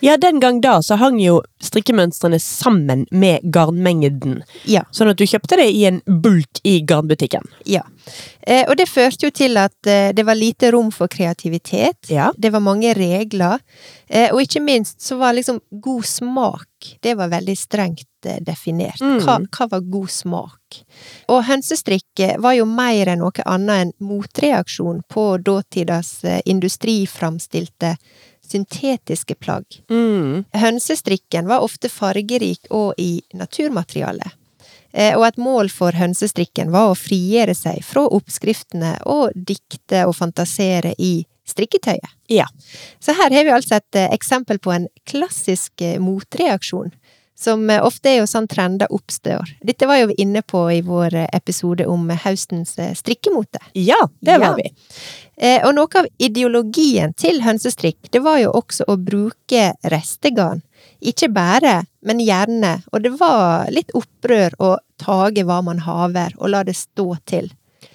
Ja, 0.00 0.16
den 0.16 0.40
gang 0.40 0.60
da 0.60 0.82
så 0.82 0.96
hang 0.96 1.20
jo 1.20 1.42
strikkemønstrene 1.66 2.38
sammen 2.42 3.04
med 3.10 3.44
garnmengden. 3.54 4.42
Ja. 4.70 4.84
Sånn 4.94 5.10
at 5.12 5.18
du 5.20 5.26
kjøpte 5.28 5.58
det 5.60 5.68
i 5.72 5.84
en 5.88 6.00
bulk 6.06 6.60
i 6.64 6.78
garnbutikken. 6.86 7.46
Ja. 7.68 7.84
Eh, 8.40 8.64
og 8.68 8.76
det 8.80 8.88
førte 8.90 9.28
jo 9.28 9.34
til 9.34 9.58
at 9.60 9.88
eh, 9.88 10.12
det 10.16 10.26
var 10.26 10.38
lite 10.38 10.72
rom 10.74 10.90
for 10.94 11.10
kreativitet. 11.12 12.10
Ja. 12.12 12.30
Det 12.36 12.52
var 12.54 12.64
mange 12.64 12.94
regler. 12.96 13.62
Eh, 14.08 14.30
og 14.32 14.42
ikke 14.44 14.62
minst 14.64 15.00
så 15.02 15.16
var 15.20 15.32
liksom 15.32 15.60
god 15.70 16.04
smak 16.04 16.68
Det 17.00 17.14
var 17.16 17.30
veldig 17.32 17.54
strengt 17.56 18.26
eh, 18.26 18.42
definert. 18.44 19.00
Mm. 19.00 19.22
Hva, 19.24 19.38
hva 19.48 19.68
var 19.70 19.86
god 19.88 20.10
smak? 20.12 20.82
Og 21.32 21.44
hønsestrikk 21.48 22.24
var 22.42 22.58
jo 22.58 22.66
mer 22.68 23.08
enn 23.12 23.22
noe 23.22 23.46
annet 23.48 23.86
enn 23.86 23.92
motreaksjon 24.04 25.00
på 25.08 25.26
dåtidas 25.40 26.18
eh, 26.24 26.42
industriframstilte 26.44 27.94
syntetiske 28.46 29.34
plagg. 29.40 29.64
Mm. 29.90 30.44
Hønsestrikken 30.52 31.48
var 31.50 31.64
ofte 31.64 31.90
fargerik 31.92 32.70
og 32.70 32.94
i 32.98 33.22
naturmateriale. 33.34 34.30
Eh, 34.94 35.16
Og 35.18 35.26
et 35.26 35.38
mål 35.42 35.70
for 35.74 35.96
hønsestrikken 35.96 36.70
var 36.70 36.92
å 36.92 36.98
frigjøre 36.98 37.54
seg 37.54 37.82
fra 37.82 38.06
oppskriftene 38.06 38.96
og 39.10 39.32
dikte 39.34 40.04
og 40.06 40.14
fantasere 40.14 40.94
i 40.98 41.24
strikketøyet. 41.44 42.12
Ja. 42.30 42.46
Så 43.00 43.12
her 43.12 43.30
har 43.34 43.44
vi 43.44 43.52
altså 43.52 43.80
et 43.80 43.98
eh, 43.98 44.12
eksempel 44.14 44.58
på 44.62 44.72
en 44.72 44.86
klassisk 45.04 45.82
eh, 45.82 45.98
motreaksjon, 46.00 46.94
som 47.38 47.64
eh, 47.70 47.82
ofte 47.84 48.08
er 48.12 48.18
jo 48.20 48.26
sånn 48.30 48.46
trender 48.48 48.90
oppstår. 48.94 49.56
Dette 49.64 49.86
var 49.90 49.98
jo 50.00 50.06
vi 50.12 50.16
inne 50.22 50.42
på 50.42 50.62
i 50.72 50.80
vår 50.86 51.14
eh, 51.14 51.28
episode 51.32 51.86
om 51.90 52.08
høstens 52.24 52.76
eh, 52.78 52.94
strikkemote. 52.94 53.58
Ja, 53.74 53.98
det 54.20 54.38
var 54.40 54.54
Ja. 54.54 54.56
vi. 54.62 54.70
Og 55.66 55.72
noe 55.74 55.98
av 55.98 56.06
ideologien 56.22 57.10
til 57.18 57.40
hønsestrikk, 57.42 57.96
det 58.14 58.20
var 58.22 58.38
jo 58.38 58.52
også 58.54 58.84
å 58.86 58.94
bruke 59.02 59.72
restegarn. 59.90 60.60
Ikke 61.02 61.26
bare, 61.34 61.80
men 62.06 62.20
gjerne. 62.22 62.84
Og 62.92 63.02
det 63.02 63.10
var 63.18 63.66
litt 63.74 63.90
opprør 63.98 64.54
å 64.62 64.76
tage 65.02 65.42
hva 65.44 65.58
man 65.66 65.82
haver, 65.82 66.36
og 66.38 66.52
la 66.54 66.62
det 66.62 66.76
stå 66.78 67.08
til. 67.26 67.50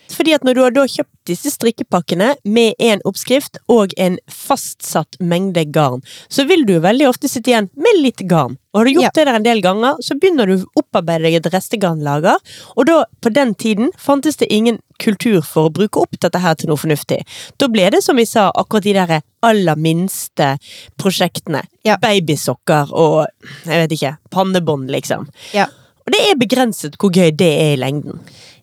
Fordi 0.09 0.33
at 0.33 0.43
når 0.47 0.57
du 0.57 0.61
har 0.63 0.73
da 0.75 0.85
kjøpt 0.89 1.11
disse 1.29 1.51
strikkepakkene 1.53 2.31
med 2.49 2.73
en 2.81 3.01
oppskrift 3.05 3.59
og 3.69 3.93
en 4.01 4.17
fastsatt 4.33 5.19
mengde 5.21 5.65
garn, 5.71 6.01
så 6.29 6.47
vil 6.49 6.65
du 6.65 6.79
veldig 6.81 7.05
ofte 7.09 7.29
sitte 7.29 7.51
igjen 7.51 7.69
med 7.77 7.99
litt 8.01 8.23
garn. 8.29 8.57
Og 8.73 8.79
har 8.81 8.85
du 8.85 8.91
gjort 8.95 9.03
Ja. 9.03 9.11
det 9.15 9.25
der 9.25 9.35
en 9.37 9.45
del 9.45 9.61
ganger, 9.61 9.95
så 10.01 10.17
begynner 10.19 10.45
du 10.49 10.55
å 10.57 10.81
opparbeide 10.81 11.23
deg 11.23 11.37
et 11.39 11.51
restegarnlager, 11.53 12.37
og 12.77 12.85
da, 12.85 13.03
på 13.21 13.31
den 13.33 13.53
tiden, 13.55 13.91
fantes 13.97 14.37
det 14.37 14.51
ingen 14.53 14.79
kultur 14.99 15.41
for 15.41 15.69
å 15.69 15.73
bruke 15.73 16.01
opp 16.01 16.19
dette 16.19 16.39
her 16.41 16.55
til 16.55 16.69
noe 16.69 16.77
fornuftig. 16.77 17.21
Da 17.57 17.67
ble 17.67 17.89
det, 17.89 18.03
som 18.03 18.17
vi 18.17 18.25
sa, 18.25 18.51
akkurat 18.51 18.83
de 18.83 18.93
der 18.93 19.21
aller 19.41 19.75
minste 19.75 20.57
prosjektene. 20.97 21.63
Ja. 21.85 21.97
Babysokker 22.01 22.91
og, 22.91 23.27
jeg 23.65 23.85
vet 23.87 23.95
ikke, 23.97 24.17
pannebånd, 24.33 24.89
liksom. 24.91 25.29
Ja. 25.53 25.67
Og 26.05 26.13
det 26.15 26.21
er 26.25 26.39
begrenset 26.41 26.97
hvor 26.97 27.11
gøy 27.13 27.31
det 27.37 27.49
er 27.61 27.73
i 27.75 27.81
lengden. 27.81 28.19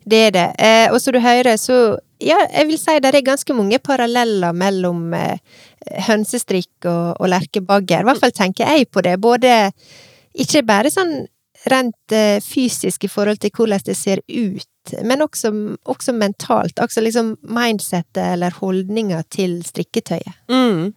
Det 0.06 0.20
er 0.28 0.34
det. 0.34 0.48
Eh, 0.62 0.88
og 0.92 1.00
som 1.02 1.16
du 1.16 1.20
hører, 1.20 1.56
så 1.58 1.98
ja, 2.22 2.38
jeg 2.48 2.68
vil 2.70 2.78
si 2.80 2.98
det 3.02 3.12
er 3.12 3.24
ganske 3.26 3.56
mange 3.56 3.78
paralleller 3.82 4.54
mellom 4.56 5.10
eh, 5.16 5.38
hønsestrikk 6.06 6.86
og, 6.86 7.16
og 7.20 7.30
lerkebagger. 7.32 8.04
I 8.04 8.08
hvert 8.08 8.22
fall 8.22 8.36
tenker 8.36 8.70
jeg 8.70 8.90
på 8.94 9.02
det. 9.04 9.16
Både 9.20 9.56
ikke 10.36 10.62
bare 10.68 10.92
sånn 10.92 11.26
rent 11.70 12.14
eh, 12.14 12.38
fysisk 12.44 13.04
i 13.04 13.10
forhold 13.10 13.42
til 13.42 13.52
hvordan 13.56 13.82
det 13.86 13.96
ser 13.98 14.22
ut, 14.28 14.94
men 15.02 15.24
også, 15.24 15.52
også 15.84 16.14
mentalt. 16.14 16.78
Altså 16.78 17.02
liksom 17.02 17.34
mindsettet 17.42 18.22
eller 18.36 18.54
holdninga 18.60 19.24
til 19.30 19.58
strikketøyet. 19.66 20.38
Mm. 20.52 20.94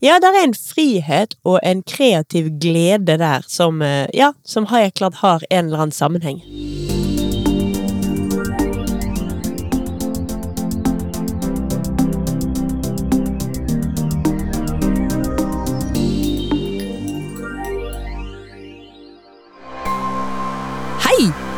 Ja, 0.00 0.18
det 0.22 0.30
er 0.30 0.44
en 0.44 0.54
frihet 0.54 1.34
og 1.44 1.58
en 1.66 1.82
kreativ 1.82 2.52
glede 2.62 3.18
der 3.18 3.44
som, 3.50 3.82
eh, 3.82 4.06
ja, 4.14 4.32
som 4.44 4.66
klart 4.66 5.22
har 5.22 5.42
en 5.50 5.66
eller 5.66 5.86
annen 5.86 5.92
sammenheng. 5.92 6.85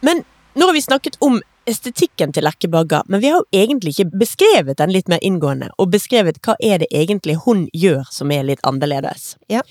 Men 0.00 0.24
nå 0.54 0.66
har 0.66 0.72
vi 0.76 0.82
snakket 0.82 1.16
om 1.24 1.40
estetikken 1.68 2.32
til 2.32 2.46
Lerkebagger, 2.46 3.04
men 3.06 3.20
vi 3.20 3.30
har 3.30 3.42
jo 3.42 3.60
egentlig 3.60 3.94
ikke 3.94 4.18
beskrevet 4.22 4.78
den 4.80 4.92
litt 4.94 5.08
mer 5.12 5.22
inngående, 5.22 5.68
og 5.76 5.92
beskrevet 5.92 6.40
hva 6.44 6.56
er 6.64 6.80
det 6.82 6.88
egentlig 6.94 7.36
hun 7.44 7.66
gjør 7.76 8.08
som 8.14 8.32
er 8.32 8.46
litt 8.48 8.62
annerledes. 8.66 9.34
Ja. 9.52 9.62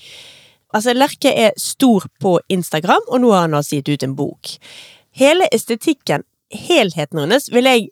Altså, 0.74 0.94
Lerke 0.94 1.32
er 1.32 1.56
stor 1.58 2.06
på 2.22 2.38
Instagram, 2.52 3.04
og 3.08 3.22
nå 3.24 3.32
har 3.34 3.46
han 3.46 3.56
altså 3.58 3.78
gitt 3.78 3.88
ut 3.88 4.06
en 4.06 4.16
bok. 4.18 4.54
Hele 5.18 5.48
estetikken, 5.52 6.26
helheten 6.54 7.24
hennes, 7.24 7.48
vil 7.52 7.66
jeg 7.68 7.88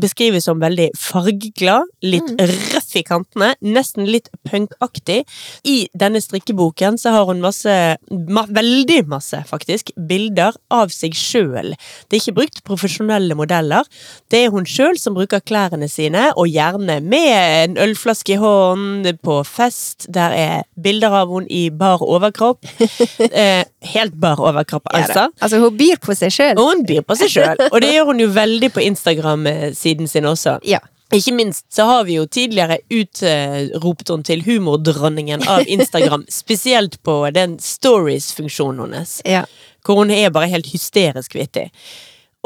beskrive 0.00 0.40
som 0.42 0.60
veldig 0.60 0.90
fargeglad, 0.98 1.88
litt 2.04 2.28
røff 2.36 2.94
i 2.98 3.02
kantene, 3.06 3.52
nesten 3.64 4.08
litt 4.08 4.28
punkaktig. 4.48 5.22
I 5.64 5.76
denne 5.96 6.20
strikkeboken 6.22 6.98
så 7.00 7.14
har 7.14 7.28
hun 7.30 7.42
masse, 7.42 7.74
ma 8.10 8.44
veldig 8.48 9.00
masse 9.10 9.40
faktisk, 9.48 9.92
bilder 9.96 10.56
av 10.74 10.92
seg 10.94 11.16
sjøl. 11.16 11.74
Det 12.08 12.18
er 12.18 12.22
ikke 12.22 12.36
brukt 12.40 12.62
profesjonelle 12.66 13.36
modeller. 13.38 13.88
Det 14.30 14.44
er 14.44 14.54
hun 14.54 14.68
sjøl 14.68 14.98
som 15.00 15.16
bruker 15.16 15.42
klærne 15.44 15.88
sine, 15.90 16.30
og 16.36 16.50
gjerne 16.50 17.00
med 17.04 17.30
en 17.30 17.78
ølflaske 17.80 18.36
i 18.36 18.40
hånden, 18.40 19.18
på 19.20 19.40
fest. 19.44 20.06
Der 20.12 20.34
er 20.36 20.62
bilder 20.80 21.14
av 21.22 21.32
hun 21.32 21.46
i 21.50 21.68
bar 21.74 22.02
overkropp. 22.04 22.66
eh, 23.30 23.64
helt 23.80 24.14
bar 24.20 24.40
overkropp, 24.40 24.88
altså. 24.94 25.28
Altså, 25.40 25.58
hun 25.62 25.76
byr 25.76 26.00
på 26.02 26.14
seg 26.16 26.32
sjøl. 26.34 26.58
Hun 26.60 26.84
byr 26.88 27.04
på 27.06 27.16
seg 27.16 27.32
sjøl, 27.32 27.60
og 27.70 27.80
det 27.82 27.92
gjør 27.94 28.10
hun 28.12 28.22
jo 28.22 28.30
veldig 28.34 28.72
på 28.74 28.84
Instagram-siden 28.84 30.10
sin 30.10 30.28
også. 30.28 30.58
Ja. 30.68 30.82
Ikke 31.10 31.32
minst 31.34 31.64
så 31.74 31.88
har 31.88 32.04
vi 32.06 32.20
jo 32.20 32.26
tidligere 32.30 32.78
utropt 32.94 34.12
henne 34.12 34.26
til 34.26 34.44
humordronningen 34.46 35.42
av 35.50 35.66
Instagram, 35.66 36.22
spesielt 36.42 37.00
på 37.06 37.16
den 37.34 37.56
stories-funksjonen 37.58 38.84
hennes, 38.84 39.16
ja. 39.26 39.42
hvor 39.86 39.98
hun 40.04 40.14
er 40.14 40.30
bare 40.30 40.52
helt 40.52 40.70
hysterisk 40.70 41.34
vittig. 41.34 41.70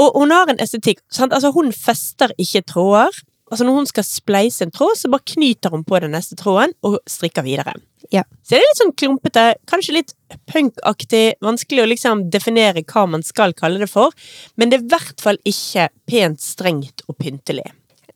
Og 0.00 0.16
hun 0.16 0.32
har 0.34 0.50
en 0.50 0.62
estetikk, 0.62 1.02
sant? 1.12 1.34
altså 1.36 1.52
hun 1.54 1.70
fester 1.76 2.32
ikke 2.40 2.64
tråder. 2.72 3.20
Altså 3.52 3.66
når 3.68 3.76
hun 3.76 3.86
skal 3.86 4.06
spleise 4.08 4.64
en 4.64 4.72
tråd, 4.74 4.96
så 4.98 5.10
bare 5.12 5.28
knyter 5.34 5.70
hun 5.70 5.84
på 5.86 6.00
den 6.00 6.16
neste 6.16 6.34
tråden 6.40 6.72
og 6.82 6.98
strikker 7.06 7.44
videre. 7.46 7.76
Ja. 8.12 8.24
Så 8.42 8.54
det 8.54 8.58
er 8.58 8.66
litt 8.66 8.80
sånn 8.80 8.96
klumpete, 9.00 9.44
kanskje 9.70 9.96
litt 9.96 10.12
punkaktig, 10.50 11.38
vanskelig 11.44 11.84
å 11.84 11.88
liksom 11.88 12.26
definere 12.32 12.84
hva 12.84 13.06
man 13.10 13.24
skal 13.24 13.54
kalle 13.56 13.80
det 13.80 13.88
for, 13.92 14.12
men 14.60 14.70
det 14.70 14.80
er 14.80 14.84
i 14.84 14.92
hvert 14.92 15.24
fall 15.24 15.40
ikke 15.48 15.88
pent, 16.10 16.42
strengt 16.44 17.04
og 17.08 17.16
pyntelig. 17.22 17.66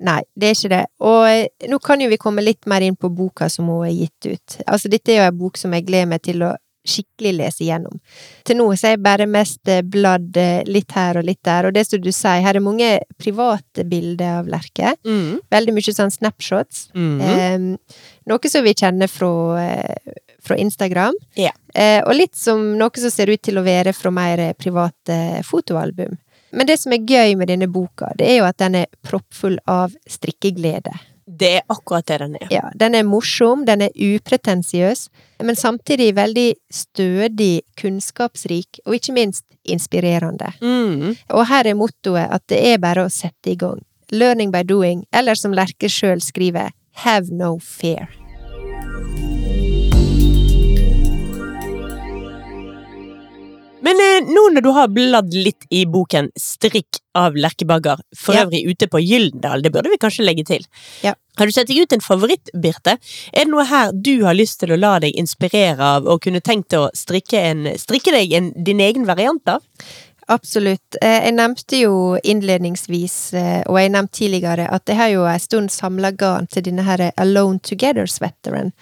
Nei, 0.04 0.20
det 0.38 0.46
er 0.46 0.54
ikke 0.54 0.70
det. 0.70 0.84
Og 1.02 1.24
eh, 1.26 1.70
nå 1.70 1.80
kan 1.82 2.02
jo 2.02 2.06
vi 2.10 2.20
komme 2.22 2.44
litt 2.44 2.68
mer 2.70 2.84
inn 2.86 2.94
på 2.98 3.10
boka 3.10 3.48
som 3.50 3.66
hun 3.66 3.82
har 3.82 3.94
gitt 3.94 4.28
ut. 4.28 4.58
Altså, 4.66 4.90
dette 4.92 5.10
er 5.10 5.24
jo 5.24 5.30
en 5.32 5.40
bok 5.40 5.58
som 5.58 5.74
jeg 5.74 5.88
gleder 5.88 6.10
meg 6.12 6.22
til 6.26 6.44
å 6.46 6.52
skikkelig 6.88 7.34
lese 7.38 7.64
igjennom. 7.64 7.98
Til 8.46 8.58
nå 8.60 8.68
så 8.74 8.88
har 8.88 8.96
jeg 8.96 9.04
bare 9.06 9.28
mest 9.30 9.70
eh, 9.70 9.82
bladd 9.84 10.36
eh, 10.40 10.62
litt 10.68 10.94
her 10.96 11.20
og 11.20 11.26
litt 11.28 11.42
der, 11.46 11.68
og 11.68 11.76
det 11.76 11.84
som 11.88 12.02
du 12.02 12.10
sier, 12.12 12.42
her 12.44 12.58
er 12.58 12.64
mange 12.64 12.90
private 13.20 13.84
bilder 13.88 14.40
av 14.40 14.50
Lerke. 14.50 14.94
Mm. 15.06 15.40
Veldig 15.52 15.76
mye 15.76 15.96
sånn 15.96 16.14
snapshots. 16.14 16.88
Mhm. 16.94 17.20
Eh, 17.20 18.06
noe 18.28 18.52
som 18.52 18.64
vi 18.64 18.76
kjenner 18.76 19.08
fra, 19.08 19.32
eh, 19.62 20.14
fra 20.44 20.56
Instagram. 20.56 21.16
Yeah. 21.36 21.56
Eh, 21.74 22.00
og 22.04 22.14
litt 22.16 22.36
som 22.36 22.78
noe 22.78 22.90
som 22.96 23.12
ser 23.12 23.30
ut 23.30 23.42
til 23.42 23.60
å 23.60 23.66
være 23.66 23.94
fra 23.96 24.10
mer 24.10 24.52
private 24.58 25.42
fotoalbum. 25.44 26.16
Men 26.50 26.66
det 26.66 26.78
som 26.80 26.92
er 26.92 27.04
gøy 27.04 27.36
med 27.36 27.50
denne 27.50 27.68
boka, 27.68 28.12
det 28.16 28.28
er 28.28 28.38
jo 28.40 28.48
at 28.48 28.58
den 28.60 28.80
er 28.82 28.86
proppfull 29.04 29.58
av 29.68 29.94
strikkeglede. 30.08 30.94
Det 31.28 31.50
er 31.58 31.66
akkurat 31.68 32.06
det 32.08 32.20
den 32.22 32.36
er. 32.40 32.48
Ja, 32.52 32.68
den 32.74 32.96
er 32.96 33.04
morsom, 33.04 33.66
den 33.68 33.84
er 33.84 33.92
upretensiøs, 33.92 35.08
men 35.44 35.58
samtidig 35.58 36.14
veldig 36.16 36.48
stødig, 36.72 37.62
kunnskapsrik, 37.80 38.80
og 38.86 38.96
ikke 38.96 39.16
minst 39.16 39.44
inspirerende. 39.68 40.54
Mm. 40.62 41.12
Og 41.36 41.44
her 41.50 41.68
er 41.68 41.76
mottoet 41.76 42.32
at 42.32 42.46
det 42.48 42.62
er 42.72 42.80
bare 42.80 43.04
å 43.04 43.12
sette 43.12 43.52
i 43.52 43.58
gang. 43.60 43.84
learning 44.10 44.50
by 44.50 44.62
doing, 44.62 45.04
eller 45.12 45.34
som 45.34 45.52
Lerke 45.52 45.90
sjøl 45.92 46.22
skriver, 46.24 46.72
have 47.04 47.30
no 47.30 47.58
fear. 47.58 48.08
Men 53.84 54.00
eh, 54.02 54.26
nå 54.26 54.42
når 54.54 54.64
du 54.64 54.70
har 54.74 54.88
bladd 54.90 55.34
litt 55.34 55.66
i 55.70 55.84
boken 55.86 56.30
Strikk 56.38 56.98
av 57.18 57.36
Lerkebagger', 57.38 58.00
for 58.16 58.34
Ja. 58.34 58.44
øvrig 58.44 58.64
ute 58.70 58.88
på 58.90 59.00
Gyldendal, 59.02 59.62
det 59.62 59.72
burde 59.72 59.90
vi 59.90 59.98
kanskje 59.98 60.24
legge 60.26 60.44
til. 60.46 60.64
Ja. 61.02 61.14
Har 61.38 61.46
du 61.46 61.52
sett 61.52 61.68
deg 61.70 61.78
ut 61.82 61.92
en 61.92 62.00
favoritt, 62.02 62.50
Birte? 62.54 62.98
Er 63.32 63.44
det 63.44 63.52
noe 63.52 63.64
her 63.64 63.92
du 63.92 64.24
har 64.24 64.34
lyst 64.34 64.58
til 64.60 64.70
å 64.74 64.78
la 64.78 64.98
deg 64.98 65.14
inspirere 65.14 65.78
av, 65.80 66.06
og 66.06 66.20
kunne 66.22 66.40
tenkt 66.42 66.74
å 66.74 66.88
strikke, 66.94 67.38
en, 67.38 67.64
strikke 67.78 68.10
deg 68.14 68.32
en, 68.32 68.52
din 68.56 68.80
egen 68.80 69.06
variant 69.06 69.46
av? 69.48 69.62
Absolutt. 70.28 70.96
Eh, 71.00 71.24
Jeg 71.24 71.32
nevnte 71.38 71.78
jo 71.80 72.18
innledningsvis, 72.22 73.32
eh, 73.34 73.62
og 73.66 73.78
jeg 73.78 73.90
nevnte 73.94 74.18
tidligere, 74.18 74.68
at 74.70 74.82
jeg 74.86 74.96
har 74.96 75.08
jo 75.08 75.24
en 75.24 75.40
stund 75.40 75.70
samla 75.70 76.10
garn 76.12 76.46
til 76.46 76.62
denne 76.62 76.84
her 76.84 77.12
Alone 77.16 77.58
Together-sweateren. 77.60 78.72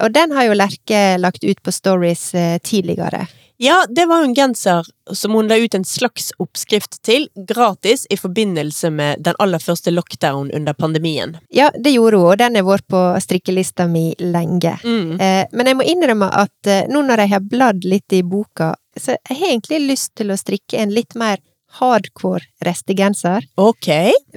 Og 0.00 0.12
den 0.12 0.32
har 0.32 0.44
jo 0.48 0.54
Lerke 0.58 1.16
lagt 1.20 1.44
ut 1.44 1.62
på 1.62 1.72
stories 1.72 2.34
eh, 2.34 2.58
tidligere. 2.58 3.28
Ja, 3.58 3.84
det 3.88 4.06
var 4.06 4.20
jo 4.20 4.28
en 4.30 4.34
genser 4.36 4.86
som 5.14 5.32
hun 5.32 5.48
la 5.48 5.56
ut 5.56 5.74
en 5.74 5.84
slags 5.84 6.32
oppskrift 6.42 6.98
til, 7.06 7.28
gratis, 7.48 8.06
i 8.10 8.16
forbindelse 8.20 8.90
med 8.92 9.22
den 9.24 9.38
aller 9.38 9.62
første 9.62 9.90
lockdown 9.94 10.50
under 10.54 10.74
pandemien. 10.74 11.36
Ja, 11.48 11.70
det 11.72 11.94
gjorde 11.94 12.20
hun, 12.20 12.30
og 12.32 12.38
den 12.42 12.58
har 12.58 12.66
vært 12.66 12.88
på 12.92 13.02
strikkelista 13.22 13.86
mi 13.88 14.10
lenge. 14.18 14.76
Mm. 14.84 15.20
Eh, 15.20 15.44
Men 15.52 15.66
jeg 15.66 15.76
må 15.78 15.86
innrømme 15.88 16.28
at 16.32 16.70
eh, 16.70 16.84
nå 16.90 17.02
når 17.06 17.24
jeg 17.24 17.34
har 17.36 17.48
bladd 17.50 17.84
litt 17.84 18.12
i 18.12 18.22
boka, 18.22 18.74
så 18.96 19.16
jeg 19.16 19.36
har 19.40 19.52
egentlig 19.54 19.84
lyst 19.88 20.14
til 20.16 20.32
å 20.32 20.40
strikke 20.40 20.80
en 20.80 20.92
litt 20.92 21.14
mer 21.14 21.38
hardcore 21.76 22.40
restegenser. 22.64 23.44
Ok. 23.60 23.88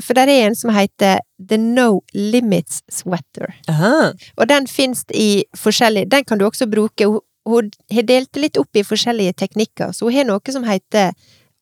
For 0.03 0.17
der 0.17 0.27
er 0.32 0.47
en 0.47 0.55
som 0.58 0.73
heter 0.75 1.21
The 1.39 1.58
No 1.60 2.01
Limits 2.13 2.82
Sweater. 2.91 3.53
Aha. 3.71 4.12
Og 4.38 4.49
den 4.49 4.67
finnes 4.67 5.05
i 5.15 5.45
forskjellig 5.58 6.10
Den 6.12 6.25
kan 6.27 6.39
du 6.41 6.45
også 6.47 6.67
bruke. 6.69 7.08
Hun, 7.49 7.71
har 7.91 8.05
delt 8.07 8.31
det 8.33 8.41
litt 8.45 8.57
opp 8.62 8.75
i 8.77 8.83
forskjellige 8.85 9.33
teknikker, 9.41 9.93
så 9.95 10.05
hun 10.09 10.15
har 10.19 10.27
noe 10.29 10.53
som 10.53 10.63
heter 10.67 11.13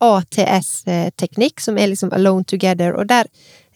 ATS-teknikk, 0.04 1.60
som 1.64 1.78
er 1.78 1.88
liksom 1.92 2.12
Alone 2.14 2.46
Together, 2.46 2.94
og 2.98 3.08
der 3.10 3.26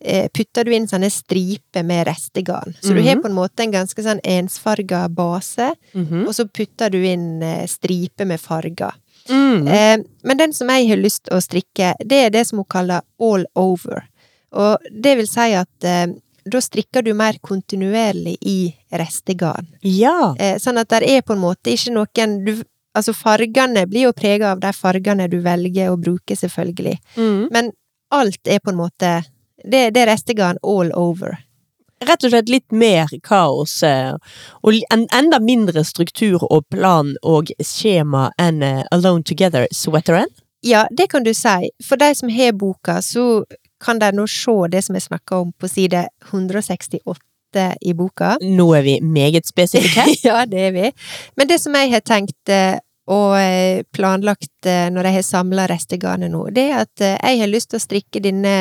eh, 0.02 0.28
putter 0.34 0.66
du 0.66 0.72
inn 0.74 0.88
sånne 0.90 1.12
striper 1.14 1.84
med 1.86 2.08
restegarn. 2.08 2.74
Så 2.82 2.94
du 2.96 3.02
har 3.02 3.16
Mhm. 3.16 3.22
på 3.22 3.30
en 3.30 3.36
måte 3.38 3.60
en 3.64 3.72
ganske 3.72 4.02
sånn 4.04 4.20
ensfarga 4.26 5.08
base, 5.10 5.76
Mhm. 5.94 6.28
og 6.28 6.34
så 6.34 6.46
putter 6.52 6.90
du 6.90 7.04
inn 7.06 7.44
eh, 7.44 7.68
striper 7.68 8.26
med 8.26 8.40
farger. 8.40 8.94
Mm. 9.30 9.68
Eh, 9.68 9.98
men 10.24 10.38
den 10.38 10.54
som 10.54 10.68
jeg 10.68 10.88
har 10.90 10.98
lyst 10.98 11.24
til 11.26 11.38
å 11.38 11.42
strikke, 11.42 11.94
det 12.04 12.26
er 12.26 12.30
det 12.32 12.48
som 12.48 12.58
hun 12.58 12.66
kaller 12.66 13.02
all 13.20 13.46
over. 13.56 14.04
Og 14.54 14.78
det 14.92 15.18
vil 15.18 15.28
si 15.28 15.54
at 15.54 15.68
da 16.46 16.62
strikker 16.62 17.06
du 17.06 17.14
mer 17.18 17.38
kontinuerlig 17.42 18.38
i 18.42 18.60
restegarn. 18.92 19.68
Ja. 19.82 20.36
Eh, 20.40 20.58
sånn 20.62 20.80
at 20.82 20.90
det 20.94 21.04
er 21.10 21.22
på 21.26 21.36
en 21.36 21.44
måte 21.44 21.74
ikke 21.74 21.96
noen 21.96 22.38
du, 22.46 22.56
Altså, 22.92 23.14
fargene 23.16 23.86
blir 23.88 24.10
jo 24.10 24.12
prega 24.12 24.50
av 24.52 24.60
de 24.60 24.74
fargene 24.76 25.30
du 25.32 25.38
velger 25.40 25.94
å 25.94 26.00
bruke, 26.00 26.36
selvfølgelig. 26.36 26.98
Mm. 27.16 27.46
Men 27.54 27.72
alt 28.12 28.48
er 28.48 28.60
på 28.60 28.74
en 28.74 28.82
måte 28.82 29.22
Det, 29.62 29.92
det 29.94 30.02
er 30.02 30.08
restegarn 30.10 30.58
all 30.66 30.90
over. 30.98 31.36
Rett 32.02 32.24
og 32.26 32.32
slett 32.34 32.50
litt 32.50 32.74
mer 32.74 33.12
kaos, 33.22 33.76
eh, 33.86 34.16
og 34.66 34.78
en, 34.90 35.04
enda 35.14 35.38
mindre 35.38 35.84
struktur 35.86 36.42
og 36.48 36.64
plan 36.74 37.12
og 37.22 37.52
skjema 37.62 38.32
enn 38.42 38.64
eh, 38.66 38.82
Alone 38.90 39.22
Together-sweateren. 39.22 40.34
Ja, 40.66 40.88
det 40.90 41.12
kan 41.14 41.22
du 41.24 41.30
si. 41.38 41.70
For 41.86 42.02
de 42.02 42.10
som 42.18 42.34
har 42.34 42.58
boka, 42.58 43.04
så 43.06 43.44
kan 43.82 44.00
de 44.00 44.12
nå 44.16 44.28
se 44.30 44.56
det 44.72 44.84
som 44.86 44.98
jeg 44.98 45.08
snakka 45.10 45.42
om 45.44 45.52
på 45.58 45.70
side 45.70 46.06
168 46.30 47.66
i 47.82 47.94
boka. 47.94 48.38
Nå 48.42 48.68
er 48.78 48.86
vi 48.86 48.96
meget 49.02 49.48
spesifikke. 49.48 50.06
ja, 50.28 50.46
det 50.46 50.68
er 50.70 50.72
vi. 50.72 50.92
Men 51.36 51.50
det 51.50 51.60
som 51.62 51.76
jeg 51.76 51.92
har 51.92 52.04
tenkt 52.06 52.50
eh, 52.50 52.78
og 53.12 53.36
eh, 53.40 53.82
planlagt 53.92 54.70
eh, 54.70 54.88
når 54.94 55.10
jeg 55.10 55.18
har 55.18 55.28
samla 55.28 55.68
restegarnet 55.72 56.32
nå, 56.32 56.46
det 56.56 56.70
er 56.70 56.86
at 56.86 57.04
jeg 57.04 57.42
har 57.42 57.52
lyst 57.52 57.74
til 57.74 57.82
å 57.82 57.84
strikke 57.84 58.24
denne 58.24 58.56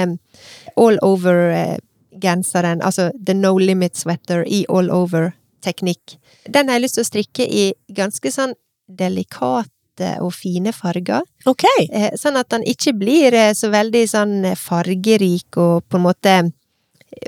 all 0.81 0.99
over-genseren, 1.07 2.83
altså 2.83 3.11
the 3.15 3.37
no 3.37 3.57
limit 3.59 4.01
sweater 4.01 4.43
i 4.47 4.65
all 4.69 4.91
over-teknikk. 4.91 6.17
Den 6.49 6.69
har 6.69 6.81
jeg 6.81 6.89
lyst 6.89 6.99
til 6.99 7.07
å 7.07 7.13
strikke 7.13 7.47
i 7.47 7.69
ganske 7.95 8.33
sånn 8.35 8.57
delikate 10.01 10.23
og 10.25 10.33
fine 10.35 10.73
farger. 10.73 11.23
Ok. 11.47 11.65
Eh, 11.93 12.11
Sånn 12.17 12.37
at 12.41 12.49
den 12.51 12.63
ikke 12.65 12.93
blir 12.99 13.33
eh, 13.35 13.53
så 13.55 13.71
veldig 13.71 14.05
sånn 14.09 14.45
eh, 14.45 14.55
fargerik 14.57 15.57
og 15.61 15.85
på 15.89 15.97
en 16.01 16.03
måte 16.09 16.53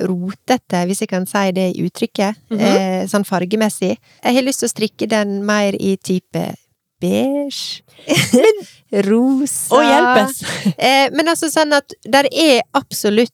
rotete, 0.00 0.84
hvis 0.86 1.00
jeg 1.02 1.08
kan 1.10 1.26
si 1.26 1.50
det 1.52 1.72
i 1.76 1.82
uttrykket, 1.86 2.36
Mhm. 2.50 2.60
eh, 2.60 3.06
sånn 3.06 3.24
fargemessig. 3.26 3.96
Jeg 4.24 4.34
har 4.34 4.42
lyst 4.42 4.60
til 4.60 4.68
å 4.68 4.74
strikke 4.74 5.08
den 5.08 5.44
mer 5.44 5.72
i 5.74 5.96
type 5.96 6.54
beige, 7.00 7.82
rosa 9.08 9.74
Å 9.74 9.80
hjelpes! 9.82 10.42
Eh, 10.78 11.10
men 11.12 11.26
altså 11.28 11.48
sånn 11.50 11.72
at 11.74 11.92
der 12.04 12.26
er 12.32 12.62
absolutt 12.74 13.32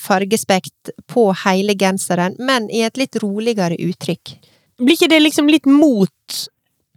fargespekt 0.00 0.88
på 1.06 1.34
hele 1.44 1.74
genseren, 1.76 2.34
men 2.38 2.70
i 2.72 2.80
et 2.82 2.96
litt 2.96 3.14
roligere 3.20 3.76
uttrykk. 3.76 4.38
Blir 4.80 4.96
ikke 4.96 5.08
det 5.12 5.18
liksom 5.20 5.50
litt 5.52 5.66
mot 5.68 6.08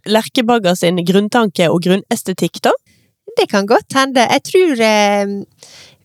Lerkebagger 0.06 0.74
sin 0.78 1.00
grunntanke 1.04 1.68
og 1.72 1.82
grunnestetikk, 1.86 2.60
da? 2.62 2.72
Det 3.36 3.48
kan 3.50 3.66
godt 3.68 3.92
hende. 3.92 4.22
Jeg 4.30 4.42
tror 4.48 4.80
eh, 4.80 5.26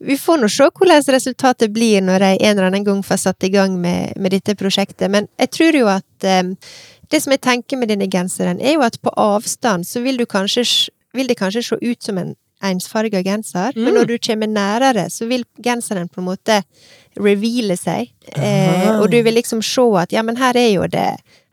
vi 0.01 0.17
får 0.17 0.41
nå 0.41 0.49
se 0.51 0.65
hvordan 0.73 1.03
resultatet 1.13 1.71
blir 1.71 2.01
når 2.03 2.25
jeg 2.25 2.39
en 2.41 2.55
eller 2.57 2.69
annen 2.71 2.83
gang 2.87 3.03
får 3.05 3.21
satt 3.27 3.43
i 3.47 3.51
gang 3.53 3.77
med, 3.79 4.17
med 4.17 4.33
dette 4.33 4.55
prosjektet, 4.59 5.07
men 5.13 5.29
jeg 5.39 5.51
tror 5.53 5.77
jo 5.77 5.87
at 5.93 6.25
eh, 6.27 6.43
det 7.11 7.21
som 7.21 7.31
jeg 7.35 7.41
tenker 7.43 7.77
med 7.77 7.91
denne 7.91 8.07
genseren, 8.11 8.59
er 8.63 8.77
jo 8.77 8.83
at 8.87 8.97
på 9.03 9.11
avstand 9.19 9.85
så 9.87 10.01
vil 10.03 10.17
du 10.17 10.25
kanskje 10.25 10.65
vil 11.13 11.27
det 11.27 11.35
kanskje 11.39 11.61
se 11.67 11.75
ut 11.81 12.03
som 12.03 12.17
en 12.17 12.35
ensfarga 12.63 13.19
genser, 13.25 13.73
men 13.75 13.89
Mm. 13.93 13.95
når 13.97 14.05
du 14.07 14.17
kommer 14.19 14.47
nærere, 14.47 15.09
så 15.09 15.25
vil 15.27 15.43
genseren 15.63 16.07
på 16.07 16.21
en 16.21 16.27
måte 16.27 16.61
reveale 17.17 17.75
seg, 17.77 18.11
eh, 18.35 18.99
og 19.01 19.09
du 19.11 19.17
vil 19.23 19.33
liksom 19.35 19.61
se 19.65 19.81
at 19.99 20.13
ja, 20.13 20.21
men 20.23 20.37
her 20.37 20.55
er 20.55 20.69
jo 20.75 20.85
det 20.87 21.07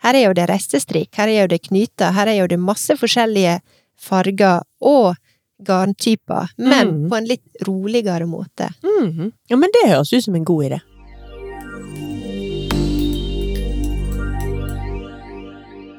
her 0.04 0.14
er 0.14 0.24
jo 0.28 0.32
det 0.34 0.48
restestrikk, 0.50 1.10
her 1.18 1.28
er 1.28 1.40
jo 1.42 1.46
det 1.54 1.62
knyter, 1.68 2.12
her 2.14 2.26
er 2.30 2.38
jo 2.42 2.46
det 2.46 2.58
masse 2.60 2.94
forskjellige 2.96 3.60
farger 3.98 4.62
og 4.80 5.16
garntyper, 5.66 6.52
men 6.58 6.86
Mm. 6.88 7.08
på 7.10 7.16
en 7.16 7.24
litt 7.26 7.64
roligere 7.66 8.26
måte. 8.30 8.68
Mm. 8.84 9.32
Ja, 9.50 9.56
men 9.56 9.70
det 9.74 9.88
høres 9.90 10.12
ut 10.12 10.22
som 10.24 10.34
en 10.36 10.44
god 10.44 10.64
idé. 10.70 10.80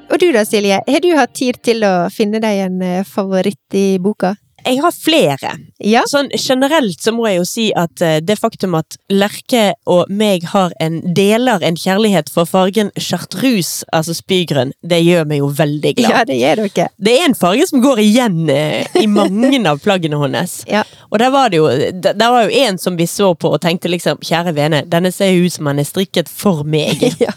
Og 0.09 0.17
du 0.19 0.31
da, 0.33 0.41
Silje, 0.47 0.79
har 0.87 1.01
du 1.03 1.11
hatt 1.17 1.35
tid 1.37 1.59
til 1.65 1.83
å 1.85 2.09
finne 2.13 2.39
deg 2.41 2.63
en 2.65 2.79
eh, 2.81 3.03
favoritt 3.05 3.75
i 3.77 3.99
boka? 4.01 4.33
Jeg 4.65 4.81
har 4.83 4.95
flere. 4.95 5.53
Ja? 5.83 6.03
Sånn 6.09 6.29
generelt 6.35 7.01
så 7.03 7.13
må 7.15 7.27
jeg 7.29 7.39
jo 7.39 7.47
si 7.47 7.65
at 7.77 8.03
eh, 8.05 8.19
det 8.23 8.39
faktum 8.39 8.77
at 8.79 8.97
Lerke 9.11 9.73
og 9.89 10.09
meg 10.11 10.45
har 10.51 10.73
en 10.83 10.99
deler 11.15 11.63
en 11.65 11.77
kjærlighet 11.79 12.31
for 12.33 12.49
fargen 12.49 12.91
chartreuse, 12.99 13.87
altså 13.95 14.15
spygrønn, 14.17 14.73
det 14.81 15.01
gjør 15.03 15.27
meg 15.29 15.41
jo 15.41 15.49
veldig 15.59 15.93
glad. 15.99 16.11
Ja, 16.11 16.23
det 16.27 16.39
gjør 16.39 16.63
dere. 16.65 16.89
Det 16.97 17.15
er 17.15 17.27
en 17.29 17.37
farge 17.37 17.67
som 17.69 17.83
går 17.83 18.03
igjen 18.03 18.41
eh, 18.53 18.87
i 18.99 19.07
mange 19.09 19.51
av 19.71 19.81
plaggene 19.83 20.19
hennes. 20.21 20.59
Ja. 20.69 20.85
Og 21.09 21.19
der 21.21 21.33
var 21.33 21.51
det 21.51 21.61
jo 21.61 21.67
der 21.69 22.31
var 22.31 22.47
jo 22.47 22.63
en 22.65 22.77
som 22.81 22.97
vi 22.99 23.07
så 23.09 23.31
på 23.35 23.53
og 23.55 23.61
tenkte 23.63 23.91
liksom 23.91 24.21
kjære 24.25 24.55
vene, 24.57 24.83
denne 24.89 25.11
ser 25.15 25.35
ut 25.37 25.53
som 25.53 25.69
han 25.69 25.81
er 25.81 25.87
strikket 25.87 26.29
for 26.31 26.65
meg. 26.67 27.03
ja. 27.25 27.33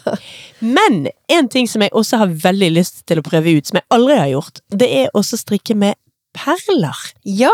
Men 0.62 1.08
en 1.32 1.48
ting 1.50 1.68
som 1.68 1.82
jeg 1.82 1.92
også 1.96 2.20
har 2.20 2.34
veldig 2.44 2.70
lyst 2.76 3.02
til 3.10 3.18
å 3.18 3.26
prøve 3.26 3.56
ut, 3.56 3.66
som 3.66 3.80
jeg 3.80 3.88
aldri 3.94 4.18
har 4.20 4.30
gjort, 4.30 4.62
det 4.70 4.88
er 5.02 5.16
også 5.18 5.40
strikke 5.40 5.74
med 5.78 5.98
perler. 6.36 6.98
Ja, 7.22 7.52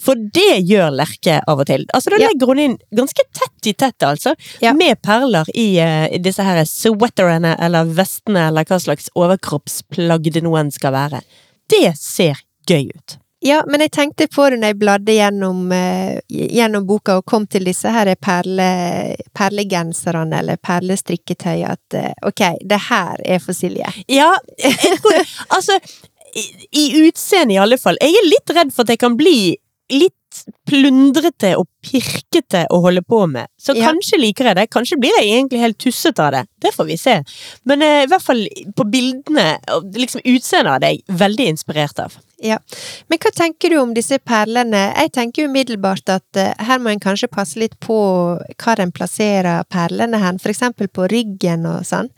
For 0.00 0.18
det 0.18 0.62
gjør 0.68 0.92
Lerke 0.94 1.40
av 1.46 1.62
og 1.62 1.68
til. 1.70 1.86
Altså 1.94 2.14
Da 2.14 2.20
legger 2.22 2.52
hun 2.52 2.62
inn 2.62 2.76
ganske 2.96 3.24
tett 3.36 3.70
i 3.70 3.74
tett, 3.74 4.06
altså. 4.06 4.34
Ja. 4.62 4.74
Med 4.76 5.00
perler 5.02 5.48
i, 5.54 5.68
uh, 5.80 6.06
disse 6.22 6.44
her 6.46 6.62
sweaterene 6.68 7.56
eller 7.60 7.88
vestene 7.96 8.48
eller 8.50 8.68
hva 8.68 8.80
slags 8.82 9.10
overkroppsplagg 9.18 10.30
det 10.34 10.44
noen 10.46 10.72
skal 10.74 10.94
være. 10.96 11.24
Det 11.70 11.90
ser 11.98 12.40
gøy 12.70 12.90
ut. 12.94 13.20
Ja, 13.40 13.62
men 13.66 13.80
jeg 13.80 13.94
tenkte 13.96 14.26
på 14.28 14.44
det 14.52 14.58
når 14.60 14.74
jeg 14.74 14.78
bladde 14.82 15.14
gjennom, 15.16 15.60
eh, 15.72 16.18
gjennom 16.28 16.84
boka 16.84 17.16
og 17.16 17.24
kom 17.24 17.46
til 17.48 17.64
disse 17.64 17.88
her 17.88 18.10
perle, 18.20 18.66
perlegenserne 19.32 20.42
eller 20.42 20.60
perlestrikketøy, 20.60 21.62
at 21.64 21.96
eh, 21.96 22.12
ok, 22.28 22.42
det 22.60 22.80
her 22.90 23.22
er 23.24 23.40
for 23.40 23.56
Silje. 23.56 23.88
Ja, 24.12 24.28
altså 25.56 25.78
i, 26.34 26.44
I 26.70 26.84
utseendet 27.08 27.56
i 27.56 27.60
alle 27.62 27.78
fall. 27.80 27.98
Jeg 28.00 28.14
er 28.20 28.28
litt 28.30 28.54
redd 28.56 28.72
for 28.74 28.82
at 28.86 28.94
jeg 28.94 29.02
kan 29.02 29.16
bli 29.18 29.56
litt 29.90 30.14
plundrete 30.70 31.56
og 31.58 31.66
pirkete 31.82 32.60
å 32.70 32.78
holde 32.84 33.02
på 33.02 33.24
med. 33.26 33.48
Så 33.58 33.74
Ja. 33.74 33.88
kanskje 33.90 34.20
liker 34.20 34.44
jeg 34.44 34.56
det, 34.56 34.70
kanskje 34.70 34.98
blir 35.00 35.10
jeg 35.18 35.26
egentlig 35.26 35.58
helt 35.60 35.78
tussete 35.78 36.20
av 36.22 36.32
det. 36.32 36.46
Det 36.60 36.70
får 36.74 36.86
vi 36.86 36.96
se. 36.96 37.16
Men 37.64 37.82
eh, 37.82 38.04
i 38.04 38.06
hvert 38.06 38.22
fall 38.22 38.44
på 38.76 38.86
bildene, 38.90 39.58
og 39.74 39.90
liksom 39.92 40.20
utseendet 40.24 40.72
av 40.72 40.80
det, 40.80 40.86
er 40.88 40.94
jeg 41.00 41.18
veldig 41.18 41.46
inspirert 41.50 41.98
av. 41.98 42.14
Ja. 42.40 42.58
Men 43.08 43.18
hva 43.18 43.32
tenker 43.34 43.70
du 43.70 43.80
om 43.80 43.92
disse 43.94 44.18
perlene? 44.18 44.94
Jeg 44.96 45.12
tenker 45.12 45.48
umiddelbart 45.50 46.08
at 46.08 46.36
eh, 46.36 46.54
her 46.64 46.78
må 46.78 46.90
en 46.94 47.00
kanskje 47.02 47.28
passe 47.28 47.58
litt 47.58 47.74
på 47.80 47.98
hvor 48.38 48.78
en 48.78 48.92
plasserer 48.92 49.64
perlene 49.68 50.22
hen, 50.22 50.38
for 50.38 50.50
eksempel 50.54 50.86
på 50.86 51.10
ryggen 51.10 51.66
og 51.66 51.82
sånn. 51.84 52.08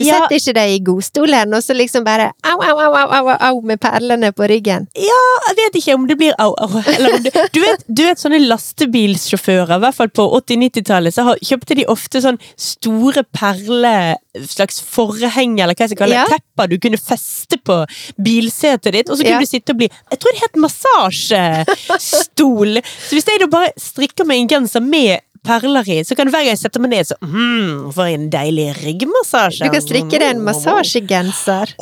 Du 0.00 0.06
Ja. 0.08 0.14
setter 0.16 0.32
ikke 0.38 0.54
deg 0.56 0.70
i 0.72 0.78
godstolen 0.80 1.52
og 1.54 1.60
så 1.62 1.74
liksom 1.76 2.04
bare 2.06 2.30
au, 2.48 2.56
au, 2.64 2.78
au, 2.80 2.94
au, 2.96 3.10
au, 3.20 3.28
au 3.50 3.58
med 3.68 3.76
perlene 3.82 4.30
på 4.32 4.46
ryggen. 4.48 4.86
Ja, 4.96 5.18
Jeg 5.50 5.56
vet 5.58 5.74
ikke 5.82 5.94
om 5.98 6.06
det 6.08 6.16
blir 6.16 6.32
au, 6.40 6.54
au. 6.56 6.80
Eller 6.88 7.18
det, 7.20 7.32
du, 7.54 7.60
vet, 7.60 7.84
du 7.86 8.02
vet 8.06 8.18
sånne 8.22 8.40
lastebilsjåfører, 8.48 9.76
i 9.76 9.80
hvert 9.84 9.94
fall 9.98 10.08
på 10.08 10.24
80-90-tallet, 10.40 11.12
så 11.14 11.34
kjøpte 11.44 11.74
de 11.76 11.84
ofte 11.92 12.20
sånn 12.24 12.38
store 12.56 13.22
perle, 13.36 14.16
slags 14.48 14.80
forheng, 14.80 15.60
eller 15.60 15.74
hva 15.76 15.84
jeg 15.84 15.90
skal 15.92 16.00
kalle 16.06 16.16
det, 16.16 16.24
Ja. 16.24 16.28
tepper 16.38 16.66
du 16.70 16.78
kunne 16.80 16.96
feste 17.00 17.56
på 17.66 17.82
bilsetet 18.22 18.92
ditt, 18.96 19.08
og 19.10 19.16
så 19.18 19.22
kunne 19.26 19.36
Ja. 19.36 19.40
du 19.44 19.50
sitte 19.52 19.70
og 19.74 19.78
bli 19.82 19.88
Jeg 20.10 20.18
tror 20.18 20.32
det 20.32 20.42
het 20.46 20.56
massasjestol. 20.64 22.72
Så 23.08 23.12
hvis 23.16 23.26
jeg 23.28 23.40
da 23.42 23.46
bare 23.50 23.72
strikker 23.80 24.24
meg 24.28 24.36
en 24.44 24.48
genser 24.48 24.80
med 24.84 25.20
perler 25.46 25.88
i, 25.88 26.00
så 26.04 26.16
kan 26.18 26.30
hver 26.30 26.44
gang 26.44 26.52
jeg 26.52 26.62
setter 26.62 26.82
meg 26.84 26.94
ned, 26.94 27.10
så 27.10 27.18
mm, 27.22 27.90
For 27.96 28.06
en 28.10 28.30
deilig 28.32 28.70
ryggmassasje. 28.80 29.66
Du 29.66 29.74
kan 29.74 29.84
strikke 29.84 30.20
deg 30.20 30.28
en 30.34 30.46
massasjegenser. 30.46 31.76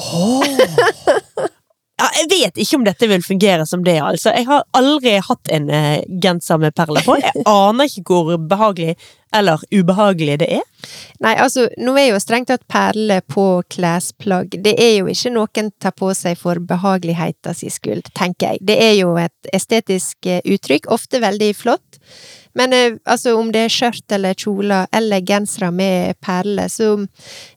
Ja, 1.99 2.07
jeg 2.15 2.29
vet 2.31 2.59
ikke 2.63 2.79
om 2.79 2.85
dette 2.87 3.07
vil 3.11 3.23
fungere 3.27 3.65
som 3.67 3.83
det, 3.83 3.97
altså. 3.99 4.31
Jeg 4.31 4.47
har 4.47 4.63
aldri 4.79 5.17
hatt 5.19 5.51
en 5.51 5.67
uh, 5.67 5.97
genser 6.23 6.61
med 6.63 6.77
perler 6.79 7.03
på. 7.03 7.17
Jeg 7.19 7.43
aner 7.43 7.91
ikke 7.91 8.05
hvor 8.07 8.37
behagelig 8.39 8.95
eller 9.35 9.61
ubehagelig 9.75 10.39
det 10.41 10.49
er. 10.61 10.63
Nei, 11.21 11.35
altså, 11.43 11.67
nå 11.83 11.97
er 11.99 12.13
jo 12.13 12.21
strengt 12.23 12.49
tatt 12.53 12.65
perler 12.71 13.25
på 13.27 13.47
klesplagg. 13.75 14.55
Det 14.65 14.77
er 14.79 14.95
jo 15.01 15.11
ikke 15.11 15.35
noen 15.35 15.73
tar 15.83 15.97
på 15.99 16.13
seg 16.17 16.39
for 16.41 16.63
behageligheten 16.71 17.59
sin 17.59 17.75
skyld, 17.75 18.09
tenker 18.17 18.55
jeg. 18.55 18.65
Det 18.71 18.79
er 18.81 18.95
jo 19.01 19.17
et 19.21 19.53
estetisk 19.53 20.31
eh, 20.31 20.41
uttrykk, 20.47 20.89
ofte 20.95 21.21
veldig 21.25 21.51
flott. 21.59 22.01
Men 22.59 22.75
eh, 22.75 22.97
altså, 23.07 23.37
om 23.39 23.53
det 23.55 23.67
er 23.67 23.73
skjørt 23.73 24.15
eller 24.15 24.39
kjoler 24.39 24.89
eller 24.95 25.23
gensere 25.27 25.71
med 25.75 26.19
perler, 26.25 26.71
så 26.73 26.97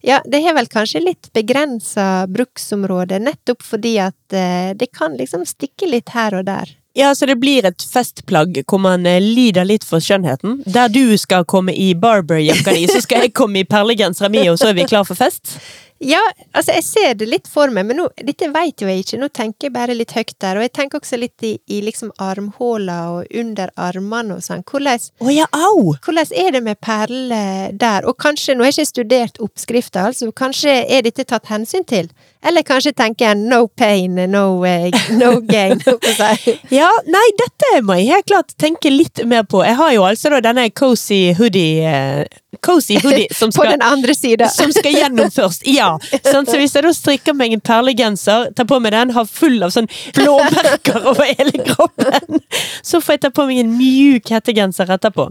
ja, 0.05 0.19
det 0.25 0.43
har 0.45 0.57
vel 0.57 0.69
kanskje 0.71 1.01
litt 1.03 1.31
begrensa 1.33 2.27
bruksområde, 2.29 3.21
nettopp 3.25 3.65
fordi 3.65 3.95
at 4.03 4.37
eh, 4.37 4.75
det 4.77 4.91
kan 4.93 5.17
liksom 5.17 5.47
stikke 5.49 5.89
litt 5.89 6.13
her 6.13 6.37
og 6.37 6.45
der. 6.49 6.77
Ja, 6.93 7.15
så 7.15 7.25
det 7.25 7.37
blir 7.39 7.63
et 7.63 7.83
festplagg 7.87 8.57
hvor 8.67 8.81
man 8.83 9.05
eh, 9.07 9.21
lider 9.23 9.65
litt 9.65 9.85
for 9.87 10.03
skjønnheten. 10.03 10.59
Der 10.67 10.91
du 10.91 11.15
skal 11.17 11.47
komme 11.47 11.73
i 11.73 11.93
barberjakka 11.95 12.75
di, 12.75 12.83
så 12.91 12.99
skal 13.03 13.25
jeg 13.25 13.35
komme 13.37 13.63
i 13.63 13.67
perlegensera 13.67 14.29
mi, 14.29 14.43
og 14.51 14.59
så 14.59 14.71
er 14.71 14.77
vi 14.81 14.89
klar 14.89 15.07
for 15.07 15.17
fest. 15.17 15.55
Ja, 16.01 16.21
altså 16.57 16.73
jeg 16.73 16.83
ser 16.87 17.11
det 17.19 17.27
litt 17.29 17.49
for 17.49 17.69
meg, 17.69 17.85
men 17.85 17.99
nå, 18.01 18.07
dette 18.25 18.47
vet 18.49 18.81
jo 18.81 18.89
jeg 18.89 19.03
ikke, 19.03 19.19
nå 19.21 19.27
tenker 19.29 19.67
jeg 19.67 19.75
bare 19.75 19.93
litt 19.93 20.15
høyt 20.17 20.33
der, 20.41 20.57
og 20.57 20.65
jeg 20.65 20.73
tenker 20.73 20.97
også 20.97 21.19
litt 21.21 21.45
i, 21.45 21.51
i 21.69 21.81
liksom 21.85 22.09
armhåla 22.17 22.97
og 23.13 23.35
under 23.37 23.69
armene 23.77 24.39
og 24.39 24.41
sånn. 24.45 24.65
Hvordan, 24.65 25.05
oh, 25.21 25.29
ja, 25.29 25.45
au! 25.53 25.93
hvordan 26.01 26.33
er 26.41 26.57
det 26.57 26.63
med 26.65 26.81
perler 26.81 27.77
der? 27.77 28.09
Og 28.09 28.17
kanskje, 28.17 28.57
nå 28.57 28.65
har 28.65 28.73
jeg 28.73 28.81
ikke 28.81 28.93
studert 28.95 29.41
oppskrifta, 29.45 30.07
altså, 30.09 30.31
kanskje 30.33 30.79
er 30.89 31.05
dette 31.05 31.27
tatt 31.29 31.53
hensyn 31.53 31.85
til? 31.85 32.09
Eller 32.43 32.63
kanskje 32.65 32.93
tenker 32.97 33.27
jeg 33.27 33.37
no 33.37 33.67
pain, 33.67 34.15
no, 34.31 34.45
eh, 34.65 34.89
no 35.13 35.35
gain. 35.45 35.81
Ja, 36.73 36.89
nei, 37.05 37.25
dette 37.37 37.81
må 37.85 37.99
jeg 37.99 38.09
helt 38.15 38.29
klart 38.31 38.55
tenke 38.61 38.89
litt 38.89 39.21
mer 39.29 39.43
på. 39.45 39.61
Jeg 39.65 39.77
har 39.77 39.91
jo 39.93 40.05
altså 40.07 40.39
denne 40.41 40.69
cozy 40.73 41.35
hoodie 41.37 41.85
eh, 41.85 42.39
Cozy 42.61 42.97
hoodie 42.99 43.27
som 43.39 43.51
På 43.51 43.63
skal 43.63 44.47
som 44.51 44.71
skal 44.75 44.91
gjennom 44.91 45.31
først. 45.37 45.63
Ja. 45.67 45.93
sånn, 46.25 46.45
Så 46.45 46.57
hvis 46.59 46.75
jeg 46.75 46.83
da 46.83 46.91
strikker 46.93 47.35
meg 47.37 47.53
en 47.55 47.63
perlegenser, 47.63 48.49
tar 48.57 48.67
på 48.67 48.79
meg 48.83 48.91
den, 48.95 49.13
har 49.15 49.29
full 49.29 49.61
av 49.63 49.71
sånn 49.71 49.87
blåmerker 50.17 51.07
over 51.13 51.29
hele 51.29 51.63
kroppen, 51.63 52.41
så 52.83 52.99
får 52.99 53.15
jeg 53.15 53.23
ta 53.27 53.31
på 53.37 53.45
meg 53.47 53.61
en 53.63 53.71
mjuk 53.77 54.33
hettegenser 54.33 54.91
etterpå. 54.97 55.29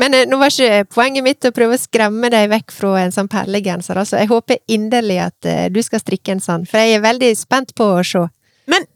Men 0.00 0.16
eh, 0.16 0.24
nå 0.30 0.38
var 0.40 0.54
ikke 0.54 0.86
poenget 0.94 1.26
mitt 1.26 1.50
å 1.50 1.52
prøve 1.54 1.76
å 1.76 1.82
skremme 1.82 2.30
deg 2.32 2.48
vekk 2.54 2.74
fra 2.78 2.94
en 3.02 3.14
sånn 3.14 3.28
perlegenser. 3.32 4.00
Altså, 4.00 4.18
jeg 4.22 4.32
håper 4.32 4.62
inderlig 4.72 5.20
at 5.26 5.52
du 5.74 5.80
skal 5.84 6.00
strikke 6.00 6.32
en 6.32 6.43
sånn, 6.44 6.66
for 6.68 6.78
jeg 6.84 6.98
er 7.00 7.04
veldig 7.08 7.32
spent 7.40 7.74
på 7.78 7.90
å 7.98 8.04
se. 8.06 8.24
Men 8.70 8.86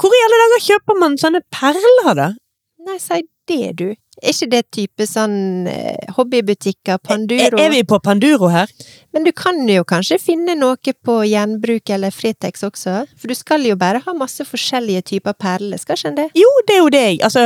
hvor 0.00 0.14
i 0.16 0.24
alle 0.28 0.40
dager 0.46 0.66
kjøper 0.68 1.00
man 1.00 1.18
sånne 1.20 1.42
perler, 1.54 2.14
da? 2.18 2.30
Nei, 2.84 2.98
si 3.00 3.22
det, 3.48 3.76
du. 3.76 3.90
Er 4.22 4.30
ikke 4.30 4.46
det 4.52 4.60
type 4.72 5.04
sånn 5.10 5.66
eh, 5.68 6.06
hobbybutikker, 6.16 7.00
Panduro? 7.02 7.58
Er 7.60 7.72
vi 7.72 7.80
på 7.84 7.98
Panduro 8.00 8.46
her? 8.52 8.70
Men 9.12 9.26
du 9.26 9.32
kan 9.36 9.58
jo 9.68 9.82
kanskje 9.84 10.20
finne 10.22 10.54
noe 10.56 10.78
på 10.78 11.16
gjenbruk 11.28 11.90
eller 11.92 12.14
Fretex 12.14 12.62
også? 12.64 12.94
For 13.18 13.28
du 13.28 13.34
skal 13.36 13.66
jo 13.66 13.74
bare 13.80 14.00
ha 14.06 14.14
masse 14.16 14.46
forskjellige 14.48 15.02
typer 15.10 15.34
perler, 15.36 15.80
skal 15.82 15.98
ikke 15.98 16.12
en 16.12 16.18
det? 16.22 16.28
Jo, 16.38 16.48
det 16.68 16.76
er 16.76 16.80
jo 16.84 16.92
det. 16.94 17.02
jeg- 17.10 17.22
Altså, 17.26 17.44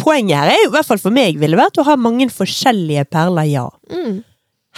poenget 0.00 0.36
her 0.40 0.54
er 0.54 0.62
jo 0.64 0.70
i 0.70 0.74
hvert 0.78 0.88
fall 0.88 0.98
for 1.04 1.14
meg 1.14 1.38
ville 1.38 1.56
vært 1.60 1.78
å 1.78 1.84
ha 1.84 1.96
mange 1.96 2.26
forskjellige 2.32 3.04
perler, 3.12 3.46
ja. 3.52 3.68
Mm. 3.92 4.24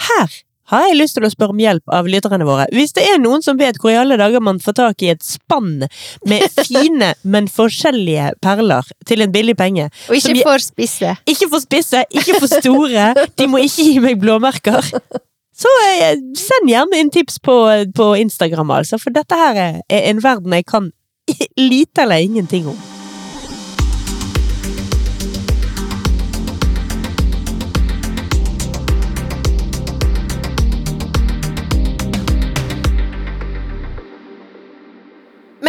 Her 0.09 0.29
har 0.69 0.83
jeg 0.87 0.97
lyst 0.99 1.15
til 1.17 1.25
å 1.25 1.31
spørre 1.33 1.55
om 1.55 1.61
hjelp 1.61 1.93
av 1.95 2.07
lytterne 2.09 2.45
våre. 2.47 2.67
Hvis 2.75 2.93
det 2.97 3.05
er 3.09 3.17
noen 3.21 3.41
som 3.45 3.57
vet 3.59 3.79
hvor 3.81 3.91
i 3.93 3.97
alle 3.99 4.17
dager 4.21 4.43
man 4.45 4.59
får 4.61 4.77
tak 4.79 5.05
i 5.05 5.11
et 5.13 5.23
spann 5.25 5.85
med 6.29 6.45
fine, 6.67 7.13
men 7.23 7.49
forskjellige 7.49 8.31
perler 8.45 8.85
til 9.09 9.25
en 9.25 9.33
billig 9.33 9.57
penge 9.59 9.87
Og 10.09 10.15
ikke 10.19 10.35
jeg- 10.35 10.45
for 10.45 10.61
spisse. 10.63 11.15
Ikke 11.29 11.49
for 11.49 11.63
spisse, 11.65 12.03
ikke 12.13 12.37
for 12.43 12.51
store, 12.59 13.09
de 13.39 13.47
må 13.49 13.63
ikke 13.65 13.87
gi 13.89 13.97
meg 14.03 14.21
blåmerker. 14.21 14.91
Så 15.59 15.71
eh, 15.89 16.15
send 16.39 16.69
gjerne 16.71 17.01
inn 17.01 17.09
tips 17.11 17.41
på, 17.43 17.55
på 17.97 18.11
Instagram, 18.21 18.69
altså, 18.77 18.95
for 19.01 19.11
dette 19.11 19.35
her 19.35 19.57
er 19.59 19.81
en 20.13 20.21
verden 20.23 20.55
jeg 20.55 20.65
kan 20.69 20.91
lite 21.59 22.05
eller 22.05 22.23
ingenting 22.23 22.69
om. 22.71 22.79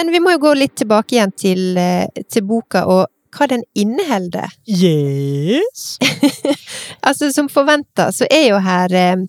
Men 0.01 0.13
vi 0.15 0.21
må 0.25 0.33
jo 0.33 0.41
gå 0.41 0.55
litt 0.57 0.79
tilbake 0.81 1.19
igjen 1.19 1.33
til, 1.37 1.77
eh, 1.77 2.07
til 2.33 2.45
boka 2.49 2.87
og 2.89 3.11
hva 3.37 3.47
den 3.51 3.63
inneholder. 3.77 4.49
Yes! 4.67 5.99
Altså, 7.01 7.31
som 7.33 7.47
forventa, 7.49 8.11
så 8.13 8.27
er 8.29 8.51
jo 8.51 8.59
her 8.61 8.93
eh, 8.93 9.23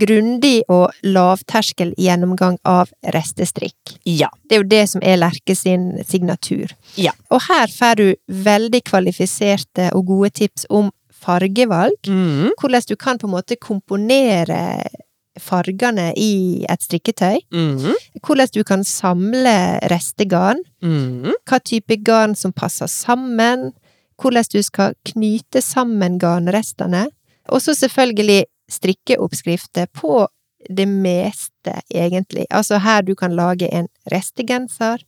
grundig 0.00 0.60
og 0.68 0.92
lavterskel 1.06 1.94
gjennomgang 1.96 2.58
av 2.68 2.90
restestrikk. 3.14 3.94
Ja. 4.04 4.28
Det 4.44 4.58
er 4.58 4.60
jo 4.60 4.68
det 4.68 4.82
som 4.92 5.04
er 5.06 5.16
Lerke 5.16 5.56
sin 5.56 5.86
signatur. 6.04 6.74
Ja. 7.00 7.14
Og 7.32 7.40
her 7.46 7.72
får 7.72 8.00
du 8.02 8.06
veldig 8.44 8.82
kvalifiserte 8.90 9.88
og 9.96 10.04
gode 10.12 10.34
tips 10.42 10.68
om 10.68 10.92
fargevalg. 11.16 11.96
Mm. 12.12 12.52
Hvordan 12.60 12.88
du 12.90 12.96
kan 13.00 13.18
på 13.18 13.30
en 13.30 13.36
måte 13.38 13.56
komponere 13.56 14.60
fargene 15.42 16.10
i 16.16 16.64
et 16.70 16.84
strikketøy. 16.84 17.40
Mm. 17.54 17.94
Hvordan 18.24 18.54
du 18.54 18.62
kan 18.66 18.84
samle 18.84 19.78
restegarn. 19.92 20.62
Mm. 20.82 21.34
Hva 21.48 21.60
type 21.64 22.00
garn 22.06 22.36
som 22.38 22.52
passer 22.52 22.90
sammen. 22.90 23.72
Hvordan 24.18 24.50
du 24.52 24.60
skal 24.62 24.96
knyte 25.12 25.62
sammen 25.64 26.18
garnrestene. 26.18 27.06
Og 27.48 27.62
så 27.64 27.74
selvfølgelig 27.74 28.44
strikkeoppskrifter 28.68 29.88
på 29.96 30.26
det 30.68 30.88
meste, 30.88 31.80
egentlig. 31.94 32.44
Altså 32.50 32.78
her 32.82 33.02
du 33.02 33.14
kan 33.14 33.36
lage 33.36 33.70
en 33.74 33.88
restegenser, 34.12 34.98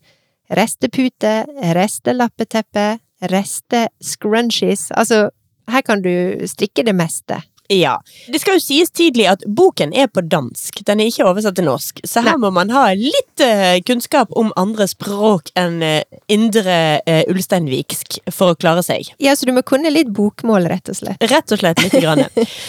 restepute, 0.57 1.45
restelappeteppe, 1.77 2.99
restescrunchies. 3.31 4.90
Altså, 4.90 5.29
her 5.71 5.81
kan 5.87 6.03
du 6.03 6.47
strikke 6.47 6.85
det 6.87 6.95
meste. 6.97 7.40
Ja. 7.70 8.00
Det 8.26 8.40
skal 8.42 8.59
jo 8.59 8.62
sies 8.64 8.90
tidlig 8.90 9.28
at 9.30 9.44
boken 9.46 9.92
er 9.94 10.09
på 10.11 10.24
dansk, 10.26 10.83
den 10.87 11.00
er 11.00 11.11
ikke 11.11 11.28
oversatt 11.28 11.54
til 11.59 11.68
norsk. 11.68 12.00
Så 12.02 12.24
her 12.24 12.35
Nei. 12.35 12.42
må 12.42 12.50
man 12.54 12.72
ha 12.74 12.88
litt 12.98 13.44
eh, 13.44 13.78
kunnskap 13.87 14.33
om 14.38 14.50
andre 14.59 14.88
språk 14.90 15.52
enn 15.59 15.78
eh, 15.87 16.02
indre 16.30 16.74
uh, 17.06 17.22
ulsteinviksk 17.30 18.20
for 18.35 18.52
å 18.52 18.59
klare 18.59 18.83
seg. 18.87 19.09
Ja, 19.22 19.35
så 19.38 19.46
du 19.46 19.52
må 19.54 19.62
kunne 19.66 19.90
litt 19.92 20.11
bokmål, 20.14 20.66
rett 20.70 20.90
og 20.90 20.98
slett. 20.98 21.22
Rett 21.30 21.54
og 21.54 21.61
slett 21.62 21.83
lite 21.83 22.00
grann. 22.02 22.22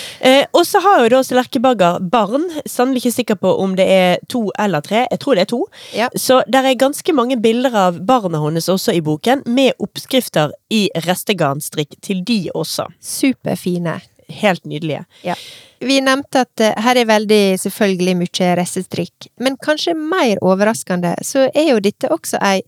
og 0.58 0.64
så 0.68 0.82
har 0.86 1.04
jo 1.04 1.12
da 1.16 1.22
Lerkebagger 1.42 2.00
barn. 2.14 2.48
Sannelig 2.70 3.04
ikke 3.04 3.16
sikker 3.16 3.40
på 3.42 3.54
om 3.64 3.76
det 3.78 3.88
er 3.90 4.24
to 4.32 4.44
eller 4.60 4.84
tre. 4.86 5.06
Jeg 5.10 5.22
tror 5.24 5.38
det 5.38 5.46
er 5.46 5.52
to. 5.52 5.62
Ja. 5.98 6.10
Så 6.18 6.42
der 6.52 6.68
er 6.68 6.78
ganske 6.80 7.16
mange 7.16 7.38
bilder 7.42 7.78
av 7.88 8.02
barna 8.06 8.42
hennes 8.44 8.70
også 8.72 8.96
i 8.98 9.04
boken, 9.06 9.46
med 9.46 9.78
oppskrifter 9.82 10.54
i 10.74 10.88
restegarnstrikk 11.08 11.98
til 12.06 12.26
de 12.28 12.44
også. 12.58 12.90
Superfine. 13.02 14.00
Helt 14.32 14.66
nydelige. 14.66 15.06
Vi 15.82 15.98
nevnte 16.02 16.44
at 16.46 16.62
eh, 16.62 16.76
her 16.86 17.00
er 17.02 17.08
veldig 17.10 17.44
selvfølgelig 17.60 18.14
mye 18.20 18.50
restestrikk, 18.60 19.30
men 19.42 19.58
kanskje 19.58 19.96
mer 19.98 20.38
overraskende 20.46 21.16
så 21.26 21.48
er 21.58 21.72
jo 21.72 21.80
dette 21.82 22.12
også 22.14 22.38
ei 22.46 22.62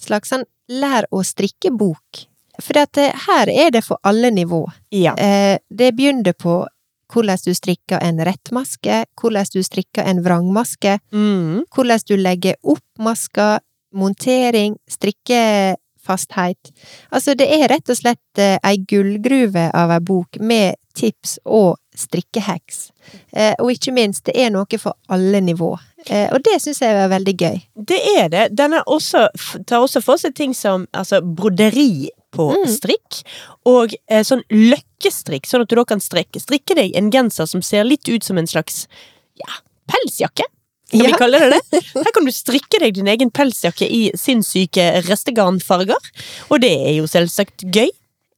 slags 0.00 0.32
sånn 0.32 0.46
lær 0.72 1.04
å 1.12 1.20
strikke-bok. 1.24 2.24
For 2.62 2.78
eh, 2.80 3.10
her 3.26 3.50
er 3.52 3.74
det 3.74 3.84
for 3.84 4.00
alle 4.02 4.30
nivå. 4.32 4.62
Ja. 4.94 5.12
Eh, 5.20 5.58
det 5.68 5.92
begynner 5.98 6.32
på 6.32 6.62
hvordan 7.12 7.38
du 7.44 7.52
strikker 7.54 8.00
en 8.02 8.22
rettmaske, 8.24 9.02
hvordan 9.20 9.50
du 9.52 9.60
strikker 9.62 10.08
en 10.08 10.22
vrangmaske, 10.24 10.98
Mm. 11.12 11.64
hvordan 11.70 12.00
du 12.08 12.16
legger 12.16 12.56
opp 12.64 12.82
maska, 12.98 13.60
montering, 13.92 14.74
strikkefasthet. 14.88 16.72
Altså, 17.12 17.34
det 17.38 17.46
er 17.46 17.68
rett 17.68 17.88
og 17.92 17.96
slett 18.00 18.40
ei 18.40 18.76
gullgruve 18.78 19.68
av 19.74 19.92
ei 19.94 20.00
bok 20.00 20.40
med 20.40 20.74
tips 20.94 21.38
og 21.44 21.76
strikkehacks. 21.98 22.88
Eh, 23.32 23.54
og 23.58 23.70
ikke 23.74 23.92
minst, 23.94 24.24
det 24.26 24.34
er 24.40 24.50
noe 24.54 24.78
for 24.80 24.96
alle 25.12 25.40
nivå. 25.44 25.72
Eh, 26.06 26.26
og 26.34 26.42
det 26.44 26.58
syns 26.62 26.82
jeg 26.82 26.96
er 26.98 27.10
veldig 27.12 27.34
gøy. 27.40 27.60
Det 27.90 28.00
er 28.16 28.28
det. 28.32 28.44
Den 28.58 28.76
er 28.78 28.86
også, 28.90 29.26
tar 29.66 29.84
også 29.84 30.02
for 30.04 30.20
seg 30.20 30.34
ting 30.38 30.54
som 30.56 30.88
altså, 30.92 31.22
broderi 31.22 32.10
på 32.34 32.48
Mm. 32.50 32.66
strikk, 32.66 33.20
og 33.70 33.92
eh, 34.10 34.24
sånn 34.26 34.42
løkkestrikk, 34.50 35.46
sånn 35.46 35.62
at 35.62 35.70
du 35.70 35.76
da 35.78 35.84
kan 35.86 36.00
strikke, 36.02 36.40
strikke 36.42 36.74
deg 36.74 36.96
en 36.98 37.12
genser 37.14 37.46
som 37.46 37.62
ser 37.62 37.84
litt 37.86 38.08
ut 38.10 38.24
som 38.26 38.38
en 38.38 38.48
slags 38.50 38.88
ja, 39.38 39.60
pelsjakke. 39.86 40.48
Kan 40.90 41.06
vi 41.06 41.12
kalle 41.18 41.38
det 41.40 41.60
det? 41.70 41.82
Her 41.94 42.10
kan 42.14 42.26
du 42.26 42.32
strikke 42.34 42.80
deg 42.82 42.94
din 42.98 43.08
egen 43.10 43.30
pelsjakke 43.34 43.86
i 43.86 44.10
sinnssyke 44.18 45.04
restegarnfarger, 45.06 46.10
og 46.50 46.60
det 46.66 46.74
er 46.74 46.96
jo 46.98 47.06
selvsagt 47.10 47.64
gøy. 47.70 47.90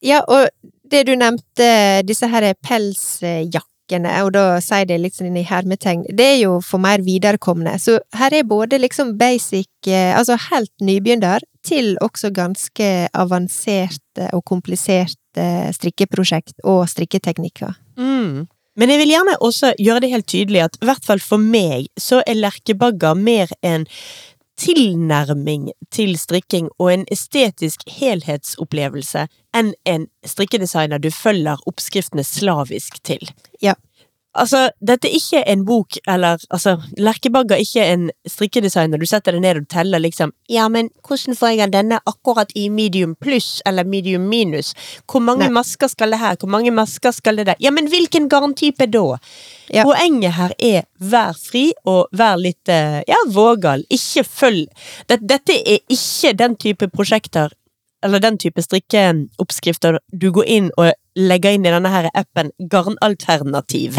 Ja, 0.05 0.21
og 0.29 0.53
det 0.93 1.07
du 1.09 1.15
nevnte, 1.19 1.71
disse 2.07 2.29
her 2.31 2.47
pelsjakkene, 2.65 4.15
og 4.25 4.33
da 4.35 4.45
sier 4.65 4.89
det 4.89 5.13
sånn 5.15 5.37
i 5.39 5.45
hermetegn, 5.47 6.07
det 6.17 6.27
er 6.35 6.41
jo 6.41 6.57
for 6.65 6.83
mer 6.83 7.05
viderekomne. 7.07 7.77
Så 7.83 7.99
her 8.19 8.35
er 8.35 8.49
både 8.49 8.81
liksom 8.83 9.15
basic, 9.21 9.71
eh, 9.87 10.17
altså 10.17 10.39
helt 10.51 10.73
nybegynner, 10.81 11.45
til 11.67 11.97
også 12.05 12.31
ganske 12.31 12.91
avanserte 13.11 14.29
og 14.33 14.45
kompliserte 14.47 15.47
strikkeprosjekt 15.75 16.63
og 16.65 16.85
strikketeknikker. 16.91 17.75
Mm. 17.99 18.47
Men 18.77 18.93
jeg 18.93 19.01
vil 19.01 19.15
gjerne 19.15 19.39
også 19.45 19.73
gjøre 19.81 20.05
det 20.05 20.13
helt 20.13 20.29
tydelig 20.29 20.63
at 20.67 20.79
i 20.81 20.89
hvert 20.89 21.05
fall 21.07 21.23
for 21.23 21.41
meg 21.41 21.89
så 22.01 22.21
er 22.29 22.39
lerkebagger 22.39 23.17
mer 23.17 23.53
en 23.65 23.87
tilnærming 24.61 25.71
til 25.93 26.17
strikking 26.19 26.71
og 26.79 26.93
en 26.93 27.05
estetisk 27.13 27.85
helhetsopplevelse 27.99 29.27
enn 29.57 29.73
en 29.89 30.07
strikkedesigner 30.27 31.01
du 31.03 31.11
følger 31.15 31.61
oppskriftene 31.69 32.25
slavisk 32.25 33.03
til. 33.05 33.23
Ja. 33.63 33.77
Altså, 34.37 34.67
dette 34.85 35.09
er 35.09 35.17
ikke 35.17 35.43
en 35.49 35.65
bok, 35.67 35.99
eller 36.07 36.41
altså, 36.51 36.77
Lerkebagger 37.01 37.57
er 37.57 37.65
ikke 37.65 37.87
en 37.93 38.09
strikkedesigner 38.29 39.01
du 39.01 39.07
setter 39.09 39.37
deg 39.37 39.45
ned 39.45 39.63
og 39.63 39.69
teller 39.73 40.03
liksom 40.03 40.35
Ja, 40.53 40.69
men 40.73 40.91
hvordan 41.07 41.37
får 41.39 41.55
jeg 41.55 41.73
denne 41.75 42.01
akkurat 42.07 42.53
i 42.55 42.69
medium 42.73 43.17
pluss 43.21 43.61
eller 43.67 43.89
medium 43.89 44.29
minus? 44.31 44.75
Hvor 45.11 45.25
mange 45.25 45.47
Nei. 45.47 45.55
masker 45.59 45.91
skal 45.91 46.15
det 46.15 46.21
her? 46.23 46.37
Hvor 46.41 46.53
mange 46.53 46.73
masker 46.75 47.15
skal 47.15 47.41
det 47.41 47.49
der? 47.51 47.61
Ja, 47.63 47.73
men 47.75 47.91
hvilken 47.91 48.29
garntype 48.33 48.89
da? 48.91 49.19
Ja. 49.73 49.85
Poenget 49.87 50.37
her 50.37 50.55
er 50.63 50.87
vær 50.99 51.37
fri 51.39 51.69
og 51.89 52.07
vær 52.17 52.39
litt 52.41 52.71
eh, 52.73 53.03
ja, 53.09 53.19
vågal. 53.33 53.85
Ikke 53.93 54.25
følg 54.27 54.67
dette 55.09 55.55
er 55.57 55.81
ikke 55.93 56.33
den 56.39 56.57
type 56.61 56.89
prosjekter 56.93 57.53
eller 58.05 58.21
den 58.21 58.39
type 58.39 58.63
strikkeoppskrifter 58.63 59.99
du 60.13 60.29
går 60.35 60.45
inn 60.45 60.71
og 60.77 60.93
legger 61.17 61.57
inn 61.57 61.65
i 61.67 61.73
denne 61.73 61.91
her 61.91 62.09
appen 62.13 62.53
garnalternativ 62.71 63.97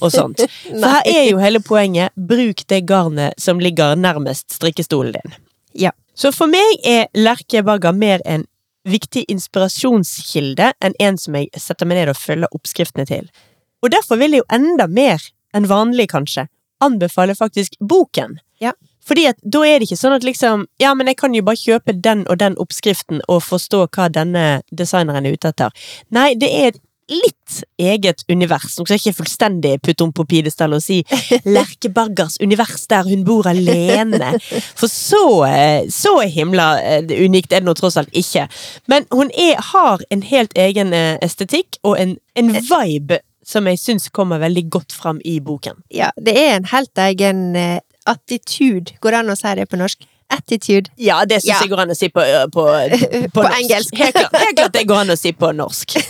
og 0.00 0.10
sånt. 0.12 0.42
For 0.70 0.88
her 0.90 1.06
er 1.06 1.28
jo 1.30 1.40
hele 1.42 1.62
poenget 1.64 2.14
bruk 2.16 2.64
det 2.68 2.82
garnet 2.88 3.38
som 3.40 3.62
ligger 3.62 3.96
nærmest 3.96 4.50
strikkestolen 4.58 5.14
din. 5.16 5.38
Ja. 5.76 5.92
Så 6.16 6.32
for 6.32 6.48
meg 6.48 6.78
er 6.88 7.10
lerkebagger 7.12 7.92
mer 7.92 8.22
en 8.24 8.46
viktig 8.88 9.26
inspirasjonskilde 9.28 10.70
enn 10.80 10.94
en 11.02 11.18
som 11.20 11.36
jeg 11.36 11.50
setter 11.60 11.88
meg 11.88 12.00
ned 12.00 12.12
og 12.14 12.16
følger 12.16 12.56
oppskriftene 12.56 13.04
til. 13.08 13.28
Og 13.84 13.92
derfor 13.92 14.16
vil 14.20 14.32
jeg 14.32 14.44
jo 14.44 14.48
enda 14.56 14.86
mer 14.88 15.22
enn 15.56 15.68
vanlig, 15.68 16.08
kanskje, 16.14 16.46
anbefale 16.80 17.36
faktisk 17.36 17.76
boken. 17.80 18.38
Ja. 18.62 18.72
Fordi 19.06 19.28
at 19.30 19.38
da 19.42 19.62
er 19.66 19.78
det 19.78 19.88
ikke 19.88 20.00
sånn 20.00 20.16
at 20.16 20.26
liksom 20.26 20.66
Ja, 20.82 20.94
men 20.94 21.10
jeg 21.10 21.20
kan 21.20 21.34
jo 21.34 21.44
bare 21.46 21.60
kjøpe 21.60 21.94
den 21.94 22.26
og 22.30 22.40
den 22.42 22.58
oppskriften 22.62 23.22
og 23.28 23.44
forstå 23.46 23.86
hva 23.94 24.10
denne 24.12 24.46
designeren 24.70 25.26
er 25.26 25.36
ute 25.36 25.52
etter. 25.54 25.86
Nei, 26.14 26.32
det 26.38 26.50
er 26.52 26.72
et 26.72 26.82
litt 27.06 27.60
eget 27.78 28.24
univers. 28.28 28.74
Nå 28.76 28.84
skal 28.84 28.96
jeg 28.96 29.04
ikke 29.04 29.20
fullstendig 29.20 29.76
putte 29.84 30.04
om 30.06 30.12
på 30.14 30.26
pidestall 30.26 30.74
og 30.76 30.82
si 30.82 30.98
Lerkebergers 31.56 32.40
univers 32.42 32.86
der 32.90 33.06
hun 33.06 33.22
bor 33.26 33.46
alene. 33.50 34.32
For 34.78 34.90
så, 34.90 35.22
eh, 35.46 35.86
så 35.92 36.18
himla 36.26 36.68
eh, 36.82 37.14
unikt 37.22 37.54
er 37.54 37.62
det 37.62 37.68
nå 37.68 37.76
tross 37.78 37.98
alt 38.00 38.10
ikke. 38.16 38.48
Men 38.90 39.06
hun 39.14 39.30
er, 39.30 39.60
har 39.72 40.02
en 40.10 40.26
helt 40.26 40.56
egen 40.58 40.92
eh, 40.96 41.14
estetikk 41.24 41.78
og 41.86 41.94
en, 42.00 42.18
en 42.34 42.52
vibe 42.58 43.22
som 43.46 43.68
jeg 43.70 43.78
syns 43.78 44.08
kommer 44.10 44.42
veldig 44.42 44.64
godt 44.74 44.94
fram 44.96 45.20
i 45.22 45.38
boken. 45.38 45.84
Ja, 45.94 46.10
det 46.18 46.34
er 46.34 46.56
en 46.56 46.66
helt 46.72 46.98
egen 46.98 47.44
attitude. 48.06 48.96
Går 49.00 49.14
det 49.14 49.22
an 49.22 49.34
å 49.34 49.38
si 49.38 49.54
det 49.58 49.68
på 49.70 49.80
norsk? 49.80 50.06
Attitude. 50.32 50.90
Ja, 50.96 51.24
det 51.24 51.42
syns 51.42 51.52
Ja. 51.52 51.60
jeg 51.62 51.70
går 51.70 51.84
an 51.84 51.94
å 51.94 51.96
si 51.98 52.08
på, 52.08 52.20
på, 52.54 52.64
på, 52.66 53.30
På 53.40 53.46
engelsk. 53.46 53.94
Helt 53.96 54.16
klart, 54.16 54.36
helt 54.42 54.56
klart 54.58 54.72
det 54.72 54.86
går 54.88 55.04
an 55.04 55.14
å 55.14 55.18
si 55.18 55.32
på 55.32 55.52
norsk. 55.54 55.96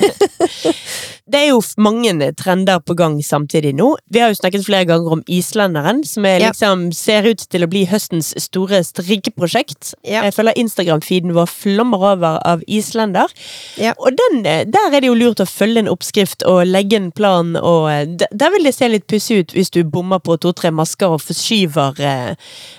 Det 1.26 1.40
er 1.40 1.48
jo 1.48 1.58
mange 1.82 2.12
trender 2.38 2.78
på 2.86 2.94
gang 2.94 3.16
samtidig 3.26 3.72
nå. 3.74 3.88
Vi 4.14 4.20
har 4.22 4.30
jo 4.30 4.36
snakket 4.38 4.62
flere 4.62 4.86
ganger 4.86 5.16
om 5.16 5.22
islenderen, 5.26 6.04
som 6.06 6.22
er 6.28 6.38
liksom 6.44 6.84
ser 6.94 7.26
ut 7.26 7.42
til 7.50 7.66
å 7.66 7.68
bli 7.72 7.80
høstens 7.90 8.28
store 8.44 8.78
strikkeprosjekt. 8.86 9.96
Ja. 10.06 10.22
Jeg 10.22 10.36
følger 10.36 10.54
Instagram-feeden 10.62 11.34
vår 11.34 11.50
flommer 11.50 12.04
over 12.12 12.38
av 12.46 12.62
islender. 12.70 13.26
Ja. 13.74 13.96
Og 13.98 14.14
den, 14.14 14.46
eh, 14.46 14.62
der 14.70 14.94
er 14.94 15.02
det 15.02 15.10
jo 15.10 15.18
lurt 15.18 15.42
å 15.42 15.48
følge 15.50 15.82
en 15.82 15.90
oppskrift 15.90 16.46
og 16.46 16.62
legge 16.70 16.94
en 17.00 17.10
plan, 17.10 17.56
og 17.58 17.90
eh, 17.90 18.06
der 18.30 18.54
vil 18.54 18.70
det 18.70 18.76
se 18.78 18.86
litt 18.86 19.08
pussig 19.10 19.40
ut 19.42 19.56
hvis 19.58 19.74
du 19.74 19.82
bommer 19.82 20.22
på 20.22 20.38
to-tre 20.38 20.70
masker 20.70 21.10
og 21.18 21.24
forskyver, 21.26 21.98
eh, 22.06 22.36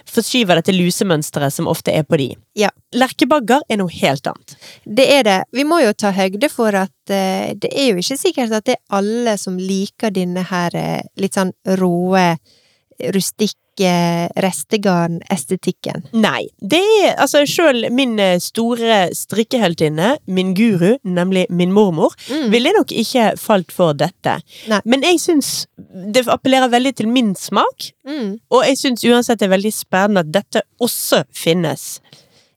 forskyver 0.08 0.62
dette 0.62 0.72
lusemønsteret 0.72 1.27
som 1.52 1.68
ofte 1.68 1.92
er 1.92 2.04
på 2.08 2.18
de. 2.18 2.30
Ja. 2.58 2.70
Lerkebagger 2.96 3.66
er 3.70 3.80
noe 3.82 3.92
helt 3.92 4.28
annet. 4.28 4.56
Det 4.84 5.06
er 5.12 5.24
det. 5.28 5.38
Vi 5.52 5.66
må 5.68 5.82
jo 5.84 5.94
ta 5.94 6.12
høgde 6.16 6.50
for 6.50 6.76
at 6.76 7.14
eh, 7.14 7.54
det 7.56 7.72
er 7.74 7.92
jo 7.92 8.02
ikke 8.02 8.18
sikkert 8.20 8.56
at 8.56 8.66
det 8.66 8.78
er 8.78 8.98
alle 9.00 9.38
som 9.38 9.60
liker 9.60 10.14
denne 10.16 10.46
her 10.48 10.76
eh, 10.76 11.02
litt 11.20 11.38
sånn 11.38 11.54
råe, 11.80 12.38
rustikke 13.14 13.67
restegarn-estetikken. 14.36 16.04
Nei, 16.14 16.48
det 16.62 16.80
er 17.04 17.16
altså 17.22 17.44
sjøl 17.50 17.88
min 17.94 18.18
eh, 18.20 18.38
store 18.44 19.08
strikkeheltinne, 19.16 20.16
min 20.28 20.54
guru, 20.58 20.96
nemlig 21.04 21.46
min 21.50 21.74
mormor, 21.76 22.16
Mm. 22.28 22.50
ville 22.52 22.72
nok 22.76 22.92
ikke 22.92 23.38
falt 23.40 23.72
for 23.72 23.94
dette. 23.94 24.40
Nei. 24.68 24.80
Men 24.86 25.02
jeg 25.06 25.20
syns 25.20 25.68
det 25.78 26.26
appellerer 26.28 26.70
veldig 26.70 26.96
til 26.96 27.08
min 27.08 27.36
smak, 27.36 27.92
Mm. 28.06 28.40
og 28.52 28.64
jeg 28.66 28.78
syns 28.78 29.04
uansett 29.04 29.40
det 29.40 29.48
er 29.48 29.56
veldig 29.58 29.74
spennende 29.74 30.20
at 30.20 30.32
dette 30.32 30.62
også 30.82 31.24
finnes. 31.34 32.00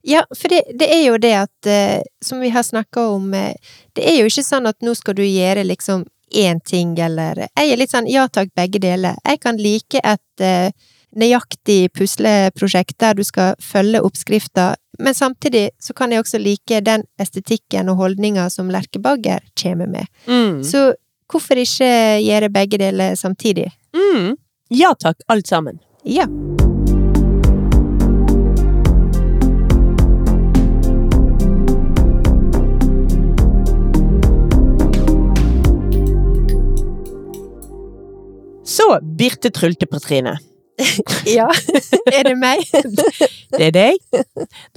Ja, 0.03 0.23
for 0.35 0.49
det, 0.49 0.63
det 0.79 0.89
er 0.91 1.03
jo 1.11 1.19
det 1.19 1.33
at, 1.35 1.67
eh, 1.67 2.03
som 2.23 2.41
vi 2.41 2.49
har 2.49 2.63
snakka 2.63 3.09
om, 3.15 3.35
eh, 3.35 3.55
det 3.95 4.05
er 4.07 4.21
jo 4.21 4.27
ikke 4.31 4.45
sånn 4.47 4.67
at 4.67 4.77
nå 4.81 4.95
skal 4.97 5.15
du 5.15 5.23
gjøre 5.23 5.65
liksom 5.67 6.07
én 6.33 6.61
ting, 6.65 6.97
eller 6.99 7.49
Jeg 7.59 7.73
er 7.73 7.77
litt 7.77 7.91
sånn 7.91 8.07
ja 8.09 8.29
takk, 8.29 8.49
begge 8.55 8.79
deler. 8.81 9.17
Jeg 9.27 9.41
kan 9.41 9.57
like 9.59 10.01
et 10.03 10.21
eh, 10.41 10.71
nøyaktig 11.17 11.91
pusleprosjekt 11.97 12.99
der 13.03 13.19
du 13.19 13.25
skal 13.27 13.55
følge 13.63 14.03
oppskrifta, 14.07 14.75
men 15.01 15.17
samtidig 15.17 15.71
så 15.81 15.95
kan 15.97 16.13
jeg 16.13 16.25
også 16.25 16.39
like 16.39 16.81
den 16.85 17.05
estetikken 17.21 17.89
og 17.89 17.97
holdninga 18.03 18.49
som 18.53 18.71
Lerkebagger 18.71 19.41
kommer 19.59 19.89
med. 19.89 20.07
Mm. 20.27 20.63
Så 20.65 20.93
hvorfor 21.31 21.61
ikke 21.63 22.21
gjøre 22.25 22.53
begge 22.53 22.79
deler 22.79 23.15
samtidig? 23.15 23.71
Mm. 23.97 24.37
Ja 24.71 24.93
takk, 24.95 25.23
alt 25.29 25.49
sammen. 25.49 25.81
Ja. 26.05 26.29
Så, 38.71 39.01
Birte 39.03 39.51
Trulte-Petrine. 39.51 40.39
ja. 41.39 41.47
er 42.13 42.25
det 42.31 42.37
meg? 42.41 42.63
Det 43.51 43.67
er 43.67 43.73
deg. 43.75 43.97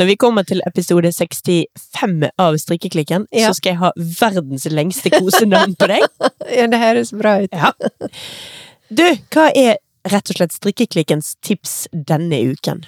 Når 0.01 0.07
vi 0.09 0.15
kommer 0.17 0.45
til 0.49 0.61
episode 0.65 1.11
65 1.13 2.23
av 2.41 2.55
Strikkeklikken, 2.57 3.27
Ja. 3.31 3.51
så 3.51 3.59
skal 3.59 3.75
jeg 3.75 3.81
ha 3.83 3.91
verdens 4.19 4.65
lengste 4.73 5.11
kosenavn 5.13 5.75
på 5.77 5.89
deg. 5.91 6.05
ja, 6.57 6.65
det 6.71 6.79
høres 6.81 7.11
bra 7.13 7.35
ut. 7.43 7.53
Ja. 7.53 7.69
Du, 8.89 9.05
hva 9.35 9.45
er 9.53 9.77
rett 10.09 10.33
og 10.33 10.39
slett 10.39 10.55
Strikkeklikkens 10.57 11.35
tips 11.45 11.75
denne 11.93 12.41
uken? 12.49 12.81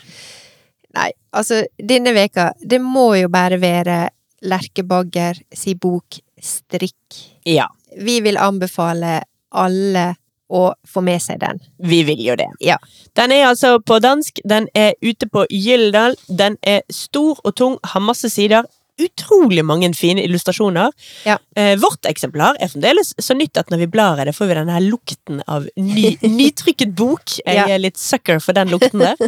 Nei, 0.95 1.11
altså, 1.35 1.61
denne 1.77 2.15
veka, 2.15 2.49
det 2.63 2.81
må 2.81 3.11
jo 3.19 3.29
bare 3.29 3.59
være 3.61 3.99
Lerkebagger 4.45 5.37
si 5.55 5.73
bok 5.79 6.17
Strikk. 6.41 7.21
Ja, 7.47 7.69
Vi 7.97 8.17
vil 8.25 8.37
anbefale 8.41 9.21
alle 9.55 10.15
å 10.49 10.73
få 10.87 11.01
med 11.01 11.21
seg 11.21 11.39
den. 11.41 11.59
vi 11.79 12.03
vil 12.03 12.21
jo 12.21 12.35
det. 12.35 12.47
Ja. 12.59 12.77
Den 13.15 13.31
er 13.31 13.47
altså 13.47 13.79
på 13.79 13.99
dansk, 13.99 14.39
den 14.45 14.67
er 14.75 14.93
ute 15.01 15.27
på 15.27 15.45
Gyldendal, 15.49 16.15
den 16.29 16.57
er 16.61 16.81
stor 16.89 17.39
og 17.43 17.55
tung, 17.55 17.77
har 17.83 18.01
masse 18.01 18.29
sider. 18.29 18.63
utrolig 18.95 19.65
mange 19.65 19.89
fine 19.93 20.23
illustrasjoner. 20.23 20.91
Ja. 21.25 21.37
Eh, 21.55 21.73
vårt 21.75 22.05
eksemplar 22.07 22.55
er 22.63 22.69
fremdeles 22.71 23.13
så 23.19 23.35
nytt 23.35 23.57
at 23.59 23.69
når 23.69 23.81
vi 23.83 23.87
blar 23.91 24.21
i 24.21 24.25
det, 24.25 24.31
får 24.37 24.47
vi 24.47 24.55
denne 24.55 24.71
her 24.71 24.85
lukten 24.85 25.41
av 25.51 25.67
ny, 25.75 26.13
nytrykket 26.37 26.93
bok. 26.95 27.41
Jeg 27.43 27.65
er 27.75 27.81
litt 27.81 27.99
sucker 27.99 28.39
for 28.39 28.55
den 28.55 28.71
lukten 28.71 29.03
der. 29.03 29.19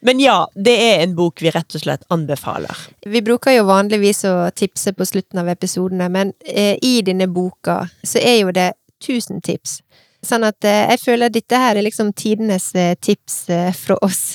Men 0.00 0.20
ja, 0.22 0.46
det 0.54 0.76
er 0.80 1.02
en 1.02 1.14
bok 1.18 1.42
vi 1.42 1.50
rett 1.50 1.74
og 1.74 1.82
slett 1.82 2.06
anbefaler. 2.08 2.86
Vi 3.04 3.20
bruker 3.26 3.56
jo 3.56 3.66
vanligvis 3.68 4.24
å 4.30 4.34
tipse 4.56 4.92
på 4.96 5.04
slutten 5.04 5.42
av 5.42 5.50
episodene, 5.52 6.08
men 6.08 6.32
eh, 6.46 6.78
i 6.80 7.00
denne 7.04 7.26
boka 7.28 7.82
så 8.02 8.22
er 8.22 8.38
jo 8.44 8.54
det 8.54 8.70
tusen 9.04 9.42
tips. 9.44 9.80
Sånn 10.26 10.46
at 10.48 10.66
eh, 10.66 10.88
jeg 10.94 11.02
føler 11.04 11.30
dette 11.30 11.60
her 11.60 11.78
er 11.78 11.86
liksom 11.86 12.10
tidenes 12.18 12.72
eh, 12.74 12.96
tips 12.98 13.44
eh, 13.54 13.70
fra 13.76 13.98
oss. 14.02 14.34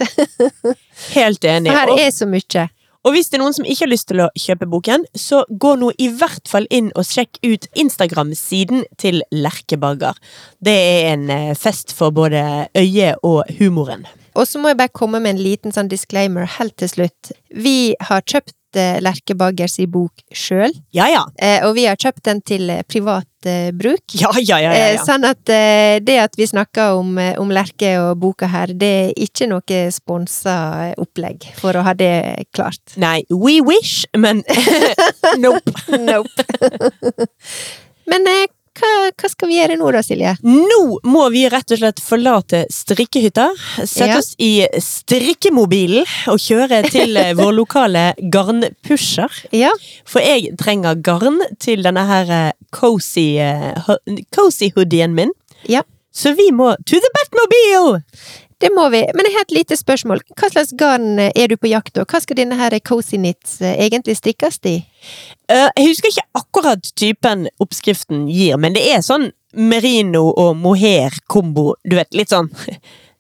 Helt 1.17 1.43
enig. 1.43 1.73
For 1.73 1.81
her 1.81 2.05
er 2.05 2.13
så 2.15 2.27
mye. 2.29 2.67
og 3.03 3.11
hvis 3.11 3.29
det 3.29 3.37
er 3.37 3.43
noen 3.43 3.55
som 3.57 3.67
ikke 3.67 3.83
har 3.83 3.91
lyst 3.91 4.07
til 4.07 4.23
å 4.23 4.29
kjøpe 4.39 4.69
boken, 4.71 5.03
så 5.11 5.43
gå 5.49 5.73
nå 5.81 5.91
i 5.99 6.07
hvert 6.07 6.47
fall 6.47 6.69
inn 6.71 6.89
og 6.95 7.03
sjekk 7.09 7.41
ut 7.43 7.67
Instagram-siden 7.75 8.85
til 9.01 9.19
Lerkebagger. 9.35 10.15
Det 10.63 10.77
er 10.87 11.13
en 11.17 11.55
fest 11.59 11.91
for 11.91 12.15
både 12.15 12.69
øyet 12.79 13.19
og 13.27 13.43
humoren. 13.59 14.07
Og 14.39 14.47
så 14.49 14.57
må 14.57 14.71
jeg 14.71 14.79
bare 14.79 14.95
komme 14.95 15.19
med 15.21 15.35
en 15.35 15.43
liten 15.45 15.75
sånn 15.75 15.91
disclaimer 15.91 16.47
helt 16.57 16.77
til 16.79 16.89
slutt. 16.89 17.33
Vi 17.51 17.93
har 18.07 18.23
kjøpt 18.23 18.55
Lerke 19.03 19.35
Baggers 19.37 19.77
i 19.79 19.85
bok 19.87 20.23
sjøl, 20.33 20.73
Ja, 20.95 21.05
ja. 21.11 21.23
eh, 21.37 21.61
og 21.67 21.75
vi 21.77 21.85
har 21.89 21.95
kjøpt 21.99 22.23
den 22.25 22.41
til 22.41 22.69
eh, 22.69 22.81
privat 22.87 23.27
eh, 23.45 23.71
bruk. 23.75 24.03
Ja, 24.19 24.31
ja, 24.39 24.57
ja. 24.63 24.71
ja, 24.73 24.87
Eh. 24.93 25.01
Sånn 25.03 25.23
at 25.27 25.49
eh, 25.49 25.99
det 26.03 26.17
at 26.23 26.35
vi 26.39 26.47
snakker 26.49 26.97
om, 26.99 27.17
eh, 27.17 27.33
om 27.41 27.51
Lerke 27.53 27.93
og 28.01 28.17
boka 28.23 28.47
her, 28.47 28.67
det 28.73 28.91
er 29.09 29.13
ikke 29.27 29.47
noe 29.51 29.79
sponsa 29.93 30.55
eh, 30.89 30.93
opplegg, 31.01 31.49
for 31.59 31.75
å 31.75 31.83
ha 31.85 31.93
det 31.93 32.45
klart. 32.55 32.97
Nei, 32.97 33.23
we 33.29 33.59
wish, 33.61 34.05
men 34.17 34.43
nope. 35.43 35.73
Nope. 36.09 36.47
Men 38.09 38.27
eh, 38.27 38.47
hva, 38.79 38.89
hva 39.13 39.29
skal 39.29 39.49
vi 39.51 39.57
gjøre 39.59 39.75
nå 39.77 39.91
da, 39.93 40.01
Silje? 40.05 40.33
Nå 40.43 40.79
må 41.05 41.23
vi 41.33 41.43
rett 41.51 41.71
og 41.75 41.79
slett 41.81 42.01
forlate 42.03 42.63
strikkehytta, 42.73 43.47
sette 43.85 44.07
Ja. 44.09 44.17
oss 44.19 44.31
i 44.41 44.65
strikkemobilen 44.81 46.05
og 46.31 46.39
kjøre 46.41 46.81
til 46.89 47.17
eh, 47.21 47.33
vår 47.37 47.53
lokale 47.57 48.05
garnpusher. 48.33 49.29
Ja, 49.53 49.71
For 50.09 50.23
jeg 50.25 50.55
trenger 50.61 50.95
garn 51.05 51.39
til 51.61 51.83
denne 51.85 52.05
her 52.09 52.31
eh, 52.31 52.51
cozy, 52.73 53.37
eh, 53.41 53.77
cozy 54.35 54.71
hoodien 54.75 55.13
min. 55.17 55.31
Ja. 55.69 55.83
Så 56.13 56.33
vi 56.37 56.49
må 56.53 56.73
to 56.85 56.99
the 57.01 57.09
Batmobile! 57.17 58.01
Det 58.63 58.71
må 58.71 58.85
vi. 58.93 59.01
Men 59.15 59.27
et 59.27 59.51
lite 59.51 59.75
spørsmål. 59.75 60.21
Hva 60.39 60.49
slags 60.53 60.71
garn 60.79 61.19
eh, 61.19 61.33
er 61.35 61.51
du 61.51 61.57
på 61.59 61.67
jakt 61.67 61.97
på? 61.97 62.05
Hva 62.07 62.21
skal 62.23 62.39
denne 62.39 62.55
her 62.55 62.75
cozy 62.87 63.19
knits 63.19 63.57
eh, 63.61 63.75
egentlig 63.85 64.15
strikkes 64.21 64.61
i? 64.69 64.77
Eh, 65.51 65.67
jeg 65.75 65.89
husker 65.89 66.13
ikke 66.13 66.27
akkurat 66.39 66.91
typen 66.99 67.49
oppskriften 67.63 68.29
gir, 68.31 68.55
men 68.61 68.77
det 68.77 68.85
er 68.93 69.03
sånn 69.03 69.31
merino 69.53 70.29
og 70.31 70.55
mohair-kombo. 70.61 71.73
Du 71.83 71.97
vet, 71.99 72.13
litt 72.15 72.31
sånn 72.31 72.49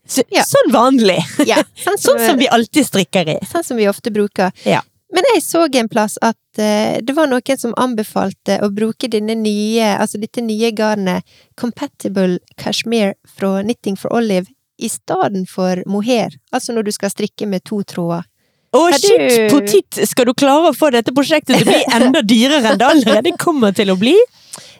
så, 0.07 0.23
Ja. 0.31 0.45
Sånn 0.47 0.71
vanlig. 0.71 1.19
Ja, 1.47 1.59
sånn 1.83 1.99
Sånn 1.99 2.23
som 2.23 2.39
vi 2.39 2.47
alltid 2.47 2.87
strikker 2.87 3.35
i. 3.35 3.37
sånn 3.51 3.67
som 3.67 3.79
vi 3.79 3.91
ofte 3.91 4.15
bruker. 4.15 4.55
Ja. 4.67 4.79
Men 5.13 5.27
jeg 5.35 5.43
så 5.45 5.67
en 5.67 5.91
plass 5.91 6.15
at 6.25 6.39
det 6.57 7.13
var 7.13 7.27
noen 7.29 7.57
som 7.59 7.75
anbefalte 7.77 8.55
å 8.65 8.71
bruke 8.73 9.09
nye, 9.13 9.91
altså 9.93 10.17
dette 10.21 10.41
nye 10.41 10.71
garnet 10.73 11.21
Compatible 11.57 12.39
Cashmere 12.57 13.13
fra 13.29 13.59
Knitting 13.61 13.97
for 13.97 14.13
Olive 14.13 14.49
i 14.81 14.89
stedet 14.89 15.45
for 15.49 15.81
mohair. 15.89 16.33
Altså 16.53 16.73
når 16.73 16.87
du 16.87 16.91
skal 16.95 17.11
strikke 17.13 17.47
med 17.49 17.63
to 17.67 17.81
tråder. 17.87 18.25
Å, 18.73 18.87
du- 18.89 18.97
shit, 18.97 19.51
potet! 19.53 19.99
Skal 20.09 20.25
du 20.25 20.33
klare 20.33 20.71
å 20.71 20.73
få 20.73 20.89
dette 20.95 21.13
prosjektet 21.13 21.59
til 21.59 21.67
å 21.67 21.69
bli 21.69 21.83
enda 21.99 22.23
dyrere 22.25 22.71
enn 22.71 22.79
det 22.81 22.87
allerede 22.89 23.35
kommer 23.37 23.75
til 23.77 23.93
å 23.93 23.97
bli? 24.01 24.15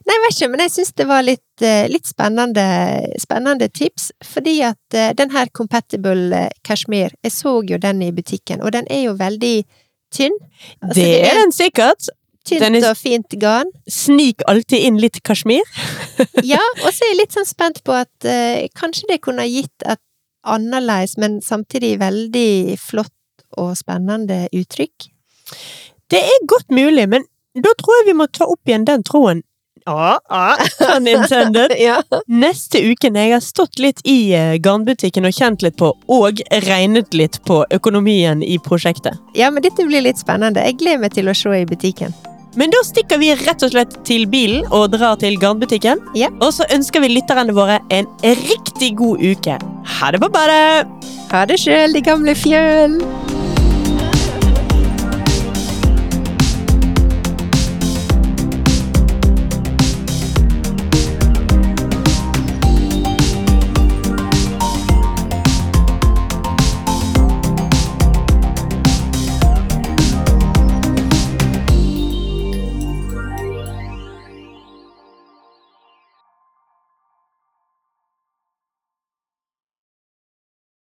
Nei, 0.04 0.16
jeg 0.18 0.22
vet 0.24 0.36
ikke, 0.36 0.48
men 0.52 0.62
jeg 0.66 0.72
syns 0.74 0.90
det 1.00 1.06
var 1.08 1.22
litt, 1.24 1.62
eh, 1.64 1.86
litt 1.88 2.10
spennende, 2.10 2.64
spennende 3.22 3.70
tips. 3.72 4.10
Fordi 4.34 4.58
at 4.68 4.98
eh, 4.98 5.14
den 5.16 5.32
her 5.32 5.48
Compatible 5.56 6.18
Kashmir, 6.20 6.58
Cashmere, 6.68 7.16
jeg 7.24 7.36
så 7.38 7.54
jo 7.70 7.78
den 7.80 8.02
i 8.04 8.10
butikken, 8.12 8.60
og 8.66 8.74
den 8.76 8.90
er 8.92 9.06
jo 9.06 9.14
veldig 9.22 9.54
tynn. 10.14 10.36
Altså, 10.82 10.98
det 10.98 11.08
er 11.30 11.40
den 11.40 11.54
sikkert. 11.56 12.10
Tynt 12.44 12.60
den 12.60 12.76
er- 12.76 12.90
og 12.90 12.98
fint 13.00 13.36
garn. 13.40 13.70
Snik 13.88 14.42
alltid 14.52 14.84
inn 14.90 14.98
litt 15.02 15.22
kasjmir. 15.24 15.64
Ja, 16.46 16.60
og 16.84 16.90
så 16.94 17.06
er 17.06 17.14
jeg 17.14 17.18
litt 17.24 17.34
sånn 17.34 17.48
spent 17.48 17.80
på 17.88 17.94
at 17.98 18.26
eh, 18.28 18.68
kanskje 18.78 19.08
det 19.10 19.22
kunne 19.26 19.46
gitt 19.50 19.86
et 19.90 20.00
annerledes, 20.46 21.16
men 21.18 21.40
samtidig 21.42 21.96
veldig 22.02 22.76
flott 22.78 23.10
og 23.58 23.72
spennende 23.80 24.44
uttrykk. 24.54 25.08
Det 26.12 26.20
er 26.20 26.46
godt 26.52 26.70
mulig, 26.70 27.08
men 27.10 27.26
da 27.56 27.72
tror 27.80 27.98
jeg 28.02 28.10
vi 28.12 28.16
må 28.20 28.28
ta 28.28 28.46
opp 28.50 28.70
igjen 28.70 28.86
den 28.86 29.04
tråden. 29.08 29.42
Ja, 29.88 30.20
ja, 30.30 30.58
pun 30.80 31.08
intended. 31.12 31.74
Ja. 31.88 31.98
Neste 32.28 32.80
uke 32.86 33.10
når 33.12 33.26
jeg 33.26 33.34
har 33.34 33.44
stått 33.44 33.82
litt 33.84 34.04
i 34.08 34.18
eh, 34.36 34.54
garnbutikken 34.64 35.26
og 35.28 35.34
kjent 35.36 35.64
litt 35.66 35.76
på, 35.82 35.90
og 36.08 36.44
regnet 36.68 37.16
litt 37.18 37.40
på 37.48 37.64
økonomien 37.74 38.44
i 38.46 38.60
prosjektet. 38.64 39.18
ja, 39.36 39.50
men 39.52 39.64
dette 39.66 39.84
blir 39.88 40.06
litt 40.06 40.22
spennende. 40.22 40.64
Jeg 40.70 40.78
gleder 40.84 41.04
meg 41.08 41.18
til 41.18 41.28
å 41.32 41.36
se 41.36 41.58
i 41.58 41.66
butikken. 41.68 42.14
Men 42.60 42.74
da 42.74 42.84
stikker 42.86 43.18
vi 43.22 43.32
rett 43.40 43.66
og 43.66 43.74
slett 43.74 43.96
til 44.08 44.28
bilen 44.30 44.68
og 44.70 44.92
drar 44.94 45.18
til 45.22 45.40
garnbutikken. 45.42 46.02
Ja. 46.18 46.30
Og 46.44 46.54
så 46.58 46.68
ønsker 46.74 47.02
vi 47.04 47.14
lytterne 47.16 47.56
våre 47.56 47.80
en 47.94 48.10
riktig 48.22 48.94
god 49.00 49.24
uke. 49.24 49.58
Ha 49.98 50.14
det 50.14 50.22
på 50.22 50.32
badet! 50.34 51.10
Ha 51.34 51.48
det 51.50 51.58
sjøl, 51.64 51.96
de 51.96 52.04
gamle 52.06 52.38
fjøl! 52.38 53.00